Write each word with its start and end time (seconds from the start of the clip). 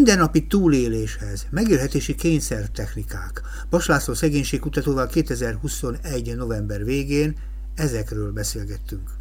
Mindennapi 0.00 0.46
túléléshez, 0.46 1.46
megélhetési 1.50 2.14
kényszertechnikák. 2.14 3.42
Bas 3.70 3.86
László 3.86 4.14
szegénységkutatóval 4.14 5.06
2021. 5.06 6.36
november 6.36 6.84
végén 6.84 7.36
ezekről 7.74 8.32
beszélgettünk. 8.32 9.19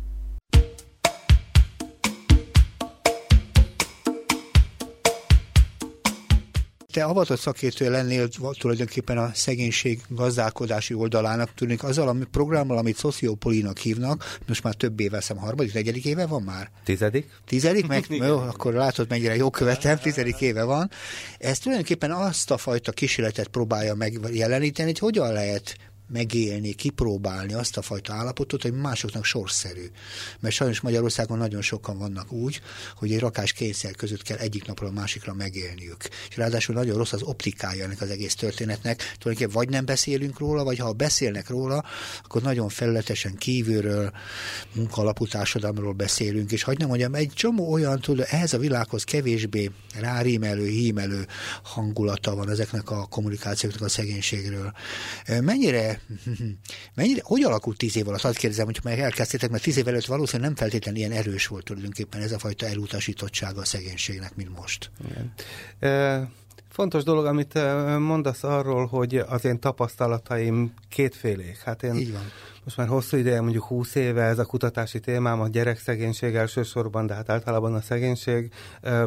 Te 7.00 7.06
avatott 7.06 7.40
szakértője 7.40 7.90
lennél 7.90 8.28
tulajdonképpen 8.60 9.18
a 9.18 9.32
szegénység 9.34 10.02
gazdálkodási 10.10 10.94
oldalának, 10.94 11.54
tudnék 11.54 11.84
azzal 11.84 12.08
a 12.08 12.16
programmal, 12.32 12.78
amit 12.78 12.98
szociopolinak 12.98 13.78
hívnak, 13.78 14.38
most 14.48 14.64
már 14.64 14.74
több 14.74 15.00
éve, 15.00 15.22
szem 15.22 15.38
harmadik, 15.38 15.74
negyedik 15.74 16.06
éve 16.06 16.26
van 16.26 16.42
már? 16.42 16.72
Tizedik. 16.84 17.30
Tizedik? 17.46 17.88
Meg, 17.88 18.06
jó, 18.28 18.38
akkor 18.38 18.74
látod, 18.74 19.10
mennyire 19.10 19.36
jó 19.36 19.50
követem, 19.50 19.98
tizedik 19.98 20.42
éve 20.42 20.64
van. 20.64 20.92
Ez 21.38 21.60
tulajdonképpen 21.60 22.12
azt 22.12 22.52
a 22.52 22.58
fajta 22.58 22.92
kísérletet 22.92 23.48
próbálja 23.48 23.96
megjeleníteni, 23.96 24.88
hogy 24.88 25.00
hogyan 25.00 25.34
lehet 25.34 25.76
megélni, 26.10 26.74
kipróbálni 26.74 27.54
azt 27.54 27.78
a 27.78 27.82
fajta 27.82 28.14
állapotot, 28.14 28.62
hogy 28.62 28.74
másoknak 28.74 29.26
sorszerű. 29.26 29.86
Mert 30.40 30.56
sajnos 30.56 30.82
Magyarországon 30.82 31.38
nagyon 31.38 31.62
sokan 31.62 31.98
vannak 31.98 32.32
úgy, 32.32 32.62
hogy 32.96 33.12
egy 33.12 33.20
rakás 33.20 33.54
kényszer 33.54 33.96
között 33.96 34.22
kell 34.22 34.38
egyik 34.38 34.66
napról 34.66 34.90
a 34.90 34.94
másikra 34.94 35.34
megélniük. 35.34 36.04
És 36.30 36.38
ráadásul 36.38 36.76
nagyon 36.76 36.98
rossz 36.98 37.14
az 37.14 37.22
optikája 37.22 37.84
ennek 37.84 38.02
az 38.02 38.10
egész 38.10 38.36
történetnek. 38.36 38.98
Tulajdonképpen 38.98 39.62
vagy 39.62 39.70
nem 39.70 39.86
beszélünk 39.86 40.40
róla, 40.40 40.64
vagy 40.64 40.78
ha 40.78 40.94
beszélnek 40.94 41.50
róla, 41.50 41.84
akkor 42.24 42.42
nagyon 42.42 42.70
felületesen 42.70 43.36
kívülről, 43.36 44.12
munkalapú 44.74 45.28
társadalomról 45.28 45.94
beszélünk, 45.94 46.52
és 46.52 46.64
hogy 46.64 46.78
nem 46.78 46.88
mondjam, 46.88 47.16
egy 47.16 47.32
csomó 47.34 47.72
olyan 47.72 48.00
tud, 48.00 48.26
ehhez 48.30 48.54
a 48.54 48.58
világhoz 48.58 49.04
kevésbé 49.04 49.72
rárímelő, 50.00 50.68
hímelő 50.68 51.28
hangulata 51.64 52.36
van 52.36 52.50
ezeknek 52.50 52.90
a 52.90 53.06
kommunikációknak 53.06 53.82
a 53.82 53.90
szegénységről. 53.90 54.74
Mennyire 55.42 55.99
Mennyire, 56.96 57.22
hogy 57.24 57.44
alakult 57.44 57.78
tíz 57.78 57.98
év 57.98 58.08
alatt? 58.08 58.24
Azt 58.24 58.38
kérdezem, 58.38 58.66
hogy 58.66 58.80
már 58.84 59.00
elkezdtétek, 59.00 59.50
mert 59.50 59.64
tíz 59.64 59.78
év 59.78 59.88
előtt 59.88 60.06
valószínűleg 60.06 60.48
nem 60.48 60.58
feltétlenül 60.60 61.00
ilyen 61.00 61.12
erős 61.12 61.48
volt 61.48 61.64
tulajdonképpen 61.64 62.22
ez 62.22 62.32
a 62.32 62.40
fajta 62.40 62.66
elutasítottsága 62.66 63.62
a 63.62 63.66
szegénységnek, 63.66 64.36
mint 64.36 64.56
most. 64.58 64.92
Igen. 65.10 65.34
E, 65.80 66.30
fontos 66.70 67.04
dolog, 67.04 67.26
amit 67.26 67.54
mondasz 68.00 68.44
arról, 68.44 68.86
hogy 68.86 69.16
az 69.16 69.46
én 69.46 69.60
tapasztalataim 69.60 70.74
kétfélék. 70.90 71.58
Hát 71.58 71.84
én 71.84 71.96
Így 71.96 72.12
van 72.12 72.32
most 72.70 72.82
már 72.82 72.98
hosszú 72.98 73.18
ideje, 73.18 73.42
mondjuk 73.42 73.64
20 73.64 73.96
éve 73.96 74.24
ez 74.24 74.40
a 74.40 74.46
kutatási 74.46 75.00
témám, 75.00 75.42
a 75.42 75.48
gyerekszegénység 75.48 76.36
elsősorban, 76.36 77.06
de 77.06 77.14
hát 77.14 77.30
általában 77.30 77.74
a 77.74 77.82
szegénység, 77.82 78.52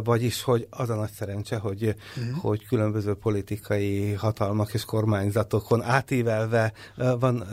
vagyis, 0.04 0.42
hogy 0.42 0.66
az 0.70 0.91
a 0.91 0.94
nagy 0.94 1.10
szerencse, 1.10 1.56
hogy, 1.56 1.82
uh-huh. 2.16 2.42
hogy 2.42 2.66
különböző 2.66 3.14
politikai 3.14 4.12
hatalmak 4.12 4.74
és 4.74 4.84
kormányzatokon 4.84 5.82
átívelve 5.82 6.72
van 7.19 7.44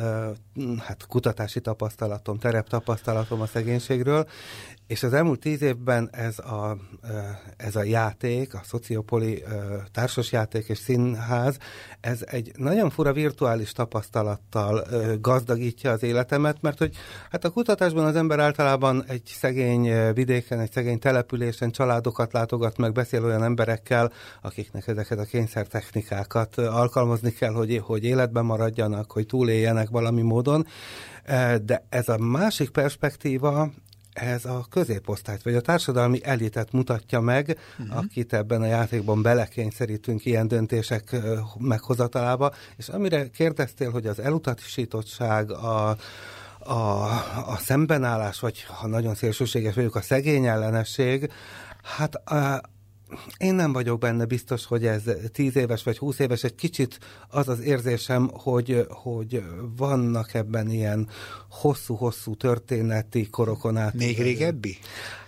hát 0.79 1.05
kutatási 1.07 1.61
tapasztalatom, 1.61 2.37
tereptapasztalatom 2.37 3.41
a 3.41 3.45
szegénységről, 3.45 4.27
és 4.89 5.03
az 5.03 5.13
elmúlt 5.13 5.39
tíz 5.39 5.61
évben 5.61 6.09
ez 6.11 6.39
a, 6.39 6.77
ez 7.57 7.75
a 7.75 7.83
játék, 7.83 8.53
a 8.53 8.61
szociopoli 8.63 9.43
társasjáték 9.91 10.67
és 10.67 10.77
színház, 10.77 11.57
ez 11.99 12.19
egy 12.25 12.51
nagyon 12.55 12.89
fura 12.89 13.13
virtuális 13.13 13.71
tapasztalattal 13.71 14.85
gazdagítja 15.21 15.91
az 15.91 15.98
életemet, 16.03 16.61
mert 16.61 16.77
hogy 16.77 16.95
hát 17.31 17.45
a 17.45 17.49
kutatásban 17.49 18.05
az 18.05 18.15
ember 18.15 18.39
általában 18.39 19.03
egy 19.07 19.21
szegény 19.25 20.13
vidéken, 20.13 20.59
egy 20.59 20.71
szegény 20.71 20.99
településen 20.99 21.71
családokat 21.71 22.33
látogat 22.33 22.77
meg, 22.77 22.91
beszél 22.91 23.23
olyan 23.23 23.43
emberekkel, 23.43 24.11
akiknek 24.41 24.87
ezeket 24.87 25.19
a 25.19 25.23
kényszertechnikákat 25.23 26.57
alkalmazni 26.57 27.31
kell, 27.31 27.53
hogy, 27.53 27.81
hogy 27.83 28.03
életben 28.03 28.45
maradjanak, 28.45 29.11
hogy 29.11 29.25
túléljenek 29.25 29.89
valami 29.89 30.21
módon. 30.21 30.67
De 31.61 31.85
ez 31.89 32.09
a 32.09 32.17
másik 32.17 32.69
perspektíva, 32.69 33.69
ez 34.13 34.45
a 34.45 34.65
középosztályt, 34.69 35.43
vagy 35.43 35.55
a 35.55 35.61
társadalmi 35.61 36.19
elitet 36.23 36.71
mutatja 36.71 37.19
meg, 37.19 37.57
uh-huh. 37.79 37.97
akit 37.97 38.33
ebben 38.33 38.61
a 38.61 38.65
játékban 38.65 39.21
belekényszerítünk 39.21 40.25
ilyen 40.25 40.47
döntések 40.47 41.15
meghozatalába, 41.57 42.53
és 42.77 42.87
amire 42.87 43.29
kérdeztél, 43.29 43.91
hogy 43.91 44.07
az 44.07 44.19
elutasítottság, 44.19 45.51
a, 45.51 45.97
a, 46.59 47.03
a 47.47 47.57
szembenállás, 47.57 48.39
vagy 48.39 48.63
ha 48.63 48.87
nagyon 48.87 49.15
szélsőséges 49.15 49.75
vagyok, 49.75 49.95
a 49.95 50.01
szegény 50.01 50.45
ellenesség, 50.45 51.31
hát 51.83 52.15
a, 52.15 52.61
én 53.37 53.55
nem 53.55 53.73
vagyok 53.73 53.99
benne 53.99 54.25
biztos, 54.25 54.65
hogy 54.65 54.85
ez 54.85 55.01
tíz 55.31 55.55
éves 55.55 55.83
vagy 55.83 55.97
húsz 55.97 56.19
éves, 56.19 56.43
egy 56.43 56.55
kicsit 56.55 56.99
az 57.29 57.47
az 57.47 57.59
érzésem, 57.59 58.29
hogy, 58.33 58.85
hogy 58.89 59.43
vannak 59.77 60.33
ebben 60.33 60.69
ilyen 60.69 61.07
hosszú-hosszú 61.49 62.35
történeti 62.35 63.29
korokon 63.29 63.77
át. 63.77 63.93
Még 63.93 64.21
régebbi? 64.21 64.77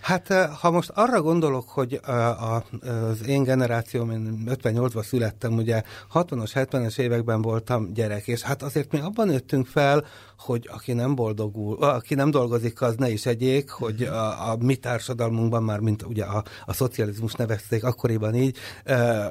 Hát 0.02 0.30
eh, 0.30 0.50
ha 0.60 0.70
most 0.70 0.90
arra 0.94 1.22
gondolok, 1.22 1.68
hogy 1.68 2.00
a, 2.06 2.10
az 2.10 3.26
én 3.26 3.42
generációm, 3.42 4.10
én 4.10 4.42
58-ban 4.46 5.04
születtem, 5.04 5.52
ugye 5.52 5.82
60-as, 6.14 6.50
70-es 6.54 6.98
években 6.98 7.42
voltam 7.42 7.92
gyerek, 7.92 8.26
és 8.26 8.42
hát 8.42 8.62
azért 8.62 8.92
mi 8.92 8.98
abban 8.98 9.26
nőttünk 9.26 9.66
fel, 9.66 10.04
hogy 10.38 10.68
aki 10.72 10.92
nem 10.92 11.14
boldogul, 11.14 11.76
aki 11.76 12.14
nem 12.14 12.30
dolgozik, 12.30 12.80
az 12.80 12.94
ne 12.96 13.10
is 13.10 13.26
egyék, 13.26 13.70
hogy 13.70 14.02
a, 14.02 14.50
a 14.50 14.56
mi 14.56 14.76
társadalmunkban 14.76 15.62
már, 15.62 15.78
mint 15.78 16.02
ugye 16.02 16.24
a, 16.24 16.44
a 16.64 16.72
szocializmus 16.72 17.32
nevezték 17.32 17.84
akkoriban 17.84 18.34
így, 18.34 18.56
ö, 18.84 19.24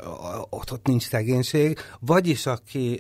ott, 0.50 0.72
ott 0.72 0.88
nincs 0.88 1.08
szegénység, 1.08 1.78
vagyis 2.00 2.46
aki, 2.46 3.00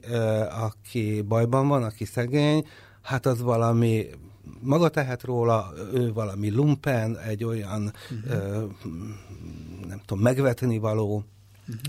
aki 0.65 1.21
bajban 1.21 1.67
van, 1.67 1.83
aki 1.83 2.05
szegény, 2.05 2.67
hát 3.01 3.25
az 3.25 3.41
valami 3.41 4.07
maga 4.59 4.89
tehet 4.89 5.23
róla, 5.23 5.73
ő 5.93 6.13
valami 6.13 6.49
lumpen, 6.49 7.17
egy 7.17 7.43
olyan 7.43 7.93
uh-huh. 8.25 8.41
ö, 8.41 8.65
nem 9.87 10.01
tudom, 10.05 10.23
megvetni 10.23 10.77
való 10.77 11.23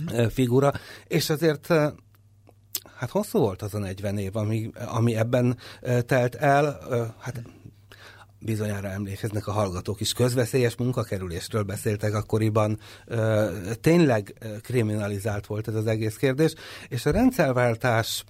uh-huh. 0.06 0.30
figura, 0.30 0.72
és 1.06 1.30
azért 1.30 1.66
hát 2.96 3.10
hosszú 3.10 3.38
volt 3.38 3.62
az 3.62 3.74
a 3.74 3.78
40 3.78 4.18
év, 4.18 4.36
ami, 4.36 4.70
ami 4.86 5.16
ebben 5.16 5.56
telt 6.06 6.34
el, 6.34 6.78
hát 7.18 7.42
bizonyára 8.38 8.88
emlékeznek 8.88 9.46
a 9.46 9.52
hallgatók 9.52 10.00
is, 10.00 10.12
közveszélyes 10.12 10.76
munkakerülésről 10.76 11.62
beszéltek 11.62 12.14
akkoriban, 12.14 12.78
tényleg 13.80 14.34
kriminalizált 14.62 15.46
volt 15.46 15.68
ez 15.68 15.74
az 15.74 15.86
egész 15.86 16.16
kérdés, 16.16 16.54
és 16.88 17.06
a 17.06 17.10
rendszerváltás 17.10 18.24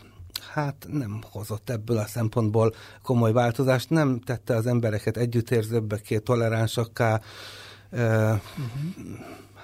hát 0.53 0.87
nem 0.91 1.21
hozott 1.31 1.71
ebből 1.71 1.97
a 1.97 2.07
szempontból 2.07 2.75
komoly 3.03 3.33
változást, 3.33 3.91
nem 3.91 4.21
tette 4.21 4.57
az 4.57 4.67
embereket 4.67 5.17
együttérzőbbekké, 5.17 6.19
toleránsakká, 6.19 7.21
uh-huh. 7.91 8.41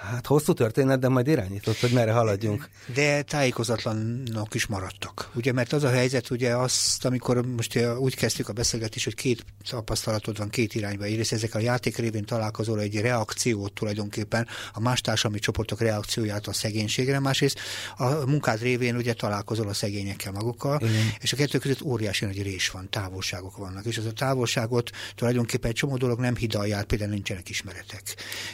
Hát 0.00 0.26
hosszú 0.26 0.52
történet, 0.52 0.98
de 0.98 1.08
majd 1.08 1.26
irányított, 1.26 1.78
hogy 1.78 1.90
merre 1.90 2.12
haladjunk. 2.12 2.68
De 2.94 3.22
tájékozatlanok 3.22 4.54
is 4.54 4.66
maradtak. 4.66 5.30
Ugye, 5.34 5.52
mert 5.52 5.72
az 5.72 5.84
a 5.84 5.90
helyzet, 5.90 6.30
ugye 6.30 6.56
azt, 6.56 7.04
amikor 7.04 7.46
most 7.46 7.78
úgy 7.98 8.16
kezdtük 8.16 8.48
a 8.48 8.52
beszélgetést, 8.52 9.04
hogy 9.04 9.14
két 9.14 9.44
tapasztalatod 9.70 10.38
van 10.38 10.48
két 10.48 10.74
irányba. 10.74 11.04
Egyrészt 11.04 11.32
ezek 11.32 11.54
a 11.54 11.58
játék 11.58 11.96
révén 11.96 12.24
találkozol 12.24 12.80
egy 12.80 13.00
reakciót 13.00 13.72
tulajdonképpen, 13.72 14.46
a 14.72 14.80
más 14.80 15.00
társadalmi 15.00 15.38
csoportok 15.38 15.80
reakcióját 15.80 16.46
a 16.46 16.52
szegénységre, 16.52 17.18
másrészt 17.18 17.60
a 17.96 18.08
munkád 18.26 18.60
révén 18.60 18.96
ugye 18.96 19.12
találkozol 19.12 19.68
a 19.68 19.72
szegényekkel 19.72 20.32
magukkal, 20.32 20.80
Igen. 20.80 21.12
és 21.20 21.32
a 21.32 21.36
kettő 21.36 21.58
között 21.58 21.82
óriási 21.82 22.24
nagy 22.24 22.42
rés 22.42 22.70
van, 22.70 22.90
távolságok 22.90 23.56
vannak, 23.56 23.84
és 23.84 23.98
az 23.98 24.06
a 24.06 24.12
távolságot 24.12 24.90
tulajdonképpen 25.14 25.70
egy 25.70 25.76
csomó 25.76 25.96
dolog 25.96 26.20
nem 26.20 26.36
hidalja, 26.36 26.84
például 26.84 27.10
nincsenek 27.10 27.48
ismeretek. 27.48 28.02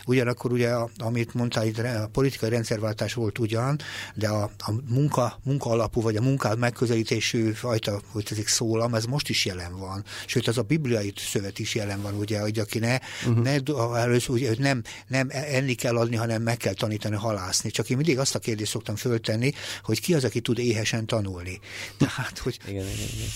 Ugyanakkor 0.06 0.52
ugye, 0.52 0.74
amit 0.98 1.33
mondta, 1.34 1.64
itt 1.64 1.78
a 1.78 2.08
politikai 2.12 2.50
rendszerváltás 2.50 3.14
volt 3.14 3.38
ugyan, 3.38 3.80
de 4.14 4.28
a, 4.28 4.42
a 4.58 4.72
munka, 4.88 5.38
munka 5.44 5.70
alapú, 5.70 6.00
vagy 6.00 6.16
a 6.16 6.20
munkád 6.20 6.58
megközelítésű 6.58 7.50
fajta, 7.50 8.00
hogy 8.12 8.26
ezek 8.30 8.48
szólam, 8.48 8.94
ez 8.94 9.04
most 9.04 9.28
is 9.28 9.44
jelen 9.44 9.78
van. 9.78 10.04
Sőt, 10.26 10.48
az 10.48 10.58
a 10.58 10.62
bibliai 10.62 11.12
szövet 11.16 11.58
is 11.58 11.74
jelen 11.74 12.02
van, 12.02 12.14
ugye, 12.14 12.40
hogy 12.40 12.58
aki 12.58 12.78
ne, 12.78 12.98
uh-huh. 13.26 13.44
ne 13.44 13.98
először, 13.98 14.34
ugye, 14.34 14.54
nem, 14.58 14.82
nem 15.06 15.28
enni 15.30 15.74
kell 15.74 15.96
adni, 15.96 16.16
hanem 16.16 16.42
meg 16.42 16.56
kell 16.56 16.74
tanítani 16.74 17.16
halászni. 17.16 17.70
Csak 17.70 17.90
én 17.90 17.96
mindig 17.96 18.18
azt 18.18 18.34
a 18.34 18.38
kérdést 18.38 18.70
szoktam 18.70 18.96
föltenni, 18.96 19.52
hogy 19.82 20.00
ki 20.00 20.14
az, 20.14 20.24
aki 20.24 20.40
tud 20.40 20.58
éhesen 20.58 21.06
tanulni. 21.06 21.60
Tehát, 21.98 22.38
hogy... 22.38 22.58
Igen, 22.66 22.86
igen, 22.86 23.08
igen. 23.14 23.28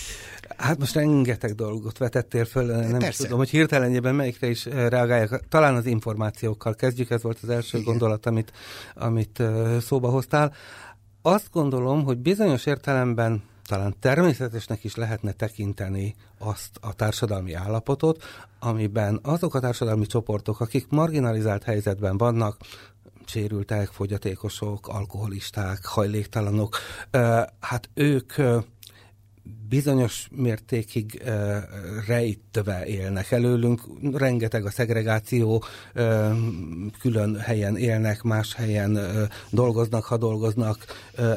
Hát 0.59 0.79
most 0.79 0.95
rengeteg 0.95 1.55
dolgot 1.55 1.99
vetettél 1.99 2.45
föl, 2.45 2.65
nem 2.65 2.99
Persze. 2.99 3.23
tudom, 3.23 3.39
hogy 3.39 3.51
hirtelenjében 3.51 4.15
melyikre 4.15 4.49
is 4.49 4.67
eh, 4.67 4.89
reagáljak. 4.89 5.49
Talán 5.49 5.75
az 5.75 5.87
információkkal 5.87 6.75
kezdjük, 6.75 7.11
ez 7.11 7.23
volt 7.23 7.39
az 7.43 7.49
első 7.49 7.79
Igen. 7.79 7.91
gondolat, 7.91 8.27
amit, 8.27 8.53
amit 8.95 9.41
eh, 9.41 9.81
szóba 9.81 10.09
hoztál. 10.09 10.55
Azt 11.23 11.51
gondolom, 11.53 12.05
hogy 12.05 12.19
bizonyos 12.19 12.67
értelemben 12.67 13.43
talán 13.67 13.95
természetesnek 14.01 14.85
is 14.85 14.95
lehetne 14.95 15.33
tekinteni 15.33 16.15
azt 16.39 16.71
a 16.81 16.93
társadalmi 16.93 17.55
állapotot, 17.55 18.23
amiben 18.59 19.21
azok 19.23 19.55
a 19.55 19.61
társadalmi 19.61 20.07
csoportok, 20.07 20.61
akik 20.61 20.87
marginalizált 20.89 21.63
helyzetben 21.63 22.17
vannak, 22.17 22.57
sérültek, 23.27 23.89
fogyatékosok, 23.89 24.89
alkoholisták, 24.89 25.85
hajléktalanok, 25.85 26.77
hát 27.61 27.91
ők 27.95 28.33
bizonyos 29.69 30.29
mértékig 30.31 31.23
uh, 31.25 31.56
rejtve 32.06 32.87
élnek 32.87 33.31
előlünk. 33.31 33.81
Rengeteg 34.12 34.65
a 34.65 34.70
szegregáció, 34.70 35.65
uh, 35.94 36.37
külön 37.00 37.38
helyen 37.38 37.76
élnek, 37.76 38.23
más 38.23 38.55
helyen 38.55 38.97
uh, 38.97 39.23
dolgoznak, 39.50 40.05
ha 40.05 40.17
dolgoznak. 40.17 40.85
Uh, 41.19 41.35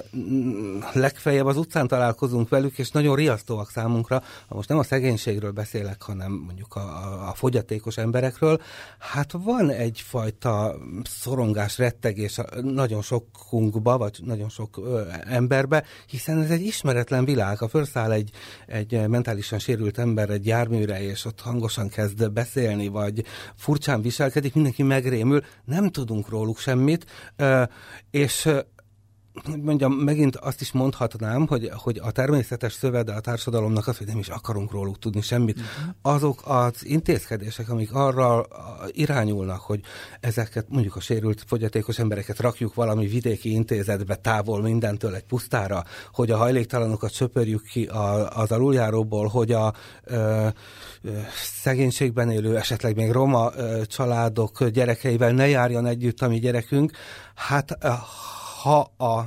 legfeljebb 0.93 1.45
az 1.45 1.57
utcán 1.57 1.87
találkozunk 1.87 2.49
velük, 2.49 2.77
és 2.77 2.91
nagyon 2.91 3.15
riasztóak 3.15 3.69
számunkra. 3.69 4.23
Most 4.47 4.69
nem 4.69 4.77
a 4.77 4.83
szegénységről 4.83 5.51
beszélek, 5.51 6.01
hanem 6.01 6.31
mondjuk 6.31 6.75
a, 6.75 7.27
a 7.29 7.33
fogyatékos 7.33 7.97
emberekről. 7.97 8.61
Hát 8.99 9.31
van 9.31 9.69
egyfajta 9.69 10.75
szorongás, 11.03 11.77
rettegés 11.77 12.39
nagyon 12.61 13.01
sokunkba, 13.01 13.97
vagy 13.97 14.19
nagyon 14.23 14.49
sok 14.49 14.77
uh, 14.77 15.01
emberbe, 15.27 15.83
hiszen 16.07 16.41
ez 16.41 16.49
egy 16.49 16.61
ismeretlen 16.61 17.25
világ. 17.25 17.61
A 17.61 17.67
felszáll 17.67 18.11
egy, 18.11 18.20
egy 18.67 19.07
mentálisan 19.07 19.59
sérült 19.59 19.97
ember 19.97 20.29
egy 20.29 20.45
járműre, 20.45 21.01
és 21.01 21.25
ott 21.25 21.41
hangosan 21.41 21.89
kezd 21.89 22.31
beszélni, 22.31 22.87
vagy 22.87 23.23
furcsán 23.55 24.01
viselkedik, 24.01 24.53
mindenki 24.53 24.83
megrémül, 24.83 25.43
nem 25.65 25.89
tudunk 25.89 26.29
róluk 26.29 26.57
semmit, 26.57 27.05
és 28.11 28.49
hogy 29.33 29.61
mondjam, 29.61 29.93
megint 29.93 30.35
azt 30.35 30.61
is 30.61 30.71
mondhatnám, 30.71 31.47
hogy, 31.47 31.69
hogy 31.73 31.99
a 32.03 32.11
természetes 32.11 32.73
szövede 32.73 33.13
a 33.13 33.19
társadalomnak 33.19 33.87
az, 33.87 33.97
hogy 33.97 34.07
nem 34.07 34.17
is 34.17 34.27
akarunk 34.27 34.71
róluk 34.71 34.99
tudni 34.99 35.21
semmit. 35.21 35.59
Uh-huh. 35.59 36.15
Azok 36.15 36.41
az 36.45 36.85
intézkedések, 36.85 37.69
amik 37.69 37.93
arra 37.93 38.45
irányulnak, 38.87 39.59
hogy 39.59 39.79
ezeket 40.19 40.65
mondjuk 40.69 40.95
a 40.95 40.99
sérült 40.99 41.43
fogyatékos 41.47 41.99
embereket 41.99 42.39
rakjuk 42.39 42.73
valami 42.73 43.07
vidéki 43.07 43.51
intézetbe 43.51 44.15
távol 44.15 44.61
mindentől 44.61 45.15
egy 45.15 45.23
pusztára, 45.23 45.83
hogy 46.13 46.31
a 46.31 46.37
hajléktalanokat 46.37 47.13
söpörjük 47.13 47.63
ki 47.63 47.85
a, 47.85 48.29
az 48.29 48.51
aluljáróból, 48.51 49.27
hogy 49.27 49.51
a 49.51 49.73
ö, 50.03 50.47
ö, 51.01 51.09
szegénységben 51.61 52.31
élő, 52.31 52.57
esetleg 52.57 52.95
még 52.95 53.11
roma 53.11 53.51
ö, 53.55 53.81
családok 53.85 54.67
gyerekeivel 54.67 55.31
ne 55.31 55.47
járjon 55.47 55.85
együtt 55.85 56.21
a 56.21 56.27
mi 56.27 56.39
gyerekünk, 56.39 56.91
hát 57.35 57.77
ha 58.61 58.79
a 58.97 59.25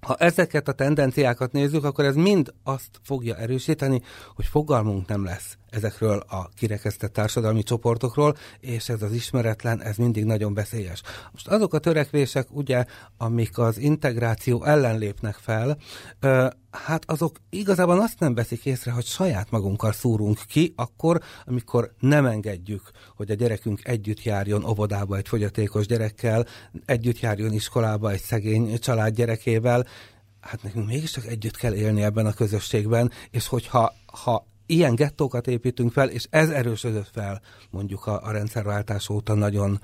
ha 0.00 0.16
ezeket 0.16 0.68
a 0.68 0.72
tendenciákat 0.72 1.52
nézzük, 1.52 1.84
akkor 1.84 2.04
ez 2.04 2.14
mind 2.14 2.54
azt 2.64 3.00
fogja 3.02 3.36
erősíteni, 3.36 4.02
hogy 4.34 4.44
fogalmunk 4.44 5.08
nem 5.08 5.24
lesz 5.24 5.58
ezekről 5.70 6.18
a 6.28 6.48
kirekesztett 6.56 7.12
társadalmi 7.12 7.62
csoportokról, 7.62 8.36
és 8.60 8.88
ez 8.88 9.02
az 9.02 9.12
ismeretlen, 9.12 9.82
ez 9.82 9.96
mindig 9.96 10.24
nagyon 10.24 10.54
veszélyes. 10.54 11.02
Most 11.32 11.48
azok 11.48 11.74
a 11.74 11.78
törekvések, 11.78 12.46
ugye, 12.50 12.84
amik 13.16 13.58
az 13.58 13.78
integráció 13.78 14.64
ellen 14.64 14.98
lépnek 14.98 15.34
fel, 15.34 15.78
hát 16.70 17.04
azok 17.06 17.36
igazából 17.50 18.00
azt 18.00 18.18
nem 18.18 18.34
veszik 18.34 18.64
észre, 18.64 18.90
hogy 18.90 19.04
saját 19.04 19.50
magunkkal 19.50 19.92
szúrunk 19.92 20.38
ki, 20.46 20.72
akkor, 20.76 21.20
amikor 21.44 21.92
nem 21.98 22.26
engedjük, 22.26 22.90
hogy 23.16 23.30
a 23.30 23.34
gyerekünk 23.34 23.88
együtt 23.88 24.22
járjon 24.22 24.64
óvodába 24.64 25.16
egy 25.16 25.28
fogyatékos 25.28 25.86
gyerekkel, 25.86 26.46
együtt 26.84 27.20
járjon 27.20 27.52
iskolába 27.52 28.10
egy 28.10 28.22
szegény 28.22 28.78
család 28.78 29.14
gyerekével, 29.14 29.86
hát 30.40 30.62
nekünk 30.62 30.86
mégiscsak 30.86 31.26
együtt 31.26 31.56
kell 31.56 31.74
élni 31.74 32.02
ebben 32.02 32.26
a 32.26 32.32
közösségben, 32.32 33.10
és 33.30 33.46
hogyha 33.46 33.94
ha 34.06 34.46
ilyen 34.70 34.94
gettókat 34.94 35.46
építünk 35.46 35.92
fel, 35.92 36.08
és 36.08 36.26
ez 36.30 36.50
erősödött 36.50 37.08
fel 37.12 37.40
mondjuk 37.70 38.06
a, 38.06 38.20
a 38.22 38.30
rendszerváltás 38.30 39.08
óta 39.08 39.34
nagyon 39.34 39.80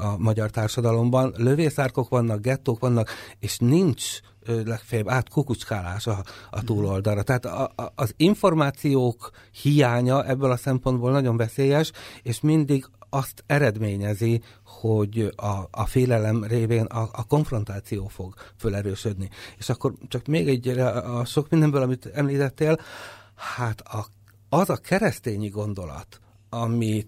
a 0.00 0.16
magyar 0.18 0.50
társadalomban. 0.50 1.34
Lövészárkok 1.36 2.08
vannak, 2.08 2.40
gettók 2.40 2.80
vannak, 2.80 3.10
és 3.38 3.58
nincs 3.58 4.20
legfeljebb 4.64 5.08
átkukucskálás 5.08 6.06
a, 6.06 6.24
a 6.50 6.62
túloldalra. 6.62 7.22
Tehát 7.22 7.44
a, 7.44 7.72
a, 7.76 7.92
az 7.94 8.14
információk 8.16 9.30
hiánya 9.62 10.24
ebből 10.24 10.50
a 10.50 10.56
szempontból 10.56 11.10
nagyon 11.10 11.36
veszélyes, 11.36 11.92
és 12.22 12.40
mindig 12.40 12.86
azt 13.10 13.44
eredményezi, 13.46 14.42
hogy 14.64 15.32
a, 15.36 15.68
a 15.70 15.86
félelem 15.86 16.44
révén 16.44 16.84
a, 16.84 17.08
a 17.12 17.24
konfrontáció 17.24 18.06
fog 18.06 18.34
fölerősödni. 18.56 19.30
És 19.58 19.68
akkor 19.68 19.92
csak 20.08 20.26
még 20.26 20.48
egy 20.48 20.68
a 20.68 21.24
sok 21.24 21.48
mindenből, 21.48 21.82
amit 21.82 22.06
említettél, 22.06 22.80
hát 23.34 23.80
a 23.80 24.06
az 24.48 24.70
a 24.70 24.76
keresztényi 24.76 25.48
gondolat, 25.48 26.20
ami 26.48 27.04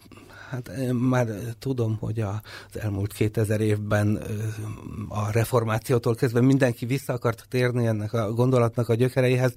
hát 0.50 0.68
én 0.68 0.94
már 0.94 1.26
tudom, 1.58 1.96
hogy 2.00 2.20
az 2.20 2.40
elmúlt 2.72 3.12
2000 3.12 3.60
évben 3.60 4.22
a 5.08 5.30
reformációtól 5.30 6.14
kezdve 6.14 6.40
mindenki 6.40 6.86
vissza 6.86 7.12
akart 7.12 7.46
térni 7.48 7.86
ennek 7.86 8.12
a 8.12 8.32
gondolatnak 8.32 8.88
a 8.88 8.94
gyökereihez. 8.94 9.52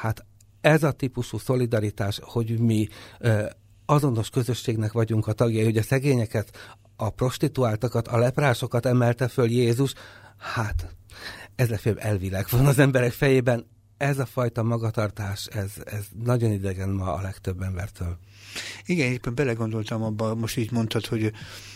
Hát 0.00 0.24
ez 0.60 0.82
a 0.82 0.92
típusú 0.92 1.38
szolidaritás, 1.38 2.20
hogy 2.22 2.58
mi 2.58 2.88
azonos 3.86 4.30
közösségnek 4.30 4.92
vagyunk 4.92 5.26
a 5.26 5.32
tagjai, 5.32 5.64
hogy 5.64 5.76
a 5.76 5.82
szegényeket, 5.82 6.76
a 6.96 7.10
prostituáltakat, 7.10 8.08
a 8.08 8.18
leprásokat 8.18 8.86
emelte 8.86 9.28
föl 9.28 9.50
Jézus, 9.50 9.94
hát 10.36 10.94
ez 11.56 11.68
legfeljebb 11.68 12.00
elvileg 12.00 12.46
van 12.50 12.66
az 12.66 12.78
emberek 12.78 13.12
fejében, 13.12 13.66
ez 14.02 14.18
a 14.18 14.26
fajta 14.26 14.62
magatartás, 14.62 15.46
ez, 15.46 15.72
ez 15.84 16.06
nagyon 16.24 16.50
idegen 16.50 16.88
ma 16.88 17.14
a 17.14 17.20
legtöbb 17.20 17.62
embertől. 17.62 18.18
Igen, 18.86 19.12
éppen 19.12 19.34
belegondoltam 19.34 20.02
abba, 20.02 20.34
most 20.34 20.56
így 20.56 20.70
mondtad, 20.70 21.06
hogy 21.06 21.32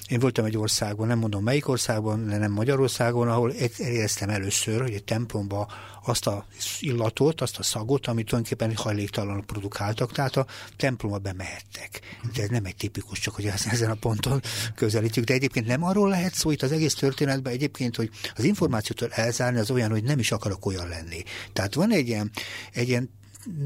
én 0.08 0.19
voltam 0.19 0.44
egy 0.44 0.56
országban, 0.56 1.06
nem 1.06 1.19
mondom 1.19 1.43
melyik 1.43 1.69
országban, 1.69 2.26
de 2.26 2.38
nem 2.38 2.52
Magyarországon, 2.52 3.28
ahol 3.28 3.50
éreztem 3.78 4.28
először, 4.28 4.81
hogy 4.81 4.93
egy 4.93 5.05
templomba 5.05 5.69
azt 6.05 6.26
a 6.26 6.46
illatot, 6.81 7.40
azt 7.40 7.58
a 7.58 7.62
szagot, 7.62 8.06
amit 8.06 8.26
tulajdonképpen 8.26 8.76
hajléktalanok 8.76 9.44
produkáltak, 9.44 10.12
tehát 10.12 10.37
a 10.37 10.46
templomba 10.76 11.19
bemehettek. 11.19 12.00
De 12.34 12.43
ez 12.43 12.49
nem 12.49 12.64
egy 12.64 12.76
tipikus, 12.76 13.19
csak 13.19 13.34
hogy 13.34 13.50
ezen 13.70 13.90
a 13.90 13.94
ponton 13.94 14.40
közelítjük. 14.75 15.25
De 15.25 15.34
egyébként 15.34 15.67
nem 15.67 15.84
arról 15.84 16.08
lehet 16.08 16.34
szó 16.34 16.50
itt 16.50 16.62
az 16.62 16.72
egész 16.72 16.94
történetben 16.94 17.52
egyébként, 17.52 17.96
hogy 17.96 18.11
az 18.34 18.44
információtól 18.44 19.08
elzárni 19.12 19.58
az 19.58 19.70
olyan, 19.70 19.90
hogy 19.90 20.05
nem 20.05 20.19
is 20.19 20.32
akarok 20.32 20.67
olyan 20.67 20.88
lenni. 20.88 21.22
Tehát 21.52 21.75
van 21.75 21.93
egy 21.93 22.08
ilyen, 22.08 22.31
egy 22.72 22.88
ilyen 22.88 23.10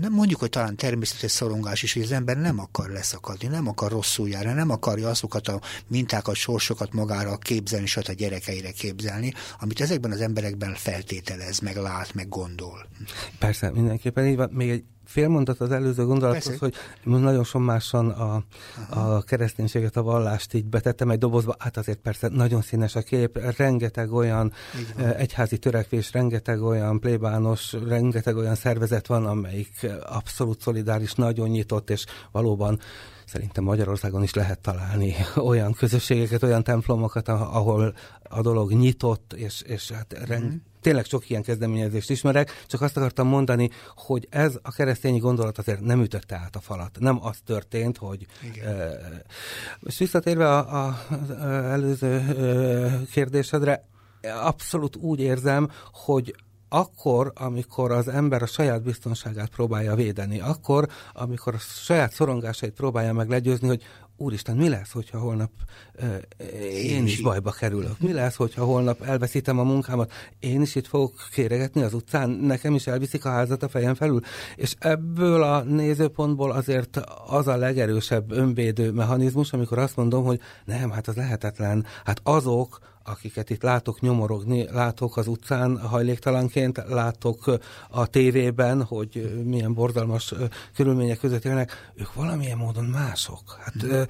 nem 0.00 0.12
mondjuk, 0.12 0.40
hogy 0.40 0.48
talán 0.48 0.76
természetes 0.76 1.30
szorongás 1.30 1.82
is, 1.82 1.92
hogy 1.92 2.02
az 2.02 2.12
ember 2.12 2.36
nem 2.36 2.58
akar 2.58 2.90
leszakadni, 2.90 3.48
nem 3.48 3.68
akar 3.68 3.90
rosszul 3.90 4.28
járni, 4.28 4.52
nem 4.52 4.70
akarja 4.70 5.08
azokat 5.08 5.48
a 5.48 5.60
mintákat, 5.86 6.34
sorsokat 6.34 6.92
magára 6.92 7.36
képzelni, 7.36 7.84
és 7.84 7.96
a 7.96 8.12
gyerekeire 8.12 8.70
képzelni, 8.70 9.32
amit 9.60 9.80
ezekben 9.80 10.10
az 10.10 10.20
emberekben 10.20 10.74
feltételez, 10.74 11.58
meg 11.58 11.76
lát, 11.76 12.14
meg 12.14 12.28
gondol. 12.28 12.86
Persze, 13.38 13.70
mindenképpen 13.70 14.26
így 14.26 14.36
van. 14.36 14.50
Még 14.52 14.70
egy 14.70 14.84
fél 15.10 15.28
mondat 15.28 15.60
az 15.60 15.70
előző 15.70 16.04
gondolathoz, 16.04 16.58
hogy 16.58 16.74
nagyon 17.04 17.44
sommásan 17.44 18.08
a, 18.08 18.42
a 18.90 19.22
kereszténységet, 19.22 19.96
a 19.96 20.02
vallást 20.02 20.54
így 20.54 20.64
betettem 20.64 21.10
egy 21.10 21.18
dobozba, 21.18 21.54
hát 21.58 21.76
azért 21.76 21.98
persze 21.98 22.28
nagyon 22.28 22.62
színes 22.62 22.94
a 22.94 23.02
kép, 23.02 23.38
rengeteg 23.56 24.12
olyan 24.12 24.52
egyházi 25.16 25.58
törekvés, 25.58 26.12
rengeteg 26.12 26.62
olyan 26.62 27.00
plébános, 27.00 27.72
rengeteg 27.72 28.36
olyan 28.36 28.54
szervezet 28.54 29.06
van, 29.06 29.26
amelyik 29.26 29.86
abszolút 30.06 30.60
szolidáris, 30.60 31.12
nagyon 31.12 31.48
nyitott, 31.48 31.90
és 31.90 32.04
valóban 32.32 32.80
szerintem 33.30 33.64
Magyarországon 33.64 34.22
is 34.22 34.34
lehet 34.34 34.60
találni 34.60 35.14
olyan 35.50 35.72
közösségeket, 35.72 36.42
olyan 36.42 36.62
templomokat, 36.62 37.28
ahol 37.28 37.94
a 38.22 38.40
dolog 38.40 38.72
nyitott, 38.72 39.32
és, 39.32 39.62
és 39.62 39.90
hát 39.90 40.26
rend, 40.26 40.44
mm. 40.44 40.56
tényleg 40.80 41.04
sok 41.04 41.30
ilyen 41.30 41.42
kezdeményezést 41.42 42.10
ismerek, 42.10 42.64
csak 42.66 42.80
azt 42.80 42.96
akartam 42.96 43.26
mondani, 43.26 43.70
hogy 43.96 44.26
ez 44.30 44.58
a 44.62 44.72
keresztényi 44.72 45.18
gondolat 45.18 45.58
azért 45.58 45.80
nem 45.80 46.00
ütötte 46.02 46.36
át 46.36 46.56
a 46.56 46.60
falat. 46.60 46.96
Nem 47.00 47.18
az 47.24 47.38
történt, 47.44 47.96
hogy... 47.96 48.26
Igen. 48.42 48.76
Uh, 48.76 48.92
és 49.80 49.98
visszatérve 49.98 50.56
a, 50.56 50.86
a, 50.86 50.98
előző 51.44 52.16
uh, 52.16 53.08
kérdésedre, 53.10 53.88
abszolút 54.22 54.96
úgy 54.96 55.20
érzem, 55.20 55.70
hogy 55.92 56.34
akkor, 56.72 57.32
amikor 57.34 57.90
az 57.90 58.08
ember 58.08 58.42
a 58.42 58.46
saját 58.46 58.82
biztonságát 58.82 59.48
próbálja 59.48 59.94
védeni, 59.94 60.40
akkor, 60.40 60.88
amikor 61.12 61.54
a 61.54 61.58
saját 61.58 62.12
szorongásait 62.12 62.72
próbálja 62.72 63.12
meg 63.12 63.28
legyőzni, 63.28 63.68
hogy 63.68 63.82
úristen, 64.16 64.56
mi 64.56 64.68
lesz, 64.68 64.90
hogyha 64.92 65.18
holnap 65.18 65.50
uh, 66.02 66.16
én 66.74 67.04
is 67.04 67.20
bajba 67.20 67.50
kerülök? 67.50 68.00
Mi 68.00 68.12
lesz, 68.12 68.34
hogyha 68.34 68.64
holnap 68.64 69.02
elveszítem 69.02 69.58
a 69.58 69.62
munkámat? 69.62 70.12
Én 70.38 70.60
is 70.60 70.74
itt 70.74 70.86
fogok 70.86 71.14
kéregetni 71.32 71.82
az 71.82 71.94
utcán, 71.94 72.30
nekem 72.30 72.74
is 72.74 72.86
elviszik 72.86 73.24
a 73.24 73.30
házat 73.30 73.62
a 73.62 73.68
fejem 73.68 73.94
felül? 73.94 74.20
És 74.56 74.74
ebből 74.78 75.42
a 75.42 75.62
nézőpontból 75.62 76.50
azért 76.50 77.00
az 77.26 77.46
a 77.46 77.56
legerősebb 77.56 78.30
önvédő 78.32 78.90
mechanizmus, 78.90 79.52
amikor 79.52 79.78
azt 79.78 79.96
mondom, 79.96 80.24
hogy 80.24 80.40
nem, 80.64 80.90
hát 80.90 81.08
az 81.08 81.16
lehetetlen. 81.16 81.86
Hát 82.04 82.20
azok, 82.22 82.78
akiket 83.04 83.50
itt 83.50 83.62
látok 83.62 84.00
nyomorogni, 84.00 84.70
látok 84.70 85.16
az 85.16 85.26
utcán 85.26 85.78
hajléktalanként, 85.78 86.82
látok 86.88 87.58
a 87.88 88.06
tévében, 88.06 88.82
hogy 88.82 89.42
milyen 89.44 89.74
borzalmas 89.74 90.34
körülmények 90.74 91.18
között 91.18 91.44
élnek, 91.44 91.92
ők 91.94 92.14
valamilyen 92.14 92.58
módon 92.58 92.84
mások. 92.84 93.58
Hát 93.60 94.08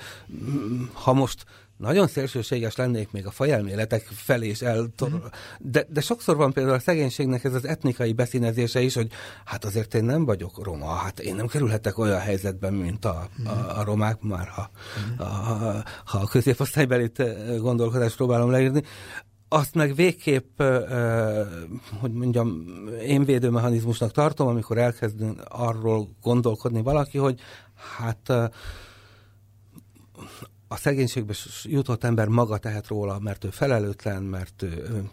ha 0.92 1.12
most 1.12 1.44
nagyon 1.80 2.06
szélsőséges 2.06 2.76
lennék 2.76 3.10
még 3.10 3.26
a 3.26 3.30
fajelméletek 3.30 4.02
felé 4.02 4.48
is 4.48 4.60
eltor... 4.60 5.10
Mm. 5.10 5.16
De, 5.58 5.86
de 5.88 6.00
sokszor 6.00 6.36
van 6.36 6.52
például 6.52 6.74
a 6.74 6.80
szegénységnek 6.80 7.44
ez 7.44 7.54
az 7.54 7.64
etnikai 7.64 8.12
beszínezése 8.12 8.80
is, 8.80 8.94
hogy 8.94 9.10
hát 9.44 9.64
azért 9.64 9.94
én 9.94 10.04
nem 10.04 10.24
vagyok 10.24 10.64
roma, 10.64 10.86
hát 10.86 11.20
én 11.20 11.34
nem 11.34 11.46
kerülhetek 11.46 11.98
olyan 11.98 12.18
helyzetben, 12.18 12.72
mint 12.72 13.04
a, 13.04 13.08
a, 13.10 13.28
mhm. 13.36 13.78
a 13.78 13.84
romák, 13.84 14.20
már 14.20 14.48
ha, 14.48 14.70
mm. 15.00 15.18
a, 15.18 15.24
ha 16.04 16.18
a 16.18 16.26
középosztálybelit 16.26 17.22
gondolkodást 17.60 18.16
próbálom 18.16 18.50
leírni 18.50 18.82
azt 19.52 19.74
meg 19.74 19.94
végképp, 19.94 20.62
hogy 22.00 22.12
mondjam, 22.12 22.64
én 23.06 23.24
védőmechanizmusnak 23.24 24.10
tartom, 24.10 24.46
amikor 24.48 24.78
elkezd 24.78 25.24
arról 25.48 26.08
gondolkodni 26.22 26.82
valaki, 26.82 27.18
hogy 27.18 27.40
hát 27.98 28.52
a 30.72 30.76
szegénységbe 30.76 31.34
jutott 31.62 32.04
ember 32.04 32.28
maga 32.28 32.58
tehet 32.58 32.86
róla, 32.86 33.18
mert 33.18 33.44
ő 33.44 33.50
felelőtlen, 33.50 34.22
mert 34.22 34.62
ő 34.62 35.04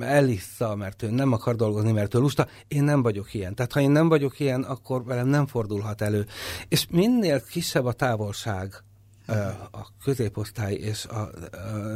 elissza, 0.00 0.74
mert 0.74 1.02
ő 1.02 1.10
nem 1.10 1.32
akar 1.32 1.56
dolgozni, 1.56 1.92
mert 1.92 2.14
ő 2.14 2.18
lusta. 2.18 2.46
Én 2.68 2.82
nem 2.82 3.02
vagyok 3.02 3.34
ilyen. 3.34 3.54
Tehát 3.54 3.72
ha 3.72 3.80
én 3.80 3.90
nem 3.90 4.08
vagyok 4.08 4.40
ilyen, 4.40 4.62
akkor 4.62 5.04
velem 5.04 5.28
nem 5.28 5.46
fordulhat 5.46 6.00
elő. 6.00 6.26
És 6.68 6.86
minél 6.90 7.42
kisebb 7.42 7.84
a 7.84 7.92
távolság 7.92 8.84
a 9.70 9.86
középosztály 10.04 10.74
és 10.74 11.04
a, 11.04 11.30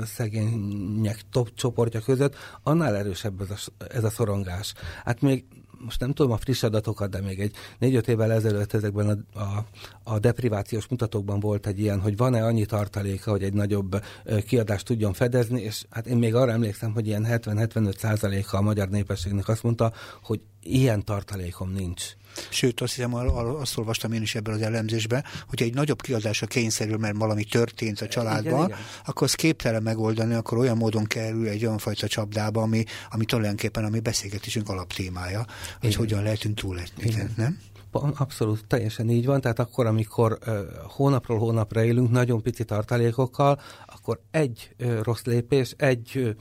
szegények 0.04 1.20
top 1.30 1.54
csoportja 1.54 2.00
között, 2.00 2.36
annál 2.62 2.96
erősebb 2.96 3.40
ez 3.40 3.50
a, 3.50 3.84
ez 3.94 4.04
a 4.04 4.10
szorongás. 4.10 4.74
Hát 5.04 5.20
még 5.20 5.44
most 5.84 6.00
nem 6.00 6.12
tudom 6.12 6.32
a 6.32 6.36
friss 6.36 6.62
adatokat, 6.62 7.10
de 7.10 7.20
még 7.20 7.40
egy 7.40 7.54
négy-öt 7.78 8.08
évvel 8.08 8.32
ezelőtt 8.32 8.72
ezekben 8.72 9.26
a, 9.34 9.38
a, 9.40 9.64
a 10.02 10.18
deprivációs 10.18 10.88
mutatókban 10.88 11.40
volt 11.40 11.66
egy 11.66 11.80
ilyen, 11.80 12.00
hogy 12.00 12.16
van-e 12.16 12.44
annyi 12.44 12.66
tartaléka, 12.66 13.30
hogy 13.30 13.42
egy 13.42 13.52
nagyobb 13.52 14.02
kiadást 14.46 14.86
tudjon 14.86 15.12
fedezni, 15.12 15.60
és 15.60 15.84
hát 15.90 16.06
én 16.06 16.16
még 16.16 16.34
arra 16.34 16.52
emlékszem, 16.52 16.92
hogy 16.92 17.06
ilyen 17.06 17.26
70-75 17.28 17.98
százaléka 17.98 18.58
a 18.58 18.62
magyar 18.62 18.88
népességnek 18.88 19.48
azt 19.48 19.62
mondta, 19.62 19.92
hogy 20.22 20.40
ilyen 20.62 21.04
tartalékom 21.04 21.72
nincs. 21.72 22.04
Sőt, 22.50 22.80
azt 22.80 22.94
hiszem, 22.94 23.14
azt 23.14 23.78
olvastam 23.78 24.12
én 24.12 24.22
is 24.22 24.34
ebből 24.34 24.54
az 24.54 24.62
elemzésben, 24.62 25.24
hogy 25.48 25.62
egy 25.62 25.74
nagyobb 25.74 26.02
kiadásra 26.02 26.46
kényszerül, 26.46 26.96
mert 26.96 27.16
valami 27.16 27.44
történt 27.44 28.00
a 28.00 28.08
családban, 28.08 28.52
igen, 28.52 28.66
igen. 28.66 28.78
akkor 29.04 29.22
az 29.22 29.34
képtelen 29.34 29.82
megoldani, 29.82 30.34
akkor 30.34 30.58
olyan 30.58 30.76
módon 30.76 31.04
kerül 31.04 31.48
egy 31.48 31.64
olyan 31.64 31.78
fajta 31.78 32.08
csapdába, 32.08 32.62
ami, 32.62 32.84
ami 33.10 33.24
tulajdonképpen 33.24 33.84
a 33.84 33.88
mi 33.88 34.00
beszélgetésünk 34.00 34.68
alaptémája, 34.68 35.38
hogy 35.80 35.88
igen. 35.88 35.98
hogyan 35.98 36.22
lehetünk 36.22 36.54
túlélni, 36.56 37.28
nem? 37.36 37.58
Abszolút, 37.92 38.66
teljesen 38.66 39.10
így 39.10 39.26
van. 39.26 39.40
Tehát 39.40 39.58
akkor, 39.58 39.86
amikor 39.86 40.38
uh, 40.46 40.58
hónapról 40.86 41.38
hónapra 41.38 41.84
élünk 41.84 42.10
nagyon 42.10 42.42
pici 42.42 42.64
tartalékokkal, 42.64 43.60
akkor 43.86 44.20
egy 44.30 44.74
uh, 44.78 45.02
rossz 45.02 45.22
lépés, 45.22 45.74
egy 45.76 46.36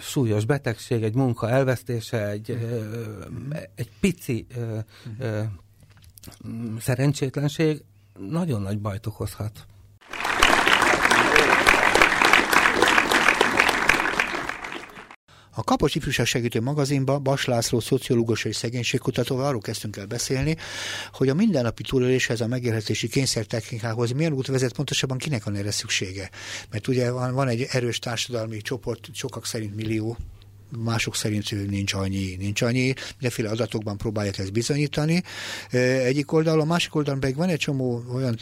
súlyos 0.00 0.44
betegség, 0.44 1.02
egy 1.02 1.14
munka 1.14 1.50
elvesztése, 1.50 2.28
egy, 2.28 2.58
egy 3.74 3.90
pici 4.00 4.46
szerencsétlenség 6.78 7.82
nagyon 8.18 8.62
nagy 8.62 8.78
bajt 8.78 9.06
okozhat. 9.06 9.66
A 15.58 15.64
Kapos 15.64 15.94
Ifjúság 15.94 16.26
Segítő 16.26 16.60
magazinban 16.60 17.22
Bas 17.22 17.44
László 17.44 17.80
szociológus 17.80 18.44
és 18.44 18.56
szegénységkutatóval 18.56 19.44
arról 19.44 19.60
kezdtünk 19.60 19.96
el 19.96 20.06
beszélni, 20.06 20.56
hogy 21.12 21.28
a 21.28 21.34
mindennapi 21.34 21.82
túléléshez, 21.82 22.40
a 22.40 22.46
megélhetési 22.46 23.08
kényszertechnikához 23.08 24.10
milyen 24.10 24.32
út 24.32 24.46
vezet, 24.46 24.72
pontosabban 24.72 25.18
kinek 25.18 25.44
van 25.44 25.54
erre 25.54 25.70
szüksége. 25.70 26.30
Mert 26.70 26.88
ugye 26.88 27.10
van, 27.10 27.34
van 27.34 27.48
egy 27.48 27.66
erős 27.70 27.98
társadalmi 27.98 28.60
csoport, 28.60 29.08
sokak 29.12 29.46
szerint 29.46 29.76
millió 29.76 30.16
mások 30.68 31.16
szerint 31.16 31.68
nincs 31.68 31.92
annyi, 31.92 32.36
nincs 32.38 32.62
annyi, 32.62 32.94
mindenféle 33.12 33.48
adatokban 33.48 33.96
próbálják 33.96 34.38
ezt 34.38 34.52
bizonyítani. 34.52 35.22
Egyik 35.70 36.32
oldalon, 36.32 36.60
a 36.60 36.64
másik 36.64 36.94
oldalon 36.94 37.20
pedig 37.20 37.36
van 37.36 37.48
egy 37.48 37.58
csomó 37.58 38.04
olyan 38.14 38.38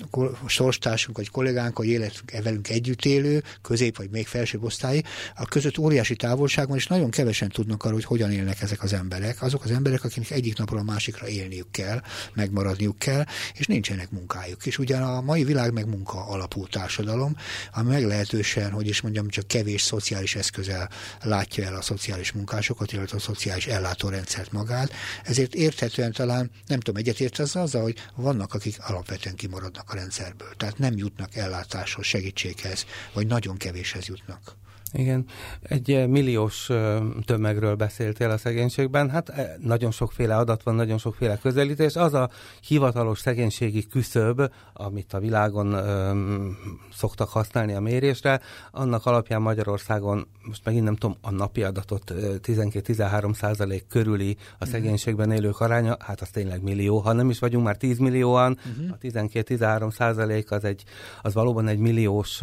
sorstársunk, 0.47 1.17
vagy 1.17 1.31
kollégánk, 1.31 1.79
vagy 1.79 1.87
élet 1.87 2.25
velünk 2.43 2.69
együtt 2.69 3.05
élő, 3.05 3.43
közép 3.63 3.97
vagy 3.97 4.11
még 4.11 4.27
felsőbb 4.27 4.63
osztály, 4.63 5.03
a 5.35 5.45
között 5.45 5.79
óriási 5.79 6.17
távolság 6.17 6.69
van, 6.69 6.77
és 6.77 6.87
nagyon 6.87 7.11
kevesen 7.11 7.49
tudnak 7.49 7.83
arról, 7.83 7.95
hogy 7.95 8.05
hogyan 8.05 8.33
élnek 8.33 8.61
ezek 8.61 8.83
az 8.83 8.93
emberek. 8.93 9.43
Azok 9.43 9.65
az 9.65 9.71
emberek, 9.71 10.05
akiknek 10.05 10.31
egyik 10.31 10.59
napról 10.59 10.79
a 10.79 10.83
másikra 10.83 11.29
élniük 11.29 11.71
kell, 11.71 12.03
megmaradniuk 12.35 12.99
kell, 12.99 13.25
és 13.55 13.67
nincsenek 13.67 14.11
munkájuk. 14.11 14.67
És 14.67 14.79
ugyan 14.79 15.03
a 15.03 15.21
mai 15.21 15.45
világ 15.45 15.73
meg 15.73 15.89
munka 15.89 16.27
alapú 16.27 16.67
társadalom, 16.67 17.37
ami 17.73 17.89
meglehetősen, 17.89 18.71
hogy 18.71 18.89
is 18.89 19.01
mondjam, 19.01 19.29
csak 19.29 19.47
kevés 19.47 19.83
szociális 19.83 20.35
eszközzel 20.35 20.91
látja 21.23 21.65
el 21.65 21.75
a 21.75 21.83
szociális 21.83 22.24
szociális 22.25 22.33
munkásokat, 22.33 22.93
illetve 22.93 23.17
a 23.17 23.21
szociális 23.21 23.67
ellátórendszert 23.67 24.53
magát. 24.53 24.93
Ezért 25.25 25.55
érthetően 25.55 26.13
talán, 26.13 26.51
nem 26.67 26.81
tudom, 26.81 27.01
egyetért 27.01 27.39
az 27.39 27.57
azzal, 27.57 27.83
hogy 27.83 27.97
vannak, 28.15 28.55
akik 28.55 28.77
alapvetően 28.81 29.35
kimaradnak 29.35 29.91
a 29.91 29.95
rendszerből. 29.95 30.55
Tehát 30.57 30.79
nem 30.79 30.97
jutnak 30.97 31.37
ellátáshoz, 31.37 32.07
segítséghez, 32.07 32.87
vagy 33.13 33.27
nagyon 33.27 33.57
kevéshez 33.57 34.07
jutnak. 34.07 34.57
Igen, 34.97 35.25
egy 35.63 35.91
eh, 35.91 36.07
milliós 36.07 36.71
eh, 36.71 37.01
tömegről 37.25 37.75
beszéltél 37.75 38.31
a 38.31 38.39
szegénységben. 38.39 39.11
Hát 39.11 39.29
eh, 39.29 39.51
nagyon 39.61 39.91
sokféle 39.91 40.37
adat 40.37 40.63
van, 40.63 40.75
nagyon 40.75 40.99
sokféle 40.99 41.39
közelítés. 41.39 41.97
Az 41.97 42.15
a 42.15 42.31
hivatalos 42.67 43.19
szegénységi 43.19 43.87
küszöb, 43.87 44.51
amit 44.73 45.13
a 45.13 45.19
világon 45.19 45.75
um, 45.75 46.57
szoktak 46.93 47.29
használni 47.29 47.73
a 47.73 47.81
mérésre, 47.81 48.41
annak 48.71 49.07
alapján 49.07 49.43
Magyarországon, 49.43 50.27
most 50.43 50.65
megint 50.65 50.85
nem 50.85 50.97
tudom 50.97 51.17
a 51.21 51.31
napi 51.31 51.63
adatot, 51.63 52.13
12-13 52.17 53.35
százalék 53.35 53.87
körüli 53.89 54.37
a 54.39 54.55
mhm. 54.61 54.71
szegénységben 54.71 55.31
élők 55.31 55.61
aránya, 55.61 55.97
hát 56.01 56.21
az 56.21 56.29
tényleg 56.29 56.63
millió, 56.63 56.99
ha 56.99 57.13
nem 57.13 57.31
is 57.31 57.39
vagyunk 57.39 57.65
már 57.65 57.77
10 57.77 57.99
millióan, 57.99 58.59
uh-huh. 58.71 58.93
a 58.93 58.99
12-13 59.29 59.93
százalék 59.93 60.51
az, 60.51 60.65
egy, 60.65 60.85
az 61.23 61.35
valóban 61.35 61.69
egy 61.69 61.79
milliós 61.79 62.41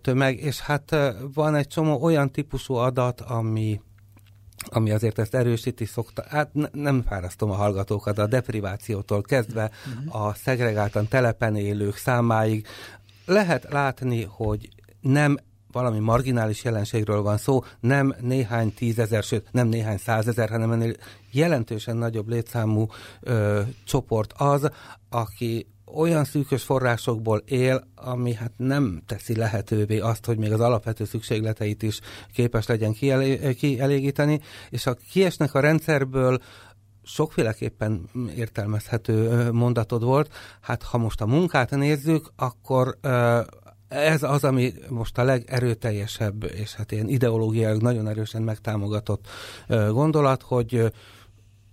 tömeg, 0.00 0.38
és 0.38 0.60
hát 0.60 0.96
van 1.34 1.54
egy 1.54 1.65
egy 1.66 1.72
csomó 1.72 2.02
olyan 2.02 2.30
típusú 2.30 2.74
adat, 2.74 3.20
ami 3.20 3.80
ami 4.68 4.90
azért 4.90 5.18
ezt 5.18 5.34
erősíti 5.34 5.84
szokta, 5.84 6.24
hát 6.28 6.54
ne, 6.54 6.66
nem 6.72 7.02
fárasztom 7.02 7.50
a 7.50 7.54
hallgatókat, 7.54 8.18
a 8.18 8.26
deprivációtól 8.26 9.22
kezdve 9.22 9.70
uh-huh. 9.86 10.26
a 10.26 10.34
szegregáltan 10.34 11.08
telepen 11.08 11.56
élők 11.56 11.96
számáig. 11.96 12.66
Lehet 13.26 13.66
látni, 13.70 14.22
hogy 14.22 14.68
nem 15.00 15.36
valami 15.72 15.98
marginális 15.98 16.64
jelenségről 16.64 17.22
van 17.22 17.36
szó, 17.36 17.64
nem 17.80 18.14
néhány 18.20 18.74
tízezer, 18.74 19.22
sőt 19.22 19.48
nem 19.50 19.68
néhány 19.68 19.98
százezer, 19.98 20.48
hanem 20.48 20.72
ennél 20.72 20.94
jelentősen 21.30 21.96
nagyobb 21.96 22.28
létszámú 22.28 22.86
ö, 23.20 23.62
csoport 23.84 24.32
az, 24.36 24.70
aki 25.10 25.66
olyan 25.94 26.24
szűkös 26.24 26.62
forrásokból 26.62 27.42
él, 27.44 27.88
ami 27.94 28.34
hát 28.34 28.52
nem 28.56 29.02
teszi 29.06 29.36
lehetővé 29.36 29.98
azt, 29.98 30.24
hogy 30.24 30.38
még 30.38 30.52
az 30.52 30.60
alapvető 30.60 31.04
szükségleteit 31.04 31.82
is 31.82 32.00
képes 32.32 32.66
legyen 32.66 32.92
kielégíteni, 33.56 34.40
és 34.70 34.84
ha 34.84 34.96
kiesnek 35.10 35.54
a 35.54 35.60
rendszerből, 35.60 36.38
sokféleképpen 37.02 38.08
értelmezhető 38.36 39.50
mondatod 39.52 40.04
volt. 40.04 40.34
Hát 40.60 40.82
ha 40.82 40.98
most 40.98 41.20
a 41.20 41.26
munkát 41.26 41.70
nézzük, 41.70 42.32
akkor 42.36 42.98
ez 43.88 44.22
az, 44.22 44.44
ami 44.44 44.72
most 44.88 45.18
a 45.18 45.24
legerőteljesebb, 45.24 46.44
és 46.44 46.74
hát 46.74 46.92
ilyen 46.92 47.08
ideológiailag 47.08 47.82
nagyon 47.82 48.08
erősen 48.08 48.42
megtámogatott 48.42 49.26
gondolat, 49.90 50.42
hogy 50.42 50.92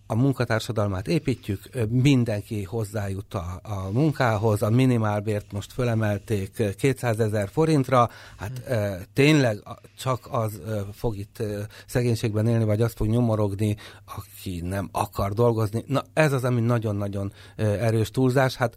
a 0.08 0.16
munkatársadalmát 0.16 1.08
építjük, 1.08 1.70
mindenki 1.90 2.64
hozzájut 2.64 3.34
a, 3.34 3.60
a 3.64 3.90
munkához, 3.92 4.62
a 4.62 4.70
minimálbért 4.70 5.52
most 5.52 5.74
fölemelték 5.74 6.76
200 6.78 7.20
ezer 7.20 7.50
forintra, 7.50 8.10
hát 8.38 8.68
e, 8.68 9.06
tényleg 9.14 9.64
csak 9.98 10.28
az 10.32 10.62
e, 10.68 10.72
fog 10.94 11.18
itt 11.18 11.40
e, 11.40 11.68
szegénységben 11.86 12.48
élni, 12.48 12.64
vagy 12.64 12.82
azt 12.82 12.96
fog 12.96 13.08
nyomorogni, 13.08 13.76
aki 14.16 14.62
nem 14.62 14.90
akar 14.92 15.34
dolgozni. 15.34 15.84
Na 15.88 16.04
ez 16.14 16.32
az, 16.32 16.44
ami 16.44 16.62
nagyon-nagyon 16.62 17.34
erős 17.56 18.12
túlzás, 18.12 18.56
hát 18.56 18.76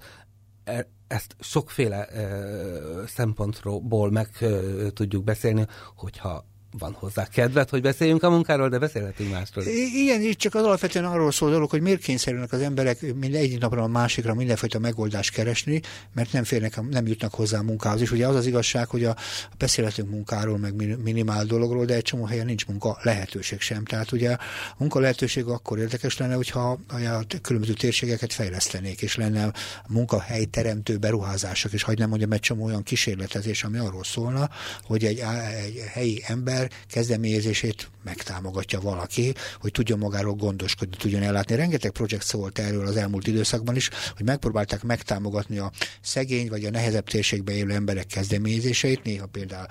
e, 0.64 0.86
ezt 1.06 1.36
sokféle 1.40 2.04
e, 2.04 3.06
szempontból 3.06 4.10
meg 4.10 4.28
e, 4.40 4.46
tudjuk 4.92 5.24
beszélni, 5.24 5.66
hogyha 5.96 6.44
van 6.78 6.92
hozzá 6.92 7.26
kedvet, 7.26 7.70
hogy 7.70 7.82
beszéljünk 7.82 8.22
a 8.22 8.30
munkáról, 8.30 8.68
de 8.68 8.78
beszélhetünk 8.78 9.30
másról. 9.30 9.64
Igen, 9.94 10.22
itt 10.22 10.38
csak 10.38 10.54
az 10.54 10.62
alapvetően 10.62 11.04
arról 11.04 11.32
szól 11.32 11.50
dolog, 11.50 11.70
hogy 11.70 11.80
miért 11.80 12.02
kényszerülnek 12.02 12.52
az 12.52 12.60
emberek 12.60 13.00
minden 13.00 13.40
egyik 13.40 13.60
napra 13.60 13.82
a 13.82 13.86
másikra 13.86 14.34
mindenfajta 14.34 14.78
megoldást 14.78 15.32
keresni, 15.32 15.80
mert 16.14 16.32
nem 16.32 16.44
férnek, 16.44 16.80
nem 16.90 17.06
jutnak 17.06 17.34
hozzá 17.34 17.58
a 17.58 17.62
munkához. 17.62 18.00
És 18.00 18.10
ugye 18.10 18.26
az 18.26 18.34
az 18.34 18.46
igazság, 18.46 18.88
hogy 18.88 19.04
a, 19.04 19.16
beszélhetünk 19.58 20.10
munkáról, 20.10 20.58
meg 20.58 20.96
minimál 21.02 21.44
dologról, 21.44 21.84
de 21.84 21.94
egy 21.94 22.02
csomó 22.02 22.24
helyen 22.24 22.46
nincs 22.46 22.66
munka 22.66 22.98
lehetőség 23.02 23.60
sem. 23.60 23.84
Tehát 23.84 24.12
ugye 24.12 24.30
a 24.30 24.38
munka 24.78 25.00
lehetőség 25.00 25.46
akkor 25.46 25.78
érdekes 25.78 26.16
lenne, 26.16 26.34
hogyha 26.34 26.78
a 26.88 27.26
különböző 27.42 27.72
térségeket 27.72 28.32
fejlesztenék, 28.32 29.02
és 29.02 29.16
lenne 29.16 29.52
munkahely 29.88 30.44
teremtő 30.44 30.96
beruházások, 30.96 31.72
és 31.72 31.82
hagyd 31.82 31.98
nem 31.98 32.08
mondjam 32.08 32.32
egy 32.32 32.40
csomó 32.40 32.64
olyan 32.64 32.82
kísérletezés, 32.82 33.64
ami 33.64 33.78
arról 33.78 34.04
szólna, 34.04 34.50
hogy 34.82 35.04
egy, 35.04 35.18
egy 35.64 35.82
helyi 35.92 36.22
ember 36.26 36.65
kezdeményezését 36.90 37.90
megtámogatja 38.04 38.80
valaki, 38.80 39.34
hogy 39.60 39.72
tudjon 39.72 39.98
magáról 39.98 40.34
gondoskodni, 40.34 40.96
tudjon 40.96 41.22
ellátni. 41.22 41.54
Rengeteg 41.54 41.90
projekt 41.90 42.24
szólt 42.24 42.58
erről 42.58 42.86
az 42.86 42.96
elmúlt 42.96 43.26
időszakban 43.26 43.76
is, 43.76 43.90
hogy 44.16 44.24
megpróbálták 44.24 44.82
megtámogatni 44.82 45.58
a 45.58 45.72
szegény 46.00 46.48
vagy 46.48 46.64
a 46.64 46.70
nehezebb 46.70 47.08
térségbe 47.08 47.52
élő 47.52 47.72
emberek 47.72 48.06
kezdeményezéseit, 48.06 49.02
néha 49.02 49.26
például 49.26 49.66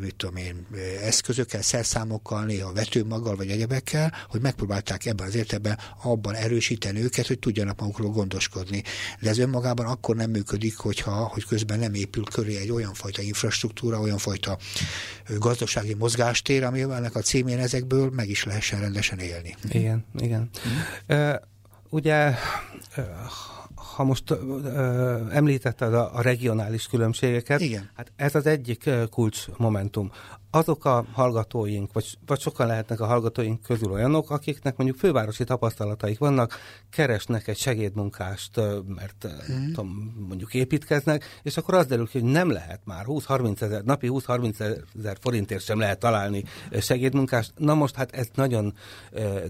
mit 0.00 0.14
tudom 0.16 0.36
én, 0.36 0.66
eszközökkel, 1.02 1.62
szerszámokkal, 1.62 2.44
néha 2.44 2.72
vetőmaggal 2.72 3.36
vagy 3.36 3.50
egyebekkel, 3.50 4.12
hogy 4.28 4.40
megpróbálták 4.40 5.06
ebben 5.06 5.26
az 5.26 5.34
értelemben 5.34 5.78
abban 6.02 6.34
erősíteni 6.34 7.02
őket, 7.02 7.26
hogy 7.26 7.38
tudjanak 7.38 7.80
magukról 7.80 8.10
gondoskodni. 8.10 8.82
De 9.20 9.28
ez 9.28 9.38
önmagában 9.38 9.86
akkor 9.86 10.16
nem 10.16 10.30
működik, 10.30 10.76
hogyha, 10.76 11.12
hogy 11.12 11.44
közben 11.44 11.78
nem 11.78 11.94
épül 11.94 12.24
köré 12.24 12.56
egy 12.56 12.70
olyan 12.70 12.94
fajta 12.94 13.22
infrastruktúra, 13.22 14.00
olyan 14.00 14.18
fajta 14.18 14.58
gazdasági 15.38 15.94
mozgástér, 16.18 16.64
ami 16.64 16.80
ennek 16.80 17.14
a 17.14 17.20
címén 17.20 17.58
ezekből 17.58 18.10
meg 18.10 18.28
is 18.28 18.44
lehessen 18.44 18.80
rendesen 18.80 19.18
élni. 19.18 19.54
Igen, 19.68 20.04
igen. 20.18 20.50
Mm. 21.08 21.14
Uh, 21.16 21.34
ugye 21.90 22.34
uh, 22.96 23.04
ha 23.96 24.04
most 24.04 24.30
ö, 24.30 25.20
említetted 25.30 25.94
a, 25.94 26.14
a 26.14 26.20
regionális 26.20 26.86
különbségeket, 26.86 27.60
Igen. 27.60 27.90
hát 27.96 28.12
ez 28.16 28.34
az 28.34 28.46
egyik 28.46 28.90
kulcs 29.10 29.46
momentum 29.56 30.12
azok 30.50 30.84
a 30.84 31.04
hallgatóink, 31.12 31.92
vagy, 31.92 32.18
vagy 32.26 32.40
sokan 32.40 32.66
lehetnek 32.66 33.00
a 33.00 33.06
hallgatóink 33.06 33.62
közül 33.62 33.92
olyanok, 33.92 34.30
akiknek 34.30 34.76
mondjuk 34.76 34.98
fővárosi 34.98 35.44
tapasztalataik 35.44 36.18
vannak, 36.18 36.54
keresnek 36.90 37.48
egy 37.48 37.56
segédmunkást, 37.56 38.56
mert 38.86 39.26
mm. 39.52 39.66
tudom, 39.66 40.14
mondjuk 40.28 40.54
építkeznek, 40.54 41.40
és 41.42 41.56
akkor 41.56 41.74
az 41.74 41.86
derül 41.86 42.08
ki, 42.08 42.20
hogy 42.20 42.30
nem 42.30 42.50
lehet 42.50 42.80
már 42.84 43.04
20-30 43.08 43.60
ezer, 43.60 43.82
napi 43.82 44.08
20-30 44.10 44.82
ezer 44.98 45.16
forintért 45.20 45.64
sem 45.64 45.78
lehet 45.78 45.98
találni 45.98 46.44
segédmunkást. 46.80 47.52
Na 47.56 47.74
most 47.74 47.94
hát 47.94 48.12
ez 48.12 48.28
nagyon, 48.34 48.74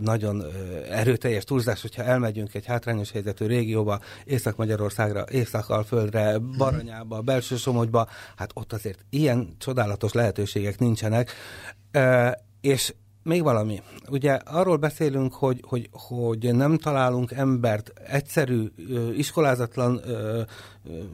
nagyon 0.00 0.44
erőteljes 0.90 1.44
túlzás, 1.44 1.82
hogyha 1.82 2.02
elmegyünk 2.02 2.54
egy 2.54 2.66
hátrányos 2.66 3.10
helyzetű 3.10 3.46
régióba, 3.46 4.00
Észak-Magyarországra, 4.24 5.24
Észak-Alföldre, 5.30 6.38
Baranyába, 6.38 7.20
Belső 7.20 7.56
Somogyba, 7.56 8.08
hát 8.36 8.50
ott 8.54 8.72
azért 8.72 9.04
ilyen 9.10 9.54
csodálatos 9.58 10.12
lehetőségek 10.12 10.78
nincsenek. 10.88 11.32
És 12.60 12.94
még 13.22 13.42
valami. 13.42 13.82
Ugye 14.08 14.32
arról 14.32 14.76
beszélünk, 14.76 15.34
hogy, 15.34 15.64
hogy, 15.66 15.88
hogy 15.92 16.54
nem 16.54 16.78
találunk 16.78 17.32
embert 17.32 17.92
egyszerű, 18.06 18.66
iskolázatlan, 19.16 20.00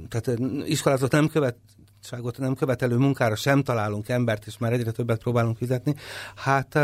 tehát 0.09 0.41
iskolázat 0.65 1.13
nem 1.13 1.29
követ, 1.29 1.57
nem 2.37 2.55
követelő 2.55 2.97
munkára 2.97 3.35
sem 3.35 3.63
találunk 3.63 4.09
embert, 4.09 4.47
és 4.47 4.59
már 4.59 4.73
egyre 4.73 4.91
többet 4.91 5.23
próbálunk 5.23 5.57
fizetni. 5.57 5.95
Hát 6.35 6.79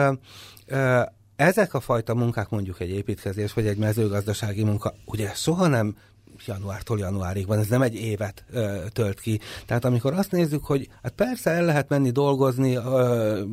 ezek 1.36 1.74
a 1.74 1.80
fajta 1.80 2.14
munkák, 2.14 2.48
mondjuk 2.48 2.80
egy 2.80 2.90
építkezés, 2.90 3.52
vagy 3.52 3.66
egy 3.66 3.78
mezőgazdasági 3.78 4.64
munka, 4.64 4.94
ugye 5.04 5.28
soha 5.34 5.66
nem 5.66 5.96
januártól 6.46 6.98
januárig 6.98 7.46
van, 7.46 7.58
ez 7.58 7.66
nem 7.66 7.82
egy 7.82 7.94
évet 7.94 8.44
ö, 8.50 8.76
tölt 8.92 9.20
ki. 9.20 9.40
Tehát 9.66 9.84
amikor 9.84 10.12
azt 10.12 10.30
nézzük, 10.30 10.64
hogy 10.64 10.88
hát 11.02 11.12
persze 11.12 11.50
el 11.50 11.64
lehet 11.64 11.88
menni 11.88 12.10
dolgozni 12.10 12.78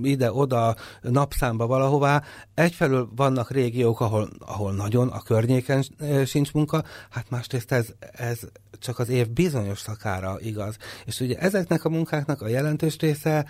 ide-oda 0.03 0.75
napszámba 1.01 1.67
valahová, 1.67 2.23
egyfelől 2.53 3.09
vannak 3.15 3.51
régiók, 3.51 3.99
ahol, 3.99 4.29
ahol 4.39 4.73
nagyon 4.73 5.07
a 5.07 5.21
környéken 5.21 5.85
sincs 6.25 6.53
munka, 6.53 6.83
hát 7.09 7.29
másrészt 7.29 7.71
ez, 7.71 7.87
ez 7.99 8.39
csak 8.79 8.99
az 8.99 9.09
év 9.09 9.29
bizonyos 9.29 9.79
szakára 9.79 10.37
igaz. 10.39 10.77
És 11.05 11.19
ugye 11.19 11.37
ezeknek 11.37 11.85
a 11.85 11.89
munkáknak 11.89 12.41
a 12.41 12.47
jelentős 12.47 12.97
része 12.97 13.45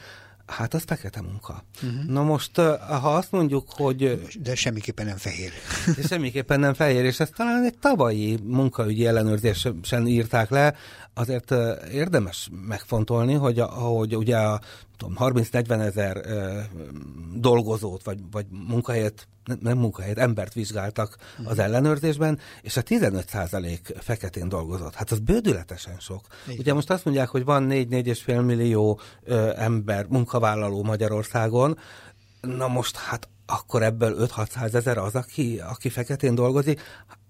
Hát 0.48 0.74
az 0.74 0.84
fekete 0.86 1.22
munka. 1.22 1.64
Uh-huh. 1.84 2.04
Na 2.06 2.24
most, 2.24 2.56
ha 3.02 3.16
azt 3.16 3.32
mondjuk, 3.32 3.68
hogy... 3.70 4.28
De 4.42 4.56
semmiképpen 4.56 5.06
nem 5.06 5.18
fehér. 5.18 5.52
De 5.96 6.08
semmiképpen 6.08 6.60
nem 6.60 6.74
fehér, 6.74 7.06
és 7.06 7.20
ezt 7.20 7.34
talán 7.36 7.64
egy 7.64 7.78
tavalyi 7.78 8.40
munkaügyi 8.44 9.06
ellenőrzésen 9.06 10.08
írták 10.08 10.50
le, 10.50 10.76
azért 11.18 11.54
érdemes 11.92 12.50
megfontolni, 12.68 13.34
hogy, 13.34 13.60
hogy 13.60 14.16
ugye 14.16 14.38
a 14.38 14.62
30-40 15.00 15.80
ezer 15.80 16.22
dolgozót 17.34 18.04
vagy, 18.04 18.20
vagy 18.32 18.46
munkahelyet 18.68 19.28
nem 19.62 19.78
munkahelyet, 19.78 20.18
embert 20.18 20.54
vizsgáltak 20.54 21.18
az 21.44 21.60
ellenőrzésben, 21.60 22.40
és 22.62 22.78
a 22.78 22.82
15 22.82 23.30
százalék 23.30 23.94
feketén 24.00 24.50
dolgozott. 24.50 24.94
Hát 24.94 25.12
az 25.12 25.20
bődületesen 25.20 26.00
sok. 26.00 26.22
Igen. 26.46 26.60
Ugye 26.60 26.74
most 26.74 26.90
azt 26.90 27.06
mondják, 27.06 27.30
hogy 27.30 27.44
van 27.44 27.68
4-4,5 27.70 28.46
millió 28.46 29.00
ember, 29.56 30.06
munkavállaló 30.10 30.84
Magyarországon, 30.84 31.78
na 32.42 32.68
most 32.68 32.98
hát 32.98 33.30
akkor 33.46 33.84
ebből 33.84 34.28
5-600 34.36 34.74
ezer 34.74 34.98
az, 34.98 35.16
aki, 35.16 35.60
aki 35.60 35.90
feketén 35.90 36.36
dolgozik, 36.36 36.82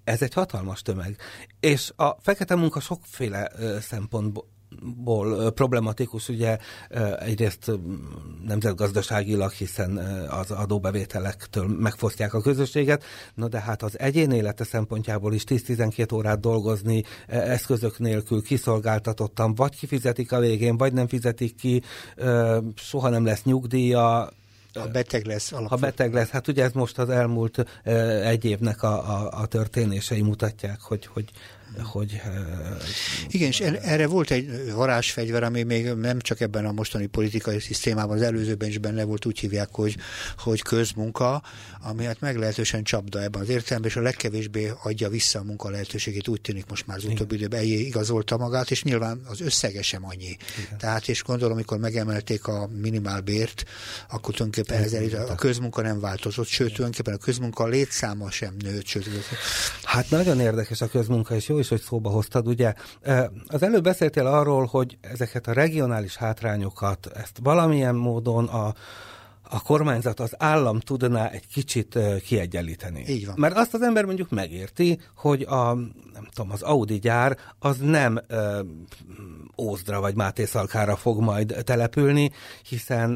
ez 0.08 0.22
egy 0.22 0.34
hatalmas 0.34 0.82
tömeg. 0.82 1.17
És 1.60 1.91
a 1.96 2.15
fekete 2.22 2.56
munka 2.56 2.80
sokféle 2.80 3.52
szempontból 3.82 4.48
ból 5.04 5.52
problematikus, 5.52 6.30
ugye 6.30 6.58
egyrészt 7.20 7.72
nemzetgazdaságilag, 8.46 9.52
hiszen 9.52 9.98
az 10.30 10.52
adóbevételektől 10.52 11.67
megfosztják 11.67 12.34
a 12.34 12.41
közösséget, 12.41 13.04
no 13.34 13.48
de 13.48 13.60
hát 13.60 13.84
az 13.84 14.00
egyén 14.00 14.32
élete 14.32 14.63
szempontjából 14.63 15.34
is 15.34 15.43
10-12 15.46 16.13
órát 16.13 16.39
dolgozni 16.39 17.04
eszközök 17.28 18.00
nélkül 18.00 18.41
kiszolgáltatottan, 18.41 19.56
vagy 19.56 19.76
kifizetik 19.76 20.32
a 20.32 20.39
végén, 20.39 20.78
vagy 20.78 20.93
nem 20.93 21.08
fizetik 21.08 21.56
ki, 21.56 21.82
soha 22.76 23.10
nem 23.10 23.26
lesz 23.26 23.43
nyugdíja, 23.43 24.30
ha 24.79 24.87
beteg 24.87 25.25
lesz. 25.25 25.51
Alapvetően. 25.51 25.79
Ha 25.79 25.87
beteg 25.87 26.13
lesz, 26.13 26.29
hát 26.29 26.47
ugye 26.47 26.63
ez 26.63 26.71
most 26.71 26.97
az 26.97 27.09
elmúlt 27.09 27.65
egy 28.23 28.45
évnek 28.45 28.83
a, 28.83 29.19
a, 29.19 29.41
a 29.41 29.45
történései 29.45 30.21
mutatják, 30.21 30.81
hogy, 30.81 31.05
hogy 31.05 31.31
hogy... 31.84 32.21
Igen, 33.27 33.47
és 33.47 33.60
erre 33.60 34.08
volt 34.08 34.32
egy 34.32 34.73
varázsfegyver, 34.73 35.43
ami 35.43 35.63
még 35.63 35.86
nem 35.93 36.19
csak 36.19 36.39
ebben 36.39 36.65
a 36.65 36.71
mostani 36.71 37.06
politikai 37.06 37.60
szisztémában, 37.60 38.15
az 38.15 38.21
előzőben 38.21 38.69
is 38.69 38.77
benne 38.77 39.03
volt, 39.03 39.25
úgy 39.25 39.39
hívják, 39.39 39.69
hogy, 39.71 39.97
hogy 40.38 40.62
közmunka, 40.62 41.41
ami 41.82 42.06
hát 42.06 42.19
meglehetősen 42.19 42.84
csapda 42.84 43.21
ebben 43.21 43.41
az 43.41 43.49
értelemben, 43.49 43.91
és 43.91 43.97
a 43.97 44.01
legkevésbé 44.01 44.71
adja 44.84 45.10
vissza 45.10 45.39
a 45.39 45.43
munka 45.43 45.69
lehetőségét, 45.69 46.27
úgy 46.27 46.41
tűnik 46.41 46.65
most 46.69 46.88
már 46.88 46.97
az 46.97 47.06
utóbbi 47.06 47.36
időben 47.36 47.62
igazolta 47.63 48.38
magát, 48.38 48.71
és 48.71 48.84
nyilván 48.84 49.21
az 49.25 49.41
összege 49.41 49.82
sem 49.82 50.06
annyi. 50.06 50.38
Igen. 50.58 50.77
Tehát, 50.77 51.08
és 51.08 51.23
gondolom, 51.23 51.53
amikor 51.53 51.77
megemelték 51.77 52.47
a 52.47 52.69
minimálbért, 52.82 53.63
akkor 54.10 54.36
tulajdonképpen 54.36 54.84
ezzel 54.84 55.27
a 55.30 55.36
közmunka 55.36 55.82
nem 55.82 55.99
változott, 55.99 56.47
sőt, 56.47 56.73
tulajdonképpen 56.73 57.13
a 57.13 57.17
közmunka 57.17 57.67
létszáma 57.67 58.32
sem 58.32 58.56
nőtt, 58.60 58.86
sőt. 58.86 59.08
Hát 59.84 60.10
nagyon 60.10 60.39
érdekes 60.39 60.82
a 60.82 60.88
közmunka, 60.88 61.36
és 61.36 61.47
jó 61.47 61.57
is, 61.60 61.67
hogy 61.70 61.82
szóba 61.82 62.10
hoztad, 62.10 62.48
ugye. 62.48 62.74
Az 63.48 63.63
előbb 63.63 63.84
beszéltél 63.84 64.26
arról, 64.26 64.65
hogy 64.65 64.98
ezeket 65.02 65.48
a 65.48 65.54
regionális 65.54 66.15
hátrányokat, 66.15 67.06
ezt 67.13 67.39
valamilyen 67.43 67.96
módon 67.96 68.46
a, 68.46 68.74
a 69.50 69.62
kormányzat, 69.62 70.20
az 70.20 70.34
állam 70.38 70.80
tudná 70.80 71.30
egy 71.30 71.48
kicsit 71.48 72.00
kiegyenlíteni. 72.26 73.04
Így 73.08 73.26
van. 73.26 73.36
Mert 73.38 73.58
azt 73.58 73.74
az 73.74 73.82
ember 73.82 74.06
mondjuk 74.06 74.30
megérti, 74.30 75.00
hogy 75.15 75.41
a, 75.41 75.74
nem 76.13 76.28
tudom, 76.34 76.52
az 76.52 76.62
Audi 76.62 77.00
gyár 77.00 77.38
az 77.60 77.78
nem 77.78 78.20
ö, 78.28 78.60
Ózdra 79.58 80.00
vagy 80.00 80.15
Máté 80.15 80.46
Szalkára 80.46 80.96
fog 80.96 81.20
majd 81.20 81.56
települni, 81.63 82.32
hiszen 82.63 83.15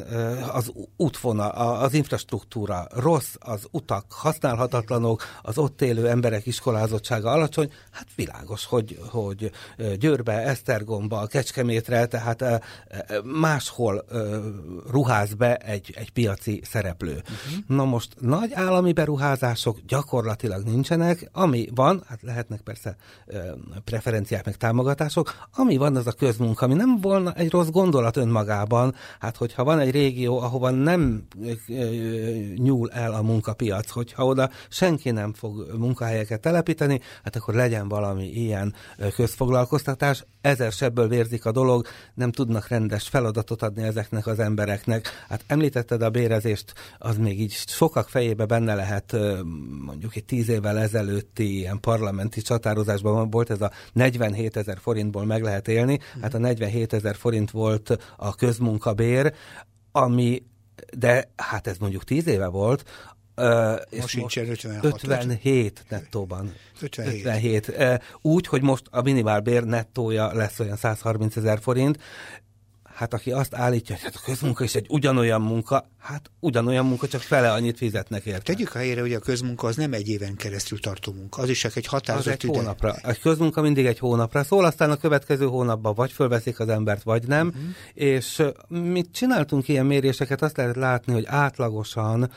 az 0.52 0.72
útvonal, 0.98 1.50
az 1.82 1.94
infrastruktúra 1.94 2.88
rossz, 2.90 3.34
az 3.40 3.68
utak 3.72 4.06
használhatatlanok, 4.10 5.24
az 5.42 5.58
ott 5.58 5.82
élő 5.82 6.08
emberek 6.10 6.46
iskolázottsága 6.46 7.32
alacsony, 7.32 7.72
hát 7.92 8.08
világos, 8.16 8.66
hogy, 8.66 9.00
hogy 9.10 9.52
Győrbe, 10.00 10.34
Esztergomba, 10.34 11.26
Kecskemétre, 11.26 12.06
tehát 12.06 12.64
máshol 13.24 14.06
ruház 14.92 15.34
be 15.34 15.56
egy, 15.56 15.94
egy 15.98 16.12
piaci 16.12 16.62
szereplő. 16.64 17.14
Uh-huh. 17.14 17.64
Na 17.68 17.86
most 17.86 18.16
nagy 18.20 18.54
állami 18.54 18.94
beruházások 18.94 19.80
gyakorlatilag 19.88 20.64
nincsenek, 20.64 21.30
ami 21.32 21.68
van, 21.76 22.04
hát 22.08 22.22
lehetnek 22.22 22.62
persze 22.62 22.96
preferenciák, 23.84 24.46
meg 24.46 24.56
támogatások, 24.56 25.48
ami 25.56 25.78
van, 25.78 25.96
az 25.96 26.08
a 26.08 26.12
közmunka, 26.32 26.66
ami 26.66 26.74
nem 26.74 26.98
volna 27.02 27.34
egy 27.34 27.52
rossz 27.52 27.68
gondolat 27.68 28.18
önmagában, 28.18 28.96
hát 29.20 29.38
hogyha 29.38 29.64
van 29.64 29.80
egy 29.80 29.92
régió, 29.92 30.40
ahova 30.40 30.70
nem 30.70 31.24
nyúl 32.56 32.90
el 32.90 33.14
a 33.14 33.22
munkapiac, 33.22 33.90
hogyha 33.90 34.26
oda 34.26 34.50
senki 34.70 35.12
nem 35.12 35.34
fog 35.34 35.76
munkahelyeket 35.78 36.42
telepíteni, 36.42 37.00
hát 37.24 37.36
akkor 37.36 37.54
legyen 37.54 37.88
valami 37.88 38.28
ilyen 38.28 38.74
közfoglalkoztatás, 39.16 40.26
ezer 40.42 40.72
sebből 40.72 41.08
vérzik 41.08 41.46
a 41.46 41.52
dolog, 41.52 41.88
nem 42.14 42.32
tudnak 42.32 42.68
rendes 42.68 43.08
feladatot 43.08 43.62
adni 43.62 43.84
ezeknek 43.84 44.28
az 44.28 44.40
embereknek. 44.40 45.26
Hát 45.30 45.44
említetted 45.48 46.02
a 46.02 46.10
bérezést, 46.10 46.74
az 46.98 47.18
még 47.18 47.42
így 47.42 47.52
sokak 47.52 48.10
fejébe 48.10 48.46
benne 48.46 48.76
lehet, 48.76 49.16
mondjuk 49.86 50.16
egy 50.16 50.26
tíz 50.26 50.50
évvel 50.50 50.80
ezelőtti 50.80 51.58
ilyen 51.58 51.80
parlamenti 51.80 52.42
csatározásban 52.42 53.30
volt 53.30 53.50
ez 53.50 53.62
a 53.62 53.72
47 53.94 54.58
ezer 54.58 54.78
forintból 54.82 55.26
meg 55.26 55.44
lehet 55.44 55.68
élni, 55.68 56.00
hát 56.22 56.34
a 56.34 56.38
47 56.38 56.94
ezer 56.94 57.16
forint 57.16 57.52
volt 57.52 57.98
a 58.18 58.36
közmunkabér, 58.36 59.34
ami 59.92 60.44
de 60.98 61.32
hát 61.36 61.68
ez 61.68 61.78
mondjuk 61.78 62.04
tíz 62.04 62.28
éve 62.28 62.48
volt, 62.48 62.84
Uh, 63.36 63.80
most 63.92 64.08
sincsen 64.08 64.50
56. 64.50 64.84
57 64.84 65.84
nettóban. 65.90 66.54
57. 66.82 67.26
57. 67.26 67.68
Uh, 67.68 67.96
úgy, 68.22 68.48
hogy 68.48 68.62
most 68.62 68.84
a 68.90 69.02
minimálbér 69.02 69.64
nettója 69.64 70.34
lesz 70.34 70.60
olyan 70.60 70.76
130 70.76 71.36
ezer 71.36 71.60
forint, 71.60 72.00
hát 73.02 73.14
aki 73.14 73.32
azt 73.32 73.56
állítja, 73.56 73.96
hogy 73.96 74.04
hát 74.04 74.16
a 74.16 74.20
közmunka 74.26 74.64
is 74.64 74.76
egy 74.76 74.86
ugyanolyan 74.90 75.42
munka, 75.42 75.90
hát 75.98 76.32
ugyanolyan 76.40 76.86
munka, 76.86 77.08
csak 77.08 77.22
fele 77.22 77.52
annyit 77.52 77.78
fizetnek 77.78 78.26
érte. 78.26 78.42
Tegyük 78.42 78.76
a 78.76 78.78
helyre, 78.78 79.02
hogy 79.02 79.14
a 79.14 79.20
közmunka 79.20 79.68
az 79.68 79.76
nem 79.76 79.94
egy 79.94 80.08
éven 80.08 80.36
keresztül 80.36 80.80
tartó 80.80 81.14
munka, 81.14 81.42
az 81.42 81.50
is 81.50 81.60
csak 81.60 81.76
egy 81.76 81.86
határozott 81.86 82.34
az 82.34 82.50
egy 82.50 82.56
hónapra. 82.56 82.96
A 83.04 83.14
közmunka 83.22 83.62
mindig 83.62 83.86
egy 83.86 84.00
hónapra 84.00 84.44
szól, 84.44 84.66
aztán 84.66 84.92
a 84.92 84.96
következő 84.96 85.46
hónapban 85.46 85.94
vagy 85.94 86.12
fölveszik 86.12 86.60
az 86.60 86.68
embert, 86.70 87.04
vagy 87.04 87.28
nem, 87.28 87.48
uh-huh. 87.48 87.64
és 87.94 88.44
mit 88.68 89.10
csináltunk 89.12 89.68
ilyen 89.68 89.86
méréseket, 89.86 90.42
azt 90.42 90.58
lehet 90.58 90.76
látni, 90.76 91.14
hogy 91.14 91.26
átlagosan 91.28 92.32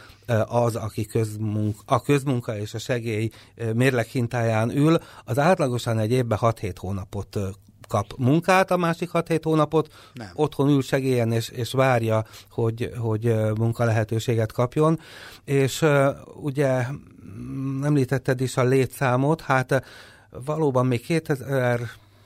az, 0.46 0.76
aki 0.76 1.06
közmunk, 1.06 1.76
a 1.84 2.02
közmunka 2.02 2.58
és 2.58 2.74
a 2.74 2.78
segély 2.78 3.30
mérleghintáján 3.74 4.76
ül, 4.76 4.98
az 5.24 5.38
átlagosan 5.38 5.98
egy 5.98 6.10
évben 6.10 6.38
6-7 6.40 6.74
hónapot 6.78 7.38
kap 7.86 8.12
munkát 8.18 8.70
a 8.70 8.76
másik 8.76 9.10
6-7 9.12 9.40
hónapot, 9.42 9.92
Nem. 10.12 10.30
otthon 10.34 10.68
ül 10.68 10.82
segélyen 10.82 11.32
és, 11.32 11.48
és 11.48 11.72
várja, 11.72 12.24
hogy, 12.50 12.90
hogy 12.98 13.34
munka 13.58 13.84
lehetőséget 13.84 14.52
kapjon. 14.52 15.00
És 15.44 15.84
ugye 16.34 16.84
említetted 17.82 18.40
is 18.40 18.56
a 18.56 18.64
létszámot, 18.64 19.40
hát 19.40 19.84
valóban 20.44 20.86
még 20.86 21.00
2000 21.00 21.80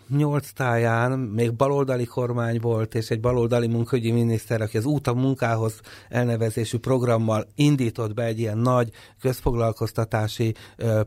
nyolc 0.08 0.50
táján 0.50 1.18
még 1.18 1.54
baloldali 1.54 2.04
kormány 2.04 2.60
volt, 2.60 2.94
és 2.94 3.10
egy 3.10 3.20
baloldali 3.20 3.66
munkahogyi 3.66 4.10
miniszter, 4.10 4.60
aki 4.60 4.76
az 4.76 4.84
út 4.84 5.06
a 5.06 5.14
munkához 5.14 5.80
elnevezésű 6.08 6.78
programmal 6.78 7.46
indított 7.54 8.14
be 8.14 8.22
egy 8.24 8.38
ilyen 8.38 8.58
nagy 8.58 8.90
közfoglalkoztatási 9.20 10.54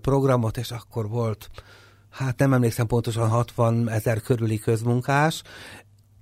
programot, 0.02 0.58
és 0.58 0.72
akkor 0.72 1.10
volt 1.10 1.50
hát 2.12 2.38
nem 2.38 2.54
emlékszem 2.54 2.88
pontosan 2.88 3.30
60 3.30 3.90
ezer 3.90 4.22
körüli 4.22 4.60
közmunkás, 4.60 5.42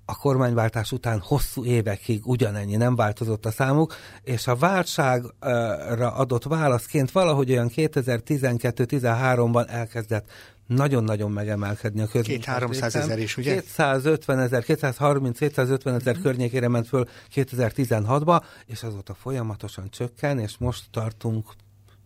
a 0.10 0.16
kormányváltás 0.16 0.92
után 0.92 1.20
hosszú 1.20 1.66
évekig 1.66 2.28
ugyanennyi 2.28 2.76
nem 2.76 2.96
változott 2.96 3.46
a 3.46 3.52
számuk, 3.52 3.96
és 4.24 4.48
a 4.48 4.56
válságra 4.56 6.12
adott 6.12 6.44
válaszként 6.44 7.12
valahogy 7.12 7.52
olyan 7.52 7.70
2012-13-ban 7.76 9.70
elkezdett 9.70 10.30
nagyon-nagyon 10.68 11.32
megemelkedni 11.32 12.02
a 12.02 12.08
közmunkás 12.08 12.46
Két 12.46 12.54
300 12.54 12.96
ezer 12.96 13.20
is, 13.20 13.38
ugye? 13.38 13.62
250 13.62 14.40
ezer, 14.40 14.64
230-250 14.68 15.86
ezer 15.86 16.18
mm. 16.18 16.22
környékére 16.22 16.68
ment 16.68 16.88
föl 16.88 17.06
2016-ba, 17.36 18.42
és 18.66 18.84
azóta 18.84 19.14
folyamatosan 19.14 19.90
csökken, 19.90 20.40
és 20.40 20.58
most 20.58 20.84
tartunk 20.92 21.54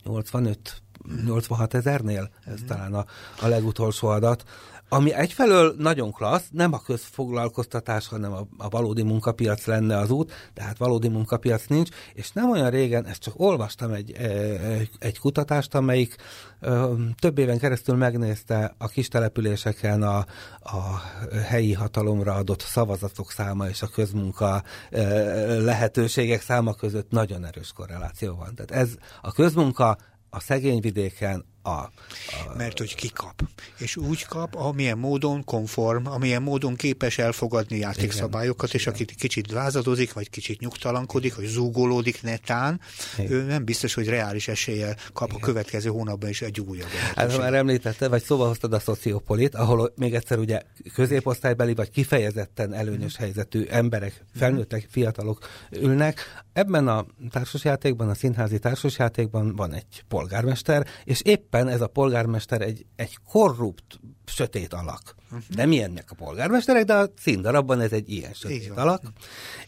85 0.04 0.83
86 1.26 1.74
ezernél, 1.74 2.30
ez 2.46 2.62
mm. 2.62 2.66
talán 2.66 2.94
a, 2.94 3.06
a 3.42 3.48
legutolsó 3.48 4.08
adat, 4.08 4.44
ami 4.94 5.14
egyfelől 5.14 5.76
nagyon 5.78 6.12
klassz, 6.12 6.48
nem 6.52 6.74
a 6.74 6.82
közfoglalkoztatás, 6.82 8.08
hanem 8.08 8.34
a, 8.34 8.48
a 8.58 8.70
valódi 8.70 9.04
munkapiac 9.04 9.66
lenne 9.66 9.98
az 9.98 10.10
út, 10.10 10.32
de 10.54 10.64
hát 10.64 10.78
valódi 10.78 11.08
munkapiac 11.08 11.66
nincs, 11.68 11.90
és 12.14 12.32
nem 12.32 12.52
olyan 12.52 12.70
régen, 12.70 13.06
ezt 13.06 13.22
csak 13.22 13.34
olvastam 13.38 13.92
egy, 13.92 14.12
e, 14.12 14.28
egy 15.00 15.20
kutatást, 15.20 15.76
amelyik 15.76 16.16
több 17.20 17.38
éven 17.38 17.58
keresztül 17.58 17.96
megnézte 17.96 18.76
a 18.78 18.88
kis 18.88 19.08
településeken 19.08 20.04
a, 20.04 20.18
a 20.60 21.02
helyi 21.48 21.74
hatalomra 21.74 22.34
adott 22.34 22.62
szavazatok 22.62 23.32
száma 23.32 23.68
és 23.68 23.82
a 23.82 23.88
közmunka 23.88 24.64
lehetőségek 25.60 26.42
száma 26.42 26.74
között 26.74 27.10
nagyon 27.10 27.46
erős 27.46 27.72
korreláció 27.72 28.36
van. 28.36 28.56
Tehát 28.56 28.72
ez 28.84 28.96
a 29.22 29.32
közmunka 29.32 29.98
a 30.34 30.40
szegény 30.40 30.80
vidéken 30.80 31.46
a, 31.64 31.70
a... 31.70 31.92
Mert 32.58 32.78
hogy 32.78 32.96
kikap. 32.96 33.42
És 33.78 33.96
úgy 33.96 34.26
kap, 34.26 34.56
amilyen 34.56 34.98
módon 34.98 35.44
konform, 35.44 36.08
amilyen 36.08 36.42
módon 36.42 36.76
képes 36.76 37.18
elfogadni 37.18 37.78
játékszabályokat, 37.78 38.70
igen, 38.70 38.82
és 38.82 38.88
aki 38.88 39.06
kicsit 39.06 39.52
lázadozik, 39.52 40.14
vagy 40.14 40.30
kicsit 40.30 40.60
nyugtalankodik, 40.60 41.36
vagy 41.36 41.46
zúgolódik 41.46 42.22
netán, 42.22 42.82
igen. 43.18 43.32
ő 43.32 43.44
nem 43.44 43.66
biztos, 43.66 43.94
hogy 43.94 44.08
reális 44.08 44.48
eséllyel 44.48 44.98
kap 45.14 45.28
igen. 45.28 45.42
a 45.42 45.46
következő 45.46 45.90
hónapban 45.90 46.30
is 46.30 46.42
egy 46.42 46.60
újabb 46.60 46.88
Hát 47.16 47.38
már 47.38 47.54
említette, 47.54 48.08
vagy 48.08 48.24
szóba 48.24 48.48
hoztad 48.48 48.74
a 48.74 48.80
szociopolit, 48.80 49.56
ahol 49.56 49.94
még 49.96 50.14
egyszer 50.14 50.38
ugye 50.38 50.62
középosztálybeli, 50.94 51.74
vagy 51.74 51.90
kifejezetten 51.90 52.74
előnyös 52.74 53.16
helyzetű 53.16 53.66
emberek, 53.70 54.26
felnőttek, 54.36 54.88
fiatalok 54.90 55.48
ülnek. 55.72 56.42
Ebben 56.54 56.88
a 56.88 57.06
társasjátékban, 57.30 58.10
a 58.10 58.14
színházi 58.14 58.60
társasjátékban 58.60 59.56
van 59.56 59.74
egy 59.74 60.04
polgármester, 60.08 60.88
és 61.04 61.22
épp 61.22 61.53
éppen 61.54 61.68
ez 61.68 61.82
a 61.82 61.88
polgármester 61.88 62.62
egy, 62.62 62.86
egy 62.96 63.18
korrupt, 63.28 64.00
sötét 64.26 64.74
alak. 64.74 65.16
Uh-huh. 65.24 65.44
Nem 65.56 65.72
ilyennek 65.72 66.12
a 66.12 66.16
polgármesterek, 66.16 66.86
de 66.86 66.94
a 66.94 67.10
színdarabban 67.18 67.82
ez 67.82 67.92
egy 67.92 68.10
ilyen 68.10 68.34
sötét 68.34 68.64
Igen. 68.64 68.78
alak. 68.78 69.02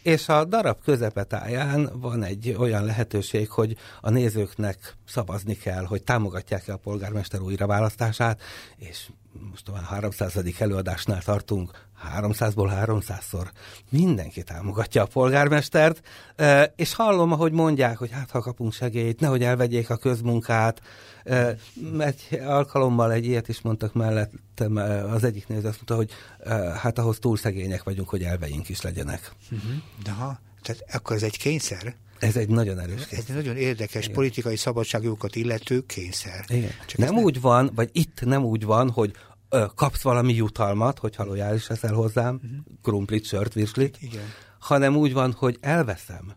És 0.02 0.28
a 0.28 0.44
darab 0.44 0.82
közepetáján 0.84 1.90
van 1.92 2.22
egy 2.22 2.54
olyan 2.58 2.84
lehetőség, 2.84 3.50
hogy 3.50 3.76
a 4.00 4.10
nézőknek 4.10 4.96
szavazni 5.06 5.56
kell, 5.56 5.84
hogy 5.84 6.02
támogatják-e 6.02 6.72
a 6.72 6.76
polgármester 6.76 7.40
újraválasztását, 7.40 8.40
és 8.76 9.08
most 9.50 9.68
a 9.68 9.76
300. 9.76 10.36
előadásnál 10.58 11.22
tartunk, 11.22 11.70
300-ból 12.20 12.84
300-szor 12.86 13.50
mindenki 13.90 14.42
támogatja 14.42 15.02
a 15.02 15.06
polgármestert, 15.06 16.00
és 16.76 16.94
hallom, 16.94 17.32
ahogy 17.32 17.52
mondják, 17.52 17.96
hogy 17.96 18.10
hát 18.10 18.30
ha 18.30 18.40
kapunk 18.40 18.72
segélyt, 18.72 19.20
nehogy 19.20 19.42
elvegyék 19.42 19.90
a 19.90 19.96
közmunkát. 19.96 20.80
Egy 21.98 22.40
alkalommal 22.46 23.12
egy 23.12 23.26
ilyet 23.26 23.48
is 23.48 23.60
mondtak 23.60 23.94
mellettem, 23.94 24.76
az 25.10 25.24
egyik 25.24 25.48
néző 25.48 25.68
azt 25.68 25.76
mondta, 25.76 25.94
hogy 25.94 26.10
hát 26.78 26.98
ahhoz 26.98 27.18
túl 27.18 27.36
szegények 27.36 27.82
vagyunk, 27.82 28.08
hogy 28.08 28.22
elveink 28.22 28.68
is 28.68 28.80
legyenek. 28.80 29.32
Uh-huh. 29.50 29.70
De 30.02 30.10
ha, 30.10 30.40
tehát 30.62 30.84
akkor 30.92 31.16
ez 31.16 31.22
egy 31.22 31.38
kényszer? 31.38 31.94
Ez 32.18 32.36
egy 32.36 32.48
nagyon 32.48 32.78
erős 32.78 33.06
kényszer. 33.06 33.18
Ez 33.18 33.28
egy 33.28 33.36
nagyon 33.36 33.56
érdekes 33.56 34.02
Igen. 34.02 34.14
politikai 34.14 34.56
szabadságjogokat 34.56 35.36
illető 35.36 35.86
kényszer. 35.86 36.44
Igen. 36.48 36.70
Csak 36.86 36.98
nem 36.98 37.16
úgy 37.16 37.32
nem... 37.32 37.42
van, 37.42 37.70
vagy 37.74 37.90
itt 37.92 38.20
nem 38.24 38.44
úgy 38.44 38.64
van, 38.64 38.90
hogy 38.90 39.12
ö, 39.48 39.64
kapsz 39.74 40.02
valami 40.02 40.34
jutalmat, 40.34 40.98
hogyha 40.98 41.24
lojális 41.24 41.66
leszel 41.66 41.94
hozzám, 41.94 42.34
uh-huh. 42.34 42.50
krumplit, 42.82 43.24
sört, 43.24 43.52
virslit, 43.52 43.98
Igen. 44.00 44.24
hanem 44.58 44.96
úgy 44.96 45.12
van, 45.12 45.32
hogy 45.32 45.58
elveszem 45.60 46.34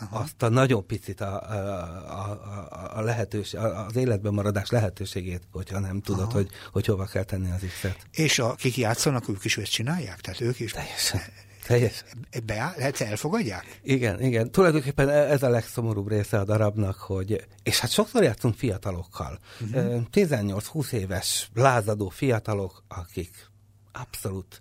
Aha. 0.00 0.18
azt 0.18 0.42
a 0.42 0.48
nagyon 0.48 0.86
picit 0.86 1.20
a, 1.20 1.42
a, 1.50 2.30
a, 2.70 2.98
a 2.98 3.00
lehetőség, 3.00 3.60
az 3.60 3.96
életben 3.96 4.34
maradás 4.34 4.70
lehetőségét, 4.70 5.42
hogyha 5.52 5.78
nem 5.78 6.00
tudod, 6.00 6.22
Aha. 6.22 6.32
hogy, 6.32 6.48
hogy 6.72 6.86
hova 6.86 7.04
kell 7.04 7.24
tenni 7.24 7.50
az 7.50 7.60
X-et. 7.66 8.06
És 8.10 8.38
akik 8.38 8.76
játszanak, 8.76 9.28
ők 9.28 9.44
is 9.44 9.56
ezt 9.56 9.70
csinálják? 9.70 10.20
Tehát 10.20 10.40
ők 10.40 10.60
is... 10.60 10.72
Teljesen. 10.72 11.20
Teljes. 11.66 12.04
Be, 12.44 12.74
lehet 12.76 13.00
elfogadják? 13.00 13.80
Igen, 13.82 14.22
igen. 14.22 14.50
Tulajdonképpen 14.50 15.08
e- 15.08 15.30
ez 15.30 15.42
a 15.42 15.48
legszomorúbb 15.48 16.08
része 16.08 16.38
a 16.38 16.44
darabnak, 16.44 16.96
hogy, 16.96 17.46
és 17.62 17.78
hát 17.78 17.90
sokszor 17.90 18.22
játszunk 18.22 18.54
fiatalokkal. 18.54 19.38
Uh-huh. 19.60 19.84
Mhm. 19.84 20.02
18-20 20.12 20.92
éves 20.92 21.50
lázadó 21.54 22.08
fiatalok, 22.08 22.84
akik 22.88 23.50
abszolút 23.92 24.60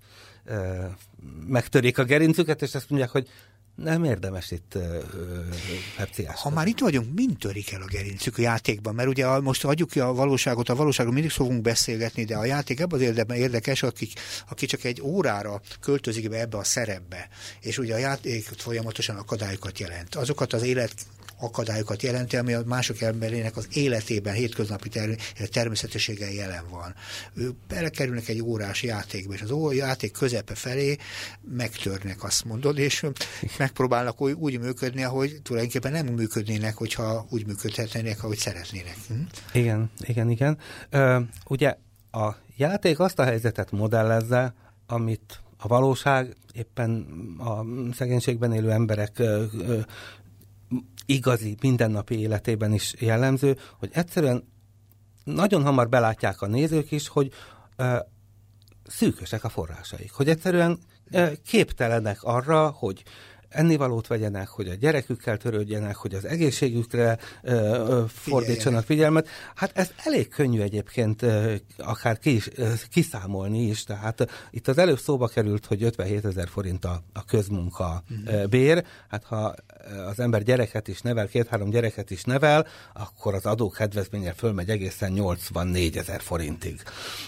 megtörik 1.47 1.97
a 1.97 2.04
gerincüket, 2.04 2.62
és 2.62 2.76
azt 2.76 2.89
mondják, 2.89 3.12
hogy 3.12 3.28
nem 3.78 4.04
érdemes 4.04 4.52
itt 4.52 4.78
pepciás. 5.96 6.42
Ha 6.42 6.50
már 6.50 6.68
itt 6.68 6.80
vagyunk, 6.80 7.13
mind 7.16 7.38
törik 7.38 7.72
el 7.72 7.82
a 7.82 7.86
gerincük 7.86 8.38
a 8.38 8.42
játékban? 8.42 8.96
Mert 8.96 9.10
ugye 9.10 9.40
most 9.40 9.66
adjuk 9.66 9.90
ki 9.90 10.00
a 10.00 10.13
valóságot, 10.13 10.70
a 10.70 10.76
valóságról 10.76 11.13
mindig 11.13 11.32
fogunk 11.32 11.62
beszélgetni, 11.62 12.24
de 12.24 12.36
a 12.36 12.46
játék 12.46 12.80
ebben 12.80 13.18
az 13.28 13.36
érdekes, 13.38 13.84
aki, 13.84 14.08
aki 14.50 14.66
csak 14.66 14.84
egy 14.84 15.02
órára 15.02 15.62
költözik 15.80 16.30
be 16.30 16.40
ebbe 16.40 16.58
a 16.58 16.63
szerepbe, 16.63 17.30
és 17.62 17.78
ugye 17.78 17.94
a 17.94 17.98
játék 17.98 18.50
folyamatosan 18.58 19.16
akadályokat 19.16 19.80
jelent. 19.80 20.16
Azokat 20.16 20.54
az 20.54 20.62
élet 20.63 20.94
akadályokat 21.39 22.02
jelenti, 22.02 22.38
ami 22.38 22.54
a 22.54 22.62
mások 22.65 23.02
emberének 23.02 23.58
az 23.58 23.67
életében, 23.71 24.34
hétköznapi 24.34 24.89
ter- 24.89 25.34
természetességgel 25.52 26.32
jelen 26.32 26.63
van. 26.69 26.95
Ők 27.34 27.56
belekerülnek 27.67 28.28
egy 28.28 28.41
órás 28.41 28.84
játékba, 28.84 29.34
és 29.34 29.41
az 29.41 29.52
ó- 29.52 29.73
játék 29.73 30.12
közepe 30.12 30.56
felé 30.56 30.97
megtörnek, 31.56 32.23
azt 32.23 32.45
mondod, 32.45 32.78
és 32.78 33.06
megpróbálnak 33.58 34.21
úgy, 34.21 34.32
úgy 34.32 34.60
működni, 34.60 35.04
ahogy 35.04 35.39
tulajdonképpen 35.43 35.91
nem 35.91 36.06
működnének, 36.06 36.76
hogyha 36.76 37.26
úgy 37.30 37.45
működhetnének, 37.45 38.23
ahogy 38.23 38.38
szeretnének. 38.38 38.95
Hm? 39.08 39.13
Igen, 39.54 39.91
igen, 40.00 40.30
igen. 40.30 40.58
Ö, 40.89 41.19
ugye 41.47 41.76
a 42.12 42.36
játék 42.56 43.00
azt 43.00 43.19
a 43.19 43.23
helyzetet 43.23 43.71
modellezze, 43.71 44.54
amit 44.88 45.41
a 45.58 45.67
valóság 45.67 46.36
éppen 46.54 47.06
a 47.39 47.65
szegénységben 47.93 48.54
élő 48.54 48.71
emberek 48.71 49.21
igazi, 51.06 51.58
mindennapi 51.62 52.19
életében 52.19 52.73
is 52.73 52.93
jellemző, 52.99 53.58
hogy 53.80 53.89
egyszerűen 53.93 54.47
nagyon 55.23 55.63
hamar 55.63 55.89
belátják 55.89 56.41
a 56.41 56.47
nézők 56.47 56.91
is, 56.91 57.08
hogy 57.08 57.32
ö, 57.75 57.97
szűkösek 58.88 59.43
a 59.43 59.49
forrásaik, 59.49 60.12
hogy 60.12 60.30
egyszerűen 60.30 60.80
ö, 61.12 61.32
képtelenek 61.45 62.23
arra, 62.23 62.69
hogy 62.69 63.03
ennivalót 63.49 64.07
vegyenek, 64.07 64.47
hogy 64.47 64.67
a 64.67 64.73
gyerekükkel 64.73 65.38
törődjenek, 65.38 65.95
hogy 65.95 66.13
az 66.13 66.25
egészségükre 66.25 67.17
ö, 67.41 67.51
ö, 67.51 68.03
fordítsanak 68.07 68.86
figyelmet. 68.86 69.27
Hát 69.55 69.77
ez 69.77 69.91
elég 70.03 70.27
könnyű 70.29 70.62
egyébként 70.62 71.21
ö, 71.21 71.53
akár 71.77 72.19
ki 72.19 72.36
is, 72.36 72.49
ö, 72.55 72.71
kiszámolni 72.91 73.62
is, 73.62 73.83
tehát 73.83 74.47
itt 74.51 74.67
az 74.67 74.77
előbb 74.77 74.99
szóba 74.99 75.27
került, 75.27 75.65
hogy 75.65 75.83
57 75.83 76.25
ezer 76.25 76.47
forint 76.47 76.86
a, 76.86 77.03
a 77.13 77.25
közmunka 77.25 78.03
mm. 78.13 78.43
bér, 78.49 78.86
hát 79.10 79.23
ha 79.23 79.55
az 80.07 80.19
ember 80.19 80.43
gyereket 80.43 80.88
is 80.88 81.01
nevel, 81.01 81.27
két-három 81.27 81.69
gyereket 81.69 82.12
is 82.12 82.23
nevel, 82.23 82.67
akkor 82.93 83.33
az 83.33 83.45
adó 83.45 83.69
kedvezménye 83.69 84.33
fölmegy 84.33 84.69
egészen 84.69 85.12
84 85.12 85.97
ezer 85.97 86.21
forintig. 86.21 86.81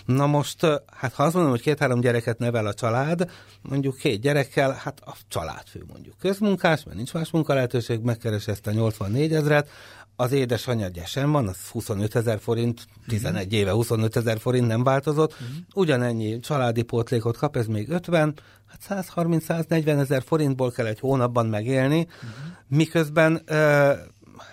Na 0.06 0.28
most, 0.28 0.66
hát 0.86 1.14
ha 1.14 1.24
azt 1.24 1.34
mondom, 1.34 1.52
hogy 1.52 1.62
két-három 1.62 2.00
gyereket 2.00 2.40
nevel 2.40 2.66
a 2.66 2.74
család, 2.74 3.32
mondjuk 3.62 3.98
két 3.98 4.22
gyerekkel, 4.22 4.72
hát 4.72 5.00
a 5.06 5.16
családfő 5.28 5.84
mondjuk 5.88 6.09
közmunkás, 6.20 6.84
mert 6.84 6.98
nincs 6.98 7.14
más 7.14 7.32
munkalehetőség, 7.32 8.00
megkeres 8.00 8.48
ezt 8.48 8.68
a 8.68 8.72
84 8.72 9.34
ezeret, 9.34 9.70
az 10.16 10.32
édesanyja 10.32 10.88
gyesen 10.88 11.32
van, 11.32 11.48
az 11.48 11.58
25 11.72 12.16
ezer 12.16 12.40
forint, 12.40 12.88
11 13.08 13.46
uh-huh. 13.46 13.60
éve 13.60 13.72
25 13.72 14.16
ezer 14.16 14.40
forint 14.40 14.68
nem 14.68 14.84
változott, 14.84 15.32
uh-huh. 15.32 15.48
ugyanennyi 15.74 16.40
családi 16.40 16.82
pótlékot 16.82 17.38
kap, 17.38 17.56
ez 17.56 17.66
még 17.68 17.90
50, 17.90 18.34
hát 18.68 19.06
130-140 19.16 19.88
ezer 20.00 20.24
forintból 20.26 20.72
kell 20.72 20.86
egy 20.86 21.00
hónapban 21.00 21.46
megélni, 21.46 22.00
uh-huh. 22.00 22.30
miközben 22.68 23.42
ö, 23.46 23.94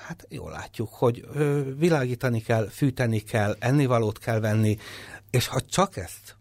hát 0.07 0.27
jól 0.29 0.51
látjuk, 0.51 0.89
hogy 0.93 1.25
világítani 1.79 2.41
kell, 2.41 2.69
fűteni 2.69 3.19
kell, 3.19 3.57
ennivalót 3.59 4.19
kell 4.19 4.41
venni, 4.41 4.79
és 5.31 5.47
ha 5.47 5.61
csak 5.61 5.97
ezt 5.97 6.36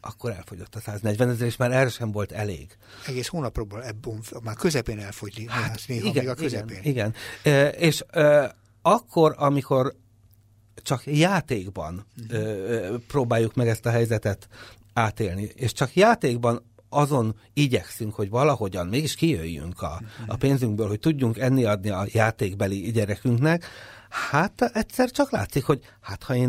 akkor 0.00 0.30
elfogyott 0.30 0.74
a 0.74 0.80
140 0.80 1.28
ezer, 1.28 1.46
és 1.46 1.56
már 1.56 1.72
erre 1.72 1.88
sem 1.88 2.10
volt 2.10 2.32
elég. 2.32 2.76
Egész 3.06 3.26
hónapról 3.26 3.84
ebből 3.84 4.18
már 4.42 4.56
közepén 4.56 4.98
elfogyni, 4.98 5.46
hát, 5.48 5.80
néha 5.86 6.08
igen, 6.08 6.24
még 6.24 6.32
a 6.32 6.34
közepén. 6.34 6.78
Igen, 6.82 7.14
igen. 7.42 7.54
E, 7.54 7.68
és 7.68 8.04
e, 8.10 8.54
akkor, 8.82 9.34
amikor 9.38 9.94
csak 10.82 11.02
játékban 11.06 12.06
uh-huh. 12.30 12.98
próbáljuk 13.06 13.54
meg 13.54 13.68
ezt 13.68 13.86
a 13.86 13.90
helyzetet 13.90 14.48
átélni, 14.92 15.50
és 15.54 15.72
csak 15.72 15.94
játékban 15.94 16.66
azon 16.88 17.36
igyekszünk, 17.52 18.14
hogy 18.14 18.30
valahogyan 18.30 18.86
mégis 18.86 19.14
kijöjjünk 19.14 19.82
a, 19.82 20.02
a 20.26 20.36
pénzünkből, 20.36 20.88
hogy 20.88 21.00
tudjunk 21.00 21.38
enni 21.38 21.64
adni 21.64 21.88
a 21.88 22.06
játékbeli 22.12 22.90
gyerekünknek, 22.90 23.64
Hát 24.08 24.70
egyszer 24.72 25.10
csak 25.10 25.30
látszik, 25.30 25.64
hogy 25.64 25.80
hát 26.00 26.22
ha 26.22 26.34
én 26.34 26.48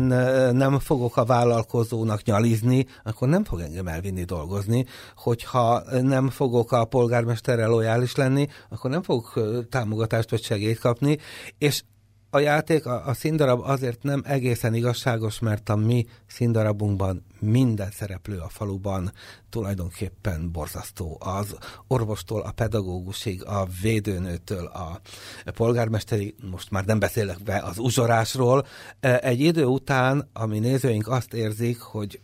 nem 0.52 0.78
fogok 0.78 1.16
a 1.16 1.24
vállalkozónak 1.24 2.22
nyalizni, 2.22 2.86
akkor 3.04 3.28
nem 3.28 3.44
fog 3.44 3.60
engem 3.60 3.86
elvinni 3.86 4.24
dolgozni, 4.24 4.86
hogyha 5.16 5.82
nem 6.02 6.30
fogok 6.30 6.72
a 6.72 6.84
polgármesterrel 6.84 7.68
lojális 7.68 8.14
lenni, 8.14 8.46
akkor 8.68 8.90
nem 8.90 9.02
fogok 9.02 9.40
támogatást 9.68 10.30
vagy 10.30 10.42
segélyt 10.42 10.78
kapni, 10.78 11.18
és 11.58 11.82
a 12.30 12.38
játék, 12.38 12.86
a, 12.86 13.06
a 13.06 13.14
színdarab 13.14 13.60
azért 13.60 14.02
nem 14.02 14.22
egészen 14.24 14.74
igazságos, 14.74 15.38
mert 15.38 15.68
a 15.68 15.76
mi 15.76 16.06
színdarabunkban 16.26 17.24
minden 17.40 17.90
szereplő 17.90 18.38
a 18.38 18.48
faluban 18.48 19.12
tulajdonképpen 19.50 20.52
borzasztó. 20.52 21.16
Az 21.20 21.56
orvostól 21.86 22.40
a 22.40 22.50
pedagógusig, 22.50 23.44
a 23.44 23.66
védőnőtől 23.82 24.66
a 24.66 25.00
polgármesteri, 25.44 26.34
most 26.50 26.70
már 26.70 26.84
nem 26.84 26.98
beszélek 26.98 27.42
be 27.42 27.58
az 27.58 27.78
uzsorásról, 27.78 28.66
egy 29.00 29.40
idő 29.40 29.64
után, 29.64 30.28
ami 30.32 30.58
nézőink 30.58 31.08
azt 31.08 31.34
érzik, 31.34 31.80
hogy 31.80 32.20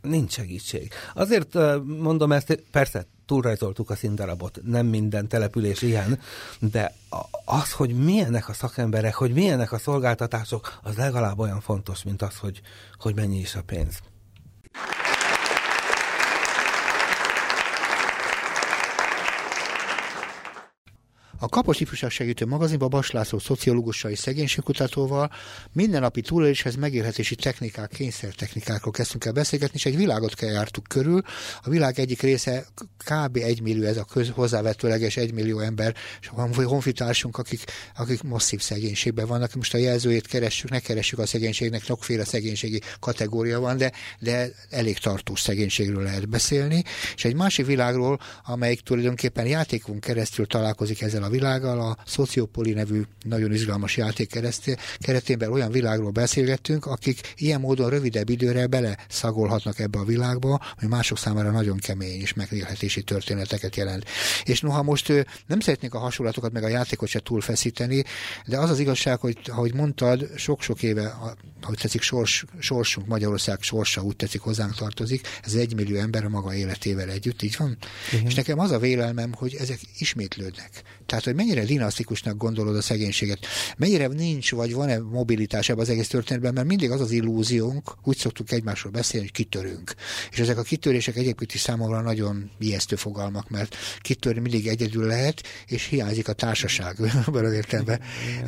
nincs 0.00 0.32
segítség. 0.32 0.92
Azért 1.14 1.54
mondom 1.84 2.32
ezt, 2.32 2.62
persze 2.70 3.06
túlrajzoltuk 3.26 3.90
a 3.90 3.94
színdarabot, 3.94 4.60
nem 4.62 4.86
minden 4.86 5.28
település 5.28 5.82
ilyen, 5.82 6.20
de 6.58 6.94
az, 7.44 7.72
hogy 7.72 7.94
milyenek 7.94 8.48
a 8.48 8.52
szakemberek, 8.52 9.14
hogy 9.14 9.32
milyenek 9.32 9.72
a 9.72 9.78
szolgáltatások, 9.78 10.78
az 10.82 10.96
legalább 10.96 11.38
olyan 11.38 11.60
fontos, 11.60 12.02
mint 12.02 12.22
az, 12.22 12.36
hogy, 12.36 12.60
hogy 12.98 13.14
mennyi 13.14 13.38
is 13.38 13.54
a 13.54 13.62
pénz. 13.62 13.98
A 21.38 21.48
Kapos 21.48 21.80
Ifjúság 21.80 22.10
Segítő 22.10 22.46
magazinban 22.46 22.88
Bas 22.88 23.10
László 23.10 23.38
szociológussal 23.38 24.10
és 24.10 24.18
szegénységkutatóval 24.18 25.30
mindennapi 25.72 26.20
túléléshez 26.20 26.74
megélhetési 26.74 27.34
technikák, 27.34 27.90
kényszertechnikákról 27.90 28.92
kezdtünk 28.92 29.24
el 29.24 29.32
beszélgetni, 29.32 29.74
és 29.76 29.86
egy 29.86 29.96
világot 29.96 30.34
kell 30.34 30.50
jártuk 30.50 30.84
körül. 30.88 31.22
A 31.62 31.70
világ 31.70 31.98
egyik 31.98 32.22
része 32.22 32.66
kb. 33.04 33.36
1 33.36 33.62
millió, 33.62 33.84
ez 33.86 33.96
a 33.96 34.04
köz, 34.04 34.30
hozzávetőleges 34.34 35.16
1 35.16 35.32
millió 35.32 35.58
ember, 35.58 35.94
és 36.20 36.30
a 36.34 36.64
honfitársunk, 36.64 37.38
akik, 37.38 37.64
akik 37.96 38.22
masszív 38.22 38.60
szegénységben 38.60 39.26
vannak. 39.26 39.54
Most 39.54 39.74
a 39.74 39.78
jelzőjét 39.78 40.26
keressük, 40.26 40.70
ne 40.70 40.78
keressük 40.78 41.18
a 41.18 41.26
szegénységnek, 41.26 41.82
sokféle 41.82 42.24
szegénységi 42.24 42.80
kategória 43.00 43.60
van, 43.60 43.76
de, 43.76 43.92
de 44.18 44.48
elég 44.70 44.98
tartós 44.98 45.40
szegénységről 45.40 46.02
lehet 46.02 46.28
beszélni. 46.28 46.84
És 47.14 47.24
egy 47.24 47.34
másik 47.34 47.66
világról, 47.66 48.20
amelyik 48.44 48.80
tulajdonképpen 48.80 49.46
játékunk 49.46 50.00
keresztül 50.00 50.46
találkozik 50.46 51.02
ezzel 51.02 51.24
a 51.26 51.30
világgal, 51.30 51.80
a 51.80 51.96
Sociopoli 52.06 52.72
nevű 52.72 53.02
nagyon 53.22 53.52
izgalmas 53.52 53.96
játék 53.96 54.40
keretében 54.98 55.52
olyan 55.52 55.70
világról 55.70 56.10
beszélgettünk, 56.10 56.86
akik 56.86 57.34
ilyen 57.36 57.60
módon 57.60 57.90
rövidebb 57.90 58.28
időre 58.28 58.66
bele 58.66 58.98
szagolhatnak 59.08 59.78
ebbe 59.78 59.98
a 59.98 60.04
világba, 60.04 60.60
ami 60.80 60.90
mások 60.90 61.18
számára 61.18 61.50
nagyon 61.50 61.76
kemény 61.76 62.20
és 62.20 62.34
megélhetési 62.34 63.02
történeteket 63.02 63.76
jelent. 63.76 64.04
És 64.44 64.60
noha 64.60 64.82
most 64.82 65.12
nem 65.46 65.60
szeretnék 65.60 65.94
a 65.94 65.98
hasonlatokat 65.98 66.52
meg 66.52 66.62
a 66.62 66.68
játékot 66.68 67.08
se 67.08 67.20
túlfeszíteni, 67.20 68.04
de 68.46 68.58
az 68.58 68.70
az 68.70 68.78
igazság, 68.78 69.20
hogy 69.20 69.38
ahogy 69.46 69.74
mondtad, 69.74 70.30
sok-sok 70.36 70.82
éve, 70.82 71.16
ahogy 71.62 71.78
tetszik, 71.78 72.02
sors, 72.02 72.44
sorsunk, 72.58 73.06
Magyarország 73.06 73.62
sorsa 73.62 74.02
úgy 74.02 74.16
tetszik 74.16 74.40
hozzánk 74.40 74.74
tartozik, 74.74 75.28
ez 75.44 75.54
egy 75.54 75.74
millió 75.74 75.96
ember 75.96 76.24
a 76.24 76.28
maga 76.28 76.54
életével 76.54 77.08
együtt, 77.08 77.42
így 77.42 77.54
van? 77.58 77.76
Uh-huh. 78.12 78.28
És 78.28 78.34
nekem 78.34 78.58
az 78.58 78.70
a 78.70 78.78
vélelmem, 78.78 79.32
hogy 79.32 79.54
ezek 79.54 79.78
ismétlődnek. 79.98 80.82
Tehát, 81.06 81.15
hogy 81.24 81.34
mennyire 81.34 81.64
dinasztikusnak 81.64 82.36
gondolod 82.36 82.76
a 82.76 82.82
szegénységet, 82.82 83.46
mennyire 83.76 84.06
nincs, 84.06 84.52
vagy 84.52 84.72
van-e 84.72 84.98
mobilitás 84.98 85.68
ebben 85.68 85.80
az 85.80 85.88
egész 85.88 86.08
történetben, 86.08 86.52
mert 86.52 86.66
mindig 86.66 86.90
az 86.90 87.00
az 87.00 87.10
illúziónk, 87.10 87.94
úgy 88.04 88.16
szoktuk 88.16 88.52
egymásról 88.52 88.92
beszélni, 88.92 89.26
hogy 89.26 89.34
kitörünk. 89.34 89.94
És 90.30 90.38
ezek 90.38 90.58
a 90.58 90.62
kitörések 90.62 91.16
egyébként 91.16 91.54
is 91.54 91.60
számomra 91.60 92.00
nagyon 92.00 92.50
ijesztő 92.58 92.96
fogalmak, 92.96 93.48
mert 93.48 93.76
kitörni 94.00 94.40
mindig 94.40 94.66
egyedül 94.66 95.06
lehet, 95.06 95.42
és 95.66 95.84
hiányzik 95.84 96.28
a 96.28 96.32
társaság 96.32 96.96
ebben 97.26 97.44
az 97.44 97.52
értelemben. 97.52 98.00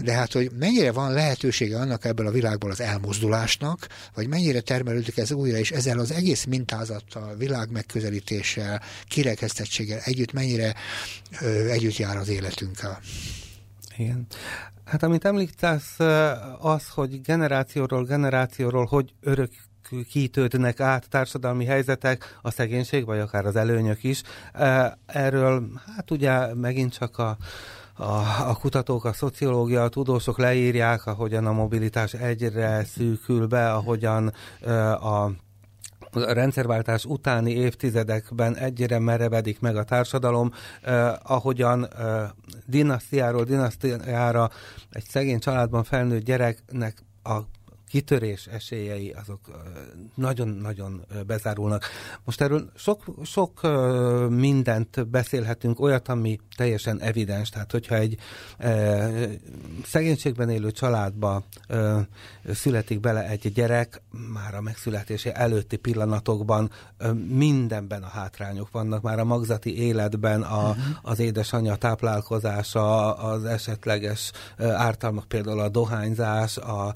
De 0.02 0.12
hát, 0.12 0.32
hogy 0.32 0.50
mennyire 0.58 0.92
van 0.92 1.12
lehetősége 1.12 1.78
annak 1.78 2.04
ebből 2.04 2.26
a 2.26 2.30
világból 2.30 2.70
az 2.70 2.80
elmozdulásnak, 2.80 3.86
vagy 4.14 4.28
mennyire 4.28 4.60
termelődik 4.60 5.16
ez 5.16 5.32
újra, 5.32 5.58
és 5.58 5.70
ezzel 5.70 5.98
az 5.98 6.10
egész 6.10 6.44
mintázattal, 6.44 7.36
világ 7.36 7.70
megközelítéssel, 7.70 8.82
kirekesztettséggel 9.08 10.00
együtt 10.04 10.32
mennyire 10.32 10.74
ö, 11.40 11.68
együtt 11.68 11.96
jár 11.96 12.16
az 12.16 12.28
életünkkel. 12.58 12.98
Igen. 13.96 14.26
Hát 14.84 15.02
amit 15.02 15.24
említesz, 15.24 15.98
az, 16.58 16.88
hogy 16.88 17.20
generációról 17.20 18.04
generációról 18.04 18.84
hogy 18.84 19.14
örök 19.20 19.50
kitődnek 20.10 20.80
át 20.80 21.08
társadalmi 21.08 21.64
helyzetek, 21.64 22.38
a 22.42 22.50
szegénység, 22.50 23.04
vagy 23.04 23.18
akár 23.18 23.46
az 23.46 23.56
előnyök 23.56 24.04
is. 24.04 24.22
Erről, 25.06 25.68
hát 25.96 26.10
ugye 26.10 26.54
megint 26.54 26.92
csak 26.92 27.18
a 27.18 27.36
a, 28.00 28.48
a 28.48 28.56
kutatók, 28.60 29.04
a 29.04 29.12
szociológia, 29.12 29.82
a 29.82 29.88
tudósok 29.88 30.38
leírják, 30.38 31.06
ahogyan 31.06 31.46
a 31.46 31.52
mobilitás 31.52 32.14
egyre 32.14 32.84
szűkül 32.84 33.46
be, 33.46 33.72
ahogyan 33.72 34.32
a 35.00 35.30
a 36.22 36.32
rendszerváltás 36.32 37.04
utáni 37.04 37.50
évtizedekben 37.50 38.56
egyre 38.56 38.98
merevedik 38.98 39.60
meg 39.60 39.76
a 39.76 39.84
társadalom, 39.84 40.52
eh, 40.82 41.12
ahogyan 41.22 41.88
eh, 41.88 42.28
dinasztiáról 42.66 43.44
dinasztiára 43.44 44.50
egy 44.90 45.04
szegény 45.04 45.38
családban 45.38 45.84
felnőtt 45.84 46.24
gyereknek 46.24 47.04
a 47.22 47.38
kitörés 47.88 48.46
esélyei 48.46 49.10
azok 49.10 49.40
nagyon-nagyon 50.14 51.04
bezárulnak. 51.26 51.84
Most 52.24 52.40
erről 52.40 52.70
sok, 52.76 53.04
sok 53.24 53.60
mindent 54.28 55.08
beszélhetünk, 55.08 55.80
olyat, 55.80 56.08
ami 56.08 56.38
teljesen 56.56 57.00
evidens, 57.00 57.48
tehát 57.48 57.72
hogyha 57.72 57.94
egy 57.94 58.18
szegénységben 59.84 60.50
élő 60.50 60.70
családba 60.70 61.44
születik 62.52 63.00
bele 63.00 63.28
egy 63.28 63.52
gyerek, 63.52 64.02
már 64.32 64.54
a 64.54 64.60
megszületése 64.60 65.32
előtti 65.32 65.76
pillanatokban 65.76 66.70
mindenben 67.28 68.02
a 68.02 68.08
hátrányok 68.08 68.70
vannak, 68.70 69.02
már 69.02 69.18
a 69.18 69.24
magzati 69.24 69.78
életben 69.78 70.42
a, 70.42 70.68
uh-huh. 70.68 70.84
az 71.02 71.18
édesanyja 71.18 71.76
táplálkozása, 71.76 73.14
az 73.14 73.44
esetleges 73.44 74.32
ártalmak, 74.58 75.24
például 75.24 75.60
a 75.60 75.68
dohányzás, 75.68 76.56
a, 76.56 76.86
a, 76.86 76.94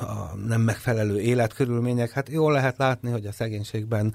a 0.00 0.36
nem 0.46 0.60
megfelelő 0.60 1.20
életkörülmények. 1.20 2.10
Hát 2.10 2.28
jól 2.28 2.52
lehet 2.52 2.76
látni, 2.78 3.10
hogy 3.10 3.26
a 3.26 3.32
szegénységben 3.32 4.14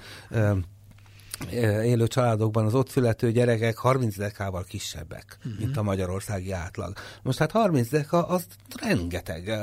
élő 1.84 2.08
családokban 2.08 2.66
az 2.66 2.74
ott 2.74 2.90
születő 2.90 3.32
gyerekek 3.32 3.78
30 3.78 4.18
dekával 4.18 4.64
kisebbek, 4.64 5.38
uh-huh. 5.38 5.60
mint 5.60 5.78
a 5.78 5.84
magyarországi 5.84 6.52
átlag. 6.52 6.94
Most 7.24 7.38
hát 7.38 7.52
30 7.52 7.90
deka 7.90 8.28
az 8.28 8.46
rengeteg. 8.82 9.60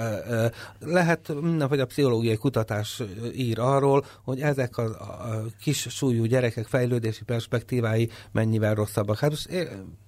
Lehet 0.78 1.40
mindenféle 1.40 1.82
a 1.82 1.86
pszichológiai 1.86 2.36
kutatás 2.36 3.02
ír 3.34 3.58
arról, 3.58 4.04
hogy 4.24 4.40
ezek 4.40 4.76
a, 4.76 4.84
a 4.84 5.44
kis 5.60 5.86
súlyú 5.90 6.24
gyerekek 6.24 6.66
fejlődési 6.66 7.24
perspektívái 7.24 8.10
mennyivel 8.32 8.74
rosszabbak. 8.74 9.18
Hát 9.18 9.30
most 9.30 9.48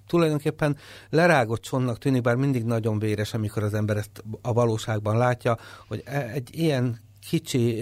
tulajdonképpen 0.07 0.77
lerágott 1.09 1.61
csonnak 1.61 1.97
tűnik, 1.97 2.21
bár 2.21 2.35
mindig 2.35 2.63
nagyon 2.63 2.99
véres, 2.99 3.33
amikor 3.33 3.63
az 3.63 3.73
ember 3.73 3.97
ezt 3.97 4.23
a 4.41 4.53
valóságban 4.53 5.17
látja, 5.17 5.57
hogy 5.87 6.01
e, 6.05 6.29
egy 6.33 6.49
ilyen 6.51 7.05
kicsi 7.27 7.79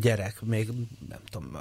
gyerek, 0.00 0.42
még 0.42 0.70
nem 1.08 1.18
tudom, 1.30 1.56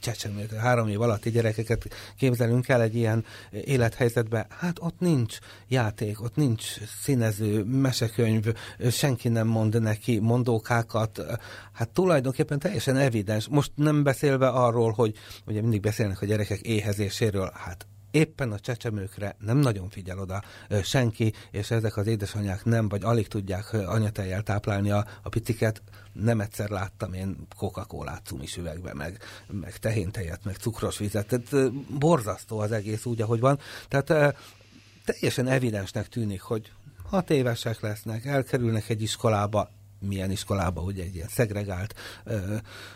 csecsemők, 0.00 0.52
három 0.52 0.88
év 0.88 1.00
alatti 1.00 1.30
gyerekeket 1.30 1.88
képzelünk 2.16 2.68
el 2.68 2.82
egy 2.82 2.94
ilyen 2.94 3.24
élethelyzetben, 3.50 4.46
hát 4.48 4.78
ott 4.80 4.98
nincs 4.98 5.38
játék, 5.68 6.22
ott 6.22 6.36
nincs 6.36 6.64
színező, 7.02 7.64
mesekönyv, 7.64 8.46
senki 8.90 9.28
nem 9.28 9.46
mond 9.46 9.80
neki 9.80 10.18
mondókákat, 10.18 11.22
hát 11.72 11.88
tulajdonképpen 11.88 12.58
teljesen 12.58 12.96
evidens. 12.96 13.48
Most 13.48 13.72
nem 13.74 14.02
beszélve 14.02 14.48
arról, 14.48 14.92
hogy 14.92 15.14
ugye 15.46 15.60
mindig 15.60 15.80
beszélnek 15.80 16.22
a 16.22 16.26
gyerekek 16.26 16.60
éhezéséről, 16.60 17.50
hát 17.54 17.86
éppen 18.16 18.52
a 18.52 18.58
csecsemőkre 18.58 19.36
nem 19.38 19.56
nagyon 19.56 19.88
figyel 19.90 20.18
oda 20.18 20.42
senki, 20.82 21.32
és 21.50 21.70
ezek 21.70 21.96
az 21.96 22.06
édesanyák 22.06 22.64
nem, 22.64 22.88
vagy 22.88 23.04
alig 23.04 23.28
tudják 23.28 23.72
anyatejjel 23.72 24.42
táplálni 24.42 24.90
a, 24.90 25.06
a 25.22 25.28
piciket. 25.28 25.82
Nem 26.12 26.40
egyszer 26.40 26.68
láttam 26.68 27.12
én 27.12 27.36
Coca-Colát 27.56 28.22
cumis 28.24 28.56
üvegbe, 28.56 28.94
meg, 28.94 29.18
meg 29.46 29.76
tehéntejet, 29.76 30.44
meg 30.44 30.56
cukros 30.56 30.98
vizet. 30.98 31.26
Tehát 31.26 31.72
borzasztó 31.98 32.58
az 32.58 32.72
egész 32.72 33.04
úgy, 33.04 33.20
ahogy 33.20 33.40
van. 33.40 33.58
Tehát 33.88 34.36
teljesen 35.04 35.46
evidensnek 35.46 36.08
tűnik, 36.08 36.40
hogy 36.40 36.72
hat 37.08 37.30
évesek 37.30 37.80
lesznek, 37.80 38.24
elkerülnek 38.24 38.88
egy 38.88 39.02
iskolába, 39.02 39.70
milyen 40.06 40.30
iskolába, 40.30 40.80
ugye 40.80 41.02
egy 41.02 41.14
ilyen 41.14 41.28
szegregált, 41.28 41.94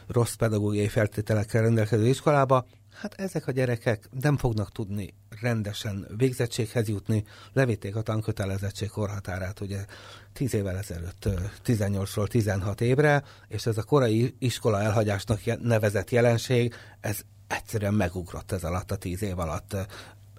rossz 0.07 0.35
pedagógiai 0.35 0.89
feltételekkel 0.89 1.63
rendelkező 1.63 2.07
iskolába, 2.07 2.67
hát 3.01 3.15
ezek 3.15 3.47
a 3.47 3.53
gyerekek 3.53 4.09
nem 4.21 4.37
fognak 4.37 4.73
tudni 4.73 5.15
rendesen 5.41 6.07
végzettséghez 6.17 6.89
jutni, 6.89 7.25
levitték 7.53 7.97
a 7.97 8.03
tankötelezettség 8.03 8.89
korhatárát, 8.89 9.61
ugye 9.61 9.85
10 10.33 10.55
évvel 10.55 10.77
ezelőtt 10.77 11.29
18-ról 11.65 12.27
16 12.27 12.81
évre, 12.81 13.23
és 13.49 13.67
ez 13.67 13.79
a 13.79 13.83
korai 13.83 14.35
iskola 14.39 14.81
elhagyásnak 14.81 15.41
nevezett 15.63 16.11
jelenség, 16.11 16.75
ez 17.01 17.21
egyszerűen 17.47 17.95
megugrott 17.95 18.53
ez 18.53 18.65
alatt 18.65 18.91
a 18.91 18.97
10 18.97 19.23
év 19.23 19.39
alatt. 19.39 19.77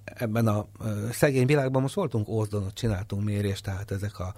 Ebben 0.03 0.47
a 0.47 0.67
szegény 1.11 1.45
világban 1.45 1.81
most 1.81 1.93
voltunk 1.93 2.27
Ózdonot, 2.27 2.73
csináltunk 2.73 3.23
mérést, 3.23 3.63
tehát 3.63 3.91
ezek 3.91 4.19
a 4.19 4.33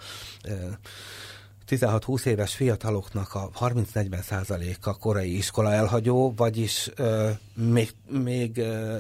16-20 1.67 2.25
éves 2.25 2.55
fiataloknak 2.55 3.33
a 3.33 3.49
30-40 3.59 4.21
százaléka 4.21 4.93
korai 4.93 5.37
iskola 5.37 5.73
elhagyó, 5.73 6.33
vagyis 6.35 6.89
ö, 6.95 7.29
még, 7.53 7.89
még 8.09 8.57
ö, 8.57 8.97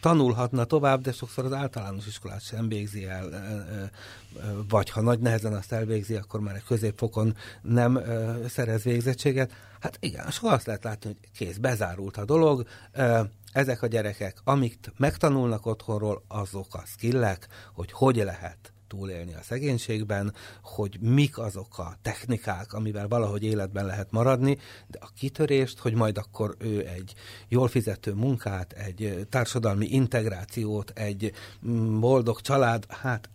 tanulhatna 0.00 0.64
tovább, 0.64 1.00
de 1.00 1.12
sokszor 1.12 1.44
az 1.44 1.52
általános 1.52 2.06
iskolát 2.06 2.42
sem 2.42 2.68
végzi 2.68 3.06
el, 3.06 3.26
ö, 3.26 3.34
ö, 3.34 4.62
vagy 4.68 4.90
ha 4.90 5.00
nagy 5.00 5.18
nehezen 5.18 5.54
azt 5.54 5.72
elvégzi, 5.72 6.14
akkor 6.14 6.40
már 6.40 6.54
egy 6.54 6.64
középfokon 6.64 7.36
nem 7.62 7.96
ö, 7.96 8.32
szerez 8.48 8.82
végzettséget. 8.82 9.52
Hát 9.80 9.96
igen, 10.00 10.30
soha 10.30 10.54
azt 10.54 10.66
lehet 10.66 10.84
látni, 10.84 11.06
hogy 11.06 11.30
kész, 11.36 11.56
bezárult 11.56 12.16
a 12.16 12.24
dolog, 12.24 12.66
ö, 12.92 13.20
ezek 13.52 13.82
a 13.82 13.86
gyerekek, 13.86 14.36
amit 14.44 14.92
megtanulnak 14.96 15.66
otthonról, 15.66 16.22
azok 16.28 16.74
a 16.74 16.82
skillek, 16.86 17.46
hogy 17.72 17.92
hogy 17.92 18.16
lehet 18.16 18.71
túlélni 18.92 19.34
a 19.34 19.42
szegénységben, 19.42 20.34
hogy 20.62 20.98
mik 21.00 21.38
azok 21.38 21.78
a 21.78 21.96
technikák, 22.02 22.72
amivel 22.72 23.08
valahogy 23.08 23.42
életben 23.42 23.86
lehet 23.86 24.10
maradni, 24.10 24.58
de 24.86 24.98
a 25.00 25.10
kitörést, 25.18 25.78
hogy 25.78 25.94
majd 25.94 26.18
akkor 26.18 26.54
ő 26.58 26.86
egy 26.86 27.14
jól 27.48 27.68
fizető 27.68 28.12
munkát, 28.12 28.72
egy 28.72 29.26
társadalmi 29.28 29.86
integrációt, 29.86 30.90
egy 30.94 31.32
mm, 31.66 32.00
boldog 32.00 32.40
család, 32.40 32.86
hát 32.88 33.28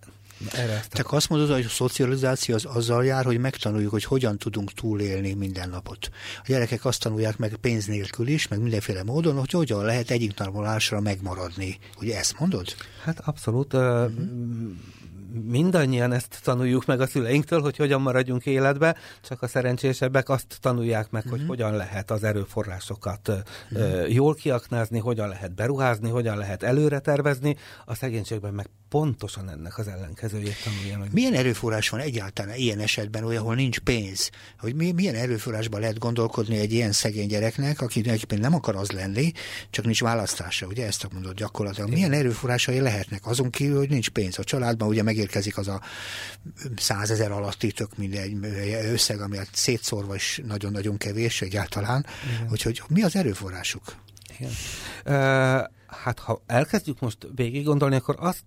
erre 0.52 0.84
Te 0.89 1.04
azt 1.06 1.30
mondod, 1.30 1.52
hogy 1.52 1.65
a 1.65 1.70
szocializáció 1.70 2.56
az 2.56 2.65
azzal 2.65 3.06
jár, 3.06 3.26
hogy 3.26 3.38
megtanuljuk, 3.38 3.91
hogy 3.91 4.04
hogyan 4.04 4.38
tudunk 4.38 4.72
túlélni 4.74 5.34
minden 5.34 5.70
napot. 5.70 6.10
A 6.38 6.46
gyerekek 6.48 6.86
azt 6.86 7.02
tanulják 7.02 7.38
meg 7.38 7.56
pénz 7.56 7.86
nélkül 7.86 8.28
is, 8.28 8.48
meg 8.48 8.62
mindenféle 8.62 9.04
módon, 9.04 9.38
hogy 9.38 9.52
hogyan 9.52 9.86
lehet 9.86 10.12
egyik 10.12 10.34
tanulásra 10.34 11.00
megmaradni. 11.00 11.80
Ugye 12.02 12.17
ezt 12.17 12.39
mondod? 12.39 12.67
Hát 13.04 13.20
abszolút. 13.20 13.74
Uh-huh 13.74 14.12
mindannyian 15.32 16.12
ezt 16.12 16.40
tanuljuk 16.44 16.86
meg 16.86 17.02
a 17.02 17.08
szüleinktől, 17.08 17.62
hogy 17.62 17.78
hogyan 17.78 18.02
maradjunk 18.02 18.46
életbe, 18.46 18.96
csak 19.22 19.42
a 19.42 19.48
szerencsésebbek 19.48 20.30
azt 20.30 20.58
tanulják 20.62 21.10
meg, 21.10 21.22
uh-huh. 21.22 21.32
hogy 21.32 21.40
mhm. 21.40 21.50
hogyan 21.50 21.76
lehet 21.76 22.12
az 22.12 22.24
erőforrásokat 22.24 23.32
uh-huh. 23.72 24.13
jól 24.13 24.34
kiaknázni, 24.34 25.00
hogyan 25.00 25.28
lehet 25.28 25.56
beruházni, 25.56 26.10
hogyan 26.10 26.38
lehet 26.38 26.63
előre 26.63 27.00
tervezni, 27.00 27.56
a 27.86 27.96
szegénységben 27.96 28.54
meg 28.54 28.70
pontosan 28.89 29.50
ennek 29.50 29.78
az 29.78 29.88
ellenkezőjét 29.88 30.63
tanulja 30.63 30.97
meg. 30.97 31.13
Milyen 31.13 31.34
erőforrás 31.34 31.89
van 31.89 32.00
egyáltalán 32.00 32.56
ilyen 32.56 32.80
esetben, 32.80 33.23
olyan, 33.23 33.41
ahol 33.41 33.56
nincs 33.56 33.80
pénz? 33.80 34.30
Hogy 34.60 34.76
milyen 34.76 35.15
erőforrásban 35.15 35.80
lehet 35.80 35.97
gondolkodni 35.97 36.58
egy 36.58 36.73
ilyen 36.73 36.91
szegény 36.91 37.28
gyereknek, 37.28 37.82
aki 37.82 38.04
nem 38.30 38.54
akar 38.54 38.76
az 38.76 38.91
lenni, 38.91 39.32
csak 39.69 39.86
nincs 39.86 40.02
választása, 40.02 40.65
ugye 40.65 40.86
ezt 40.86 41.08
mondod 41.13 41.36
gyakorlatilag. 41.36 41.89
Milyen 41.89 42.13
erőforrásai 42.13 42.80
lehetnek 42.80 43.26
azon 43.26 43.50
kívül, 43.50 43.78
hogy 43.78 43.89
nincs 43.89 44.10
pénz? 44.10 44.39
A 44.39 44.43
családban 44.43 44.88
ugye 44.88 45.04
megérkezik 45.04 45.58
az 45.58 45.67
a 45.67 45.82
százezer 46.76 47.32
alatti 47.32 47.71
tök 47.71 47.97
mindegy 47.97 48.38
összeg, 48.91 49.21
ami 49.21 49.38
hát 49.38 49.50
szétszórva 49.52 50.15
is 50.15 50.41
nagyon-nagyon 50.45 50.97
kevés 50.97 51.41
egyáltalán. 51.41 52.06
Igen. 52.36 52.47
Úgyhogy 52.52 52.82
mi 52.88 53.04
az 53.04 53.15
erőforrásuk? 53.15 53.84
Igen. 54.38 54.52
Uh, 55.06 55.65
hát 55.88 56.19
ha 56.19 56.43
elkezdjük 56.45 57.00
most 57.00 57.17
végig 57.36 57.65
gondolni, 57.65 57.95
akkor 57.95 58.15
azt 58.19 58.43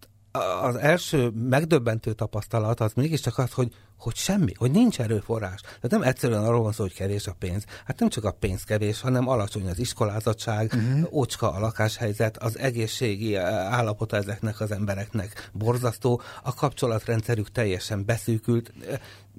az 0.62 0.76
első 0.76 1.30
megdöbbentő 1.48 2.12
tapasztalat 2.12 2.80
az 2.80 2.92
mégiscsak 2.94 3.38
az, 3.38 3.52
hogy, 3.52 3.74
hogy 3.98 4.14
semmi, 4.14 4.52
hogy 4.56 4.70
nincs 4.70 5.00
erőforrás. 5.00 5.60
Tehát 5.60 5.90
nem 5.90 6.02
egyszerűen 6.02 6.44
arról 6.44 6.62
van 6.62 6.72
szó, 6.72 6.82
hogy 6.82 6.94
kevés 6.94 7.26
a 7.26 7.34
pénz. 7.38 7.64
Hát 7.84 7.98
nem 7.98 8.08
csak 8.08 8.24
a 8.24 8.30
pénz 8.30 8.64
kevés, 8.64 9.00
hanem 9.00 9.28
alacsony 9.28 9.68
az 9.68 9.78
iskolázatság, 9.78 10.72
uh-huh. 10.74 11.12
ócska 11.12 11.52
a 11.52 11.58
lakáshelyzet, 11.58 12.36
az 12.36 12.58
egészségi 12.58 13.36
eh, 13.36 13.44
állapota 13.72 14.16
ezeknek 14.16 14.60
az 14.60 14.70
embereknek 14.70 15.50
borzasztó, 15.52 16.20
a 16.42 16.54
kapcsolatrendszerük 16.54 17.50
teljesen 17.50 18.04
beszűkült. 18.04 18.72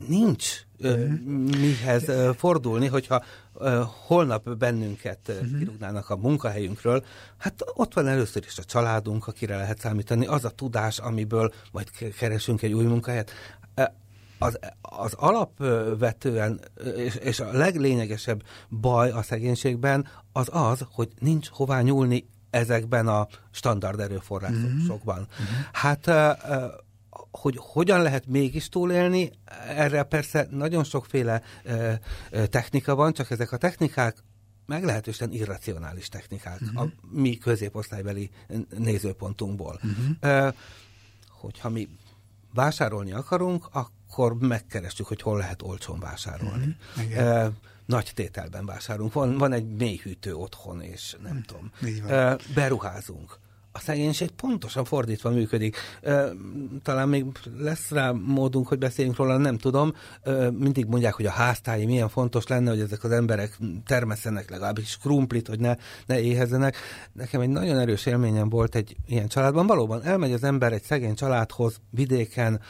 Nincs 0.08 0.62
uh-huh. 0.80 1.10
mihez 1.60 2.12
fordulni, 2.38 2.88
hogyha 2.88 3.24
holnap 4.06 4.50
bennünket 4.50 5.20
uh-huh. 5.28 5.58
kirúgnának 5.58 6.10
a 6.10 6.16
munkahelyünkről, 6.16 7.04
hát 7.38 7.64
ott 7.74 7.94
van 7.94 8.08
először 8.08 8.44
is 8.48 8.58
a 8.58 8.64
családunk, 8.64 9.28
akire 9.28 9.56
lehet 9.56 9.80
számítani, 9.80 10.26
az 10.26 10.46
a 10.46 10.50
tudás, 10.50 10.98
amiből 10.98 11.54
majd 11.72 11.90
keresünk 12.18 12.62
egy 12.62 12.74
új 12.74 12.86
munkahelyet 12.86 13.32
az, 14.42 14.60
az 14.82 15.14
alapvetően 15.14 16.60
és, 16.96 17.16
és 17.16 17.40
a 17.40 17.52
leglényegesebb 17.52 18.44
baj 18.70 19.10
a 19.10 19.22
szegénységben 19.22 20.08
az 20.32 20.48
az, 20.52 20.86
hogy 20.92 21.10
nincs 21.20 21.50
hová 21.50 21.82
nyúlni 21.82 22.30
ezekben 22.50 23.08
a 23.08 23.28
standard 23.52 24.00
erőforrásokban. 24.00 25.20
Mm-hmm. 25.20 25.62
Hát 25.72 26.06
hogy 27.32 27.56
hogyan 27.60 28.02
lehet 28.02 28.26
mégis 28.28 28.70
túlélni, 28.70 29.32
erre 29.68 30.04
persze 30.04 30.48
nagyon 30.50 30.84
sokféle 30.84 31.42
technika 32.50 32.96
van, 32.96 33.14
csak 33.14 33.32
ezek 33.32 33.52
a 33.52 33.58
technikák 33.58 34.18
meglehetősen 34.66 35.32
irracionális 35.32 36.10
technikák 36.10 36.62
uh-huh. 36.62 36.82
a 36.82 36.92
mi 37.12 37.38
középosztálybeli 37.38 38.30
nézőpontunkból. 38.78 39.80
Uh-huh. 39.84 40.54
Hogyha 41.30 41.70
mi 41.70 41.90
vásárolni 42.54 43.12
akarunk, 43.12 43.68
akkor 43.72 44.34
megkerestjük, 44.34 45.08
hogy 45.08 45.22
hol 45.22 45.38
lehet 45.38 45.62
olcsón 45.62 46.00
vásárolni. 46.00 46.76
Uh-huh. 46.98 47.54
Nagy 47.86 48.12
tételben 48.14 48.66
vásárolunk. 48.66 49.14
Van, 49.14 49.38
van 49.38 49.52
egy 49.54 49.76
mélyhűtő 49.76 50.36
otthon, 50.36 50.82
és 50.82 51.16
nem 51.22 51.32
uh-huh. 51.32 51.46
tudom. 51.46 51.72
Beruházunk 52.54 53.40
a 53.72 53.80
szegénység 53.80 54.32
pontosan 54.32 54.86
fordítva 54.86 55.30
működik. 55.30 55.78
Talán 56.84 57.10
még 57.10 57.26
lesz 57.58 57.90
rá 57.90 58.12
módunk, 58.12 58.68
hogy 58.68 58.78
beszéljünk 58.78 59.18
róla, 59.18 59.38
nem 59.38 59.58
tudom. 59.58 59.94
Mindig 60.52 60.86
mondják, 60.86 61.14
hogy 61.14 61.26
a 61.26 61.32
háztáji 61.32 61.86
milyen 61.86 62.10
fontos 62.10 62.48
lenne, 62.48 62.70
hogy 62.70 62.80
ezek 62.80 63.04
az 63.04 63.12
emberek 63.12 63.58
termeszenek 63.86 64.50
legalábbis 64.50 64.98
krumplit, 64.98 65.48
hogy 65.48 65.60
ne, 65.60 65.76
ne 66.06 66.22
éhezzenek. 66.22 66.76
Nekem 67.14 67.42
egy 67.42 67.50
nagyon 67.50 67.80
erős 67.80 68.06
élményem 68.06 68.50
volt 68.50 68.76
egy 68.76 68.96
ilyen 69.06 69.28
családban. 69.28 69.68
Valóban 69.68 70.04
elmegy 70.04 70.34
az 70.34 70.44
ember 70.44 70.74
egy 70.74 70.84
szegény 70.84 71.16
családhoz, 71.16 71.76
vidéken, 71.90 72.62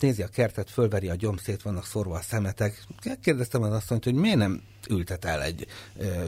nézi 0.00 0.22
a 0.22 0.28
kertet, 0.28 0.70
fölveri 0.70 1.08
a 1.08 1.14
gyomszét, 1.14 1.62
vannak 1.62 1.84
szorva 1.84 2.14
a 2.14 2.20
szemetek. 2.20 2.84
Kérdeztem 3.22 3.62
az 3.62 3.72
asszonyt, 3.72 4.04
hogy 4.04 4.14
miért 4.14 4.36
nem 4.36 4.62
ültet 4.88 5.24
el 5.24 5.42
egy 5.42 5.66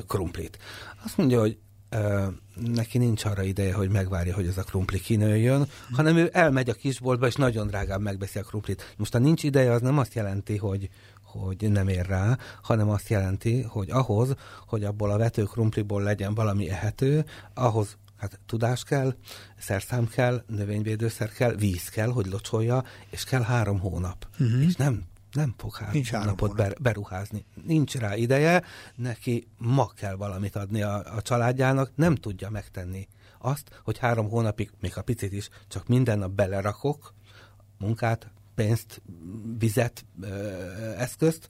krumplit. 0.07 0.59
Azt 1.05 1.17
mondja, 1.17 1.41
hogy 1.41 1.59
neki 2.55 2.99
nincs 2.99 3.25
arra 3.25 3.43
ideje, 3.43 3.75
hogy 3.75 3.91
megvárja, 3.91 4.35
hogy 4.35 4.47
ez 4.47 4.59
a 4.59 4.63
krumpli 4.63 5.01
kinőjön, 5.01 5.69
hanem 5.91 6.17
ő 6.17 6.31
elmegy 6.33 6.69
a 6.71 6.75
kisboltba, 6.75 7.27
és 7.27 7.35
nagyon 7.35 7.67
drágán 7.67 8.01
megveszi 8.01 8.39
a 8.39 8.43
krumplit. 8.43 8.95
Most 8.97 9.15
a 9.15 9.19
nincs 9.19 9.43
ideje, 9.43 9.73
az 9.73 9.81
nem 9.81 9.99
azt 9.99 10.15
jelenti, 10.15 10.57
hogy, 10.57 10.89
hogy 11.23 11.71
nem 11.71 11.89
ér 11.89 12.07
rá, 12.07 12.39
hanem 12.63 12.89
azt 12.89 13.09
jelenti, 13.09 13.63
hogy 13.63 13.91
ahhoz, 13.91 14.35
hogy 14.67 14.85
abból 14.85 15.11
a 15.11 15.19
vető 15.19 15.43
krumpliból 15.43 16.03
legyen 16.03 16.35
valami 16.35 16.71
ehető, 16.71 17.25
ahhoz 17.55 17.97
hát 18.17 18.41
tudás 18.47 18.85
kell, 18.85 19.15
szerszám 19.59 20.09
kell, 20.09 20.43
növényvédőszer 20.47 21.33
kell, 21.33 21.55
víz 21.55 21.89
kell, 21.89 22.09
hogy 22.09 22.27
locsolja, 22.27 22.85
és 23.11 23.25
kell 23.25 23.43
három 23.43 23.79
hónap. 23.79 24.27
Uh-huh. 24.39 24.65
És 24.65 24.75
nem 24.75 25.03
nem 25.33 25.55
fog 25.57 25.75
három 25.75 25.93
Nincs 25.93 26.13
napot 26.13 26.57
ber, 26.57 26.75
beruházni. 26.81 27.45
Nincs 27.65 27.95
rá 27.95 28.17
ideje, 28.17 28.63
neki 28.95 29.49
ma 29.59 29.87
kell 29.87 30.15
valamit 30.15 30.57
adni 30.57 30.83
a, 30.83 31.15
a 31.17 31.23
családjának, 31.23 31.91
nem 31.95 32.15
tudja 32.15 32.51
megtenni 32.51 33.09
azt, 33.39 33.81
hogy 33.85 33.99
három 33.99 34.29
hónapig, 34.29 34.71
még 34.81 34.93
a 34.97 35.03
picit 35.03 35.33
is, 35.33 35.49
csak 35.69 35.87
minden 35.87 36.19
nap 36.19 36.31
belerakok 36.31 37.15
munkát, 37.79 38.31
pénzt, 38.55 39.03
vizet, 39.59 40.05
eszközt, 40.97 41.49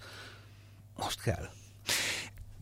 most 0.97 1.23
kell 1.23 1.49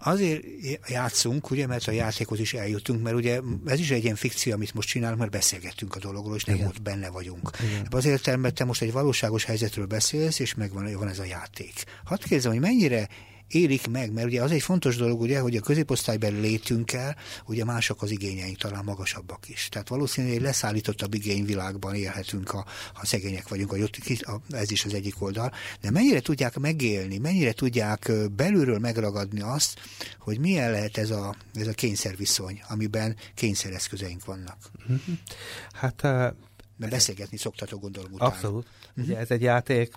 azért 0.02 0.44
játszunk, 0.88 1.50
ugye, 1.50 1.66
mert 1.66 1.88
a 1.88 1.90
játékhoz 1.90 2.40
is 2.40 2.54
eljutunk, 2.54 3.02
mert 3.02 3.16
ugye 3.16 3.40
ez 3.66 3.78
is 3.78 3.90
egy 3.90 4.04
ilyen 4.04 4.16
fikció, 4.16 4.52
amit 4.52 4.74
most 4.74 4.88
csinálunk, 4.88 5.18
mert 5.18 5.30
beszélgettünk 5.30 5.96
a 5.96 5.98
dologról, 5.98 6.36
és 6.36 6.44
nem 6.44 6.56
Igen. 6.56 6.68
ott 6.68 6.82
benne 6.82 7.08
vagyunk. 7.08 7.50
Igen. 7.60 7.86
az 7.90 8.04
értelemben 8.04 8.54
te 8.54 8.64
most 8.64 8.82
egy 8.82 8.92
valóságos 8.92 9.44
helyzetről 9.44 9.86
beszélsz, 9.86 10.38
és 10.38 10.54
megvan 10.54 10.94
van 10.94 11.08
ez 11.08 11.18
a 11.18 11.24
játék. 11.24 11.84
Hadd 12.04 12.18
kérdezem, 12.18 12.52
hogy 12.52 12.60
mennyire 12.60 13.08
élik 13.50 13.88
meg, 13.88 14.12
mert 14.12 14.26
ugye 14.26 14.42
az 14.42 14.50
egy 14.50 14.62
fontos 14.62 14.96
dolog, 14.96 15.20
ugye, 15.20 15.40
hogy 15.40 15.56
a 15.56 15.60
középosztálybeli 15.60 16.40
létünkkel, 16.40 17.16
ugye 17.46 17.64
mások 17.64 18.02
az 18.02 18.10
igényeink 18.10 18.56
talán 18.56 18.84
magasabbak 18.84 19.48
is. 19.48 19.68
Tehát 19.68 19.88
valószínűleg 19.88 20.36
egy 20.36 20.42
leszállítottabb 20.42 21.14
igényvilágban 21.14 21.94
élhetünk, 21.94 22.48
ha, 22.48 22.66
ha 22.94 23.06
szegények 23.06 23.48
vagyunk, 23.48 23.70
hogy 23.70 23.82
ott, 23.82 23.98
ez 24.50 24.70
is 24.70 24.84
az 24.84 24.94
egyik 24.94 25.22
oldal. 25.22 25.52
De 25.80 25.90
mennyire 25.90 26.20
tudják 26.20 26.58
megélni, 26.58 27.18
mennyire 27.18 27.52
tudják 27.52 28.12
belülről 28.36 28.78
megragadni 28.78 29.40
azt, 29.40 29.80
hogy 30.18 30.38
milyen 30.38 30.70
lehet 30.70 30.96
ez 30.96 31.10
a, 31.10 31.36
ez 31.54 31.66
a 31.66 31.72
kényszerviszony, 31.72 32.60
amiben 32.68 33.16
kényszereszközeink 33.34 34.24
vannak. 34.24 34.70
Hát 35.72 36.02
mert 36.80 36.92
beszélgetni 36.92 37.36
szoktatok, 37.36 37.80
gondolom 37.80 38.12
utána. 38.12 38.30
Abszolút. 38.30 38.66
Uh-huh. 38.90 39.04
Ugye 39.04 39.16
ez 39.16 39.30
egy 39.30 39.42
játék, 39.42 39.94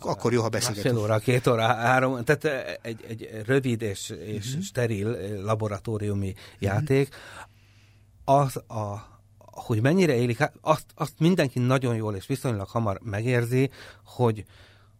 akkor 0.00 0.32
jó, 0.32 0.42
ha 0.42 0.48
beszélgetünk. 0.48 0.94
Fél 0.94 1.04
óra, 1.04 1.18
két 1.18 1.46
óra, 1.46 1.66
három, 1.66 2.24
tehát 2.24 2.78
egy, 2.82 3.04
egy 3.08 3.42
rövid 3.46 3.82
és, 3.82 4.08
és 4.24 4.46
uh-huh. 4.46 4.62
steril 4.62 5.16
laboratóriumi 5.42 6.28
uh-huh. 6.28 6.42
játék. 6.58 7.14
Az 8.24 8.56
a 8.56 9.14
hogy 9.56 9.82
mennyire 9.82 10.14
élik, 10.14 10.50
azt, 10.60 10.84
azt 10.94 11.12
mindenki 11.18 11.58
nagyon 11.58 11.94
jól 11.96 12.14
és 12.14 12.26
viszonylag 12.26 12.68
hamar 12.68 13.00
megérzi, 13.02 13.70
hogy, 14.04 14.44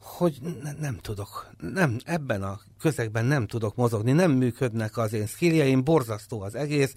hogy 0.01 0.39
ne, 0.63 0.73
nem 0.73 0.97
tudok, 0.97 1.51
nem, 1.59 1.97
ebben 2.05 2.43
a 2.43 2.61
közegben 2.79 3.25
nem 3.25 3.47
tudok 3.47 3.77
mozogni, 3.77 4.13
nem 4.13 4.31
működnek 4.31 4.97
az 4.97 5.13
én 5.13 5.27
skilljeim, 5.27 5.85
borzasztó 5.85 6.41
az 6.41 6.55
egész. 6.55 6.95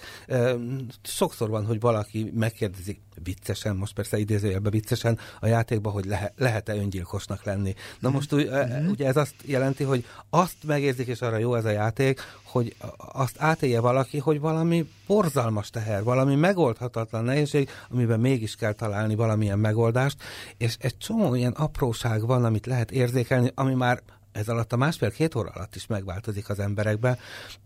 Sokszor 1.01 1.49
van, 1.49 1.65
hogy 1.65 1.79
valaki 1.79 2.31
megkérdezi 2.35 2.99
viccesen, 3.23 3.75
most 3.75 3.93
persze 3.93 4.17
idézőjelben 4.17 4.71
viccesen 4.71 5.19
a 5.39 5.47
játékban, 5.47 5.93
hogy 5.93 6.05
lehe, 6.05 6.33
lehet-e 6.37 6.75
öngyilkosnak 6.75 7.43
lenni. 7.43 7.73
Na 7.99 8.07
mhm. 8.07 8.17
most 8.17 8.35
mm-hmm. 8.35 8.87
ugye 8.87 9.07
ez 9.07 9.17
azt 9.17 9.35
jelenti, 9.45 9.83
hogy 9.83 10.05
azt 10.29 10.55
megérzik, 10.65 11.07
és 11.07 11.21
arra 11.21 11.37
jó 11.37 11.55
ez 11.55 11.65
a 11.65 11.69
játék, 11.69 12.21
hogy 12.43 12.75
azt 12.97 13.35
átélje 13.37 13.79
valaki, 13.79 14.17
hogy 14.17 14.39
valami 14.39 14.89
borzalmas 15.07 15.69
teher, 15.69 16.03
valami 16.03 16.35
megoldhatatlan 16.35 17.23
nehézség, 17.23 17.69
amiben 17.89 18.19
mégis 18.19 18.55
kell 18.55 18.73
találni 18.73 19.15
valamilyen 19.15 19.59
megoldást, 19.59 20.23
és 20.57 20.75
egy 20.79 20.97
csomó 20.97 21.35
ilyen 21.35 21.51
apróság 21.51 22.25
van, 22.25 22.45
amit 22.45 22.65
lehet 22.65 22.91
érzékelni, 22.91 23.51
ami 23.55 23.73
már 23.73 24.01
ez 24.31 24.49
alatt 24.49 24.73
a 24.73 24.77
másfél-két 24.77 25.35
óra 25.35 25.49
alatt 25.49 25.75
is 25.75 25.85
megváltozik 25.87 26.49
az 26.49 26.59
emberekben. 26.59 27.17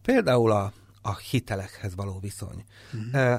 Például 0.01 0.51
a, 0.51 0.74
a 1.01 1.18
hitelekhez 1.18 1.95
való 1.95 2.20
viszony. 2.20 2.64
Mm-hmm. 2.95 3.34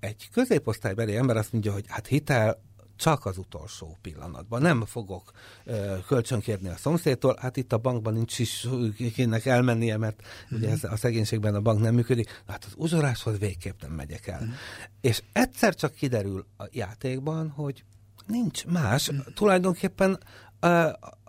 Egy 0.00 0.28
középosztálybeli 0.32 1.16
ember 1.16 1.36
azt 1.36 1.52
mondja, 1.52 1.72
hogy 1.72 1.84
hát 1.88 2.06
hitel 2.06 2.64
csak 2.96 3.26
az 3.26 3.38
utolsó 3.38 3.96
pillanatban. 4.02 4.62
Nem 4.62 4.84
fogok 4.84 5.30
ö, 5.64 5.96
kölcsönkérni 6.06 6.68
a 6.68 6.76
szomszédtól, 6.76 7.36
hát 7.40 7.56
itt 7.56 7.72
a 7.72 7.78
bankban 7.78 8.12
nincs 8.12 8.38
is 8.38 8.68
kinek 9.14 9.46
elmennie, 9.46 9.96
mert 9.96 10.22
mm-hmm. 10.22 10.62
ugye 10.62 10.70
ez, 10.70 10.84
a 10.84 10.96
szegénységben 10.96 11.54
a 11.54 11.60
bank 11.60 11.80
nem 11.80 11.94
működik, 11.94 12.42
hát 12.46 12.64
az 12.64 12.72
uzsoráshoz 12.76 13.38
végképp 13.38 13.80
nem 13.82 13.92
megyek 13.92 14.26
el. 14.26 14.40
Mm-hmm. 14.40 14.52
És 15.00 15.22
egyszer 15.32 15.74
csak 15.74 15.94
kiderül 15.94 16.46
a 16.58 16.64
játékban, 16.70 17.48
hogy 17.48 17.84
nincs 18.26 18.66
más, 18.66 19.12
mm-hmm. 19.12 19.20
tulajdonképpen 19.34 20.18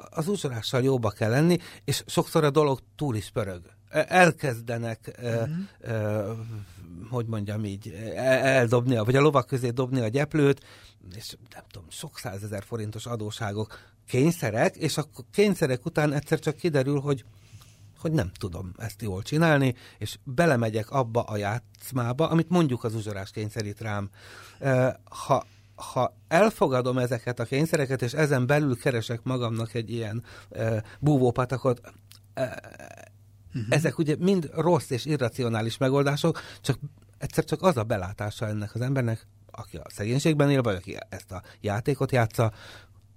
az 0.10 0.28
uzsorással 0.28 0.84
jóba 0.84 1.10
kell 1.10 1.30
lenni, 1.30 1.58
és 1.84 2.04
sokszor 2.06 2.44
a 2.44 2.50
dolog 2.50 2.80
túl 2.96 3.16
is 3.16 3.30
pörög. 3.30 3.62
Elkezdenek, 3.90 5.20
uh-huh. 5.22 6.38
hogy 7.10 7.26
mondjam 7.26 7.66
így, 7.66 7.88
e, 8.16 8.22
eldobni, 8.46 8.98
vagy 8.98 9.16
a 9.16 9.22
lovak 9.22 9.48
közé 9.48 9.70
dobni 9.70 10.00
a 10.00 10.08
gyeplőt, 10.08 10.64
és 11.16 11.36
nem 11.54 11.64
tudom, 11.72 11.88
sok 11.90 12.18
százezer 12.18 12.64
forintos 12.64 13.06
adóságok, 13.06 13.80
kényszerek, 14.08 14.76
és 14.76 14.98
akkor 14.98 15.26
kényszerek 15.32 15.86
után 15.86 16.14
egyszer 16.14 16.40
csak 16.40 16.56
kiderül, 16.56 17.00
hogy 17.00 17.26
hogy 17.98 18.12
nem 18.12 18.32
tudom 18.40 18.72
ezt 18.78 19.02
jól 19.02 19.22
csinálni, 19.22 19.76
és 19.98 20.18
belemegyek 20.24 20.90
abba 20.90 21.22
a 21.22 21.38
játszmába, 21.38 22.30
amit 22.30 22.50
mondjuk 22.50 22.84
az 22.84 22.96
uzsorás 22.96 23.32
kényszerít 23.32 23.82
rám. 23.82 24.10
Ha 25.04 25.46
ha 25.78 26.18
elfogadom 26.28 26.98
ezeket 26.98 27.40
a 27.40 27.46
kényszereket, 27.46 28.02
és 28.02 28.14
ezen 28.14 28.48
belül 28.48 28.78
keresek 28.78 29.24
magamnak 29.24 29.74
egy 29.74 29.92
ilyen 29.92 30.24
e, 30.50 30.84
búvópatakot, 31.00 31.82
e, 32.34 32.62
uh-huh. 33.54 33.64
ezek 33.70 33.98
ugye 33.98 34.16
mind 34.20 34.50
rossz 34.54 34.90
és 34.90 35.06
irracionális 35.06 35.78
megoldások, 35.78 36.40
csak 36.62 36.80
egyszer 37.18 37.44
csak 37.44 37.62
az 37.62 37.78
a 37.78 37.84
belátása 37.84 38.48
ennek 38.48 38.76
az 38.76 38.82
embernek, 38.82 39.28
aki 39.52 39.78
a 39.78 39.86
szegénységben 39.90 40.52
él, 40.52 40.62
vagy 40.62 40.76
aki 40.76 40.98
ezt 41.10 41.32
a 41.32 41.44
játékot 41.62 42.12
játsza, 42.12 42.52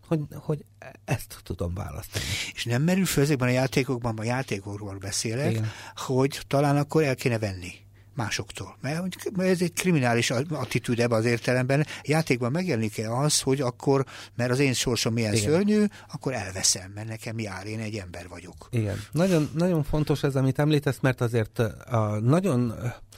hogy, 0.06 0.20
hogy 0.34 0.64
ezt 1.04 1.40
tudom 1.42 1.74
választani. 1.74 2.24
És 2.52 2.64
nem 2.64 2.82
merül 2.82 3.04
föl 3.04 3.24
ezekben 3.24 3.48
a 3.48 3.52
játékokban, 3.52 4.18
a 4.18 4.24
játékokról 4.24 4.98
beszélek, 4.98 5.50
Igen. 5.50 5.68
hogy 5.94 6.40
talán 6.46 6.76
akkor 6.76 7.02
el 7.02 7.14
kéne 7.14 7.38
venni 7.38 7.72
másoktól. 8.14 8.76
Mert 8.80 9.16
ez 9.38 9.60
egy 9.60 9.72
kriminális 9.72 10.30
attitűd 10.30 11.00
ebben 11.00 11.18
az 11.18 11.24
értelemben. 11.24 11.86
Játékban 12.02 12.50
megjelenik-e 12.50 13.12
az, 13.12 13.40
hogy 13.40 13.60
akkor, 13.60 14.04
mert 14.36 14.50
az 14.50 14.58
én 14.58 14.72
sorsom 14.72 15.12
milyen 15.12 15.34
Igen. 15.34 15.50
szörnyű, 15.50 15.84
akkor 16.12 16.32
elveszem, 16.32 16.90
mert 16.94 17.08
nekem 17.08 17.38
jár, 17.38 17.66
én 17.66 17.78
egy 17.78 17.94
ember 17.94 18.28
vagyok. 18.28 18.68
Igen. 18.70 19.00
Nagyon, 19.12 19.50
nagyon 19.54 19.82
fontos 19.82 20.22
ez, 20.22 20.36
amit 20.36 20.58
említesz, 20.58 20.98
mert 21.00 21.20
azért 21.20 21.58
a, 21.58 22.18
nagyon 22.22 22.74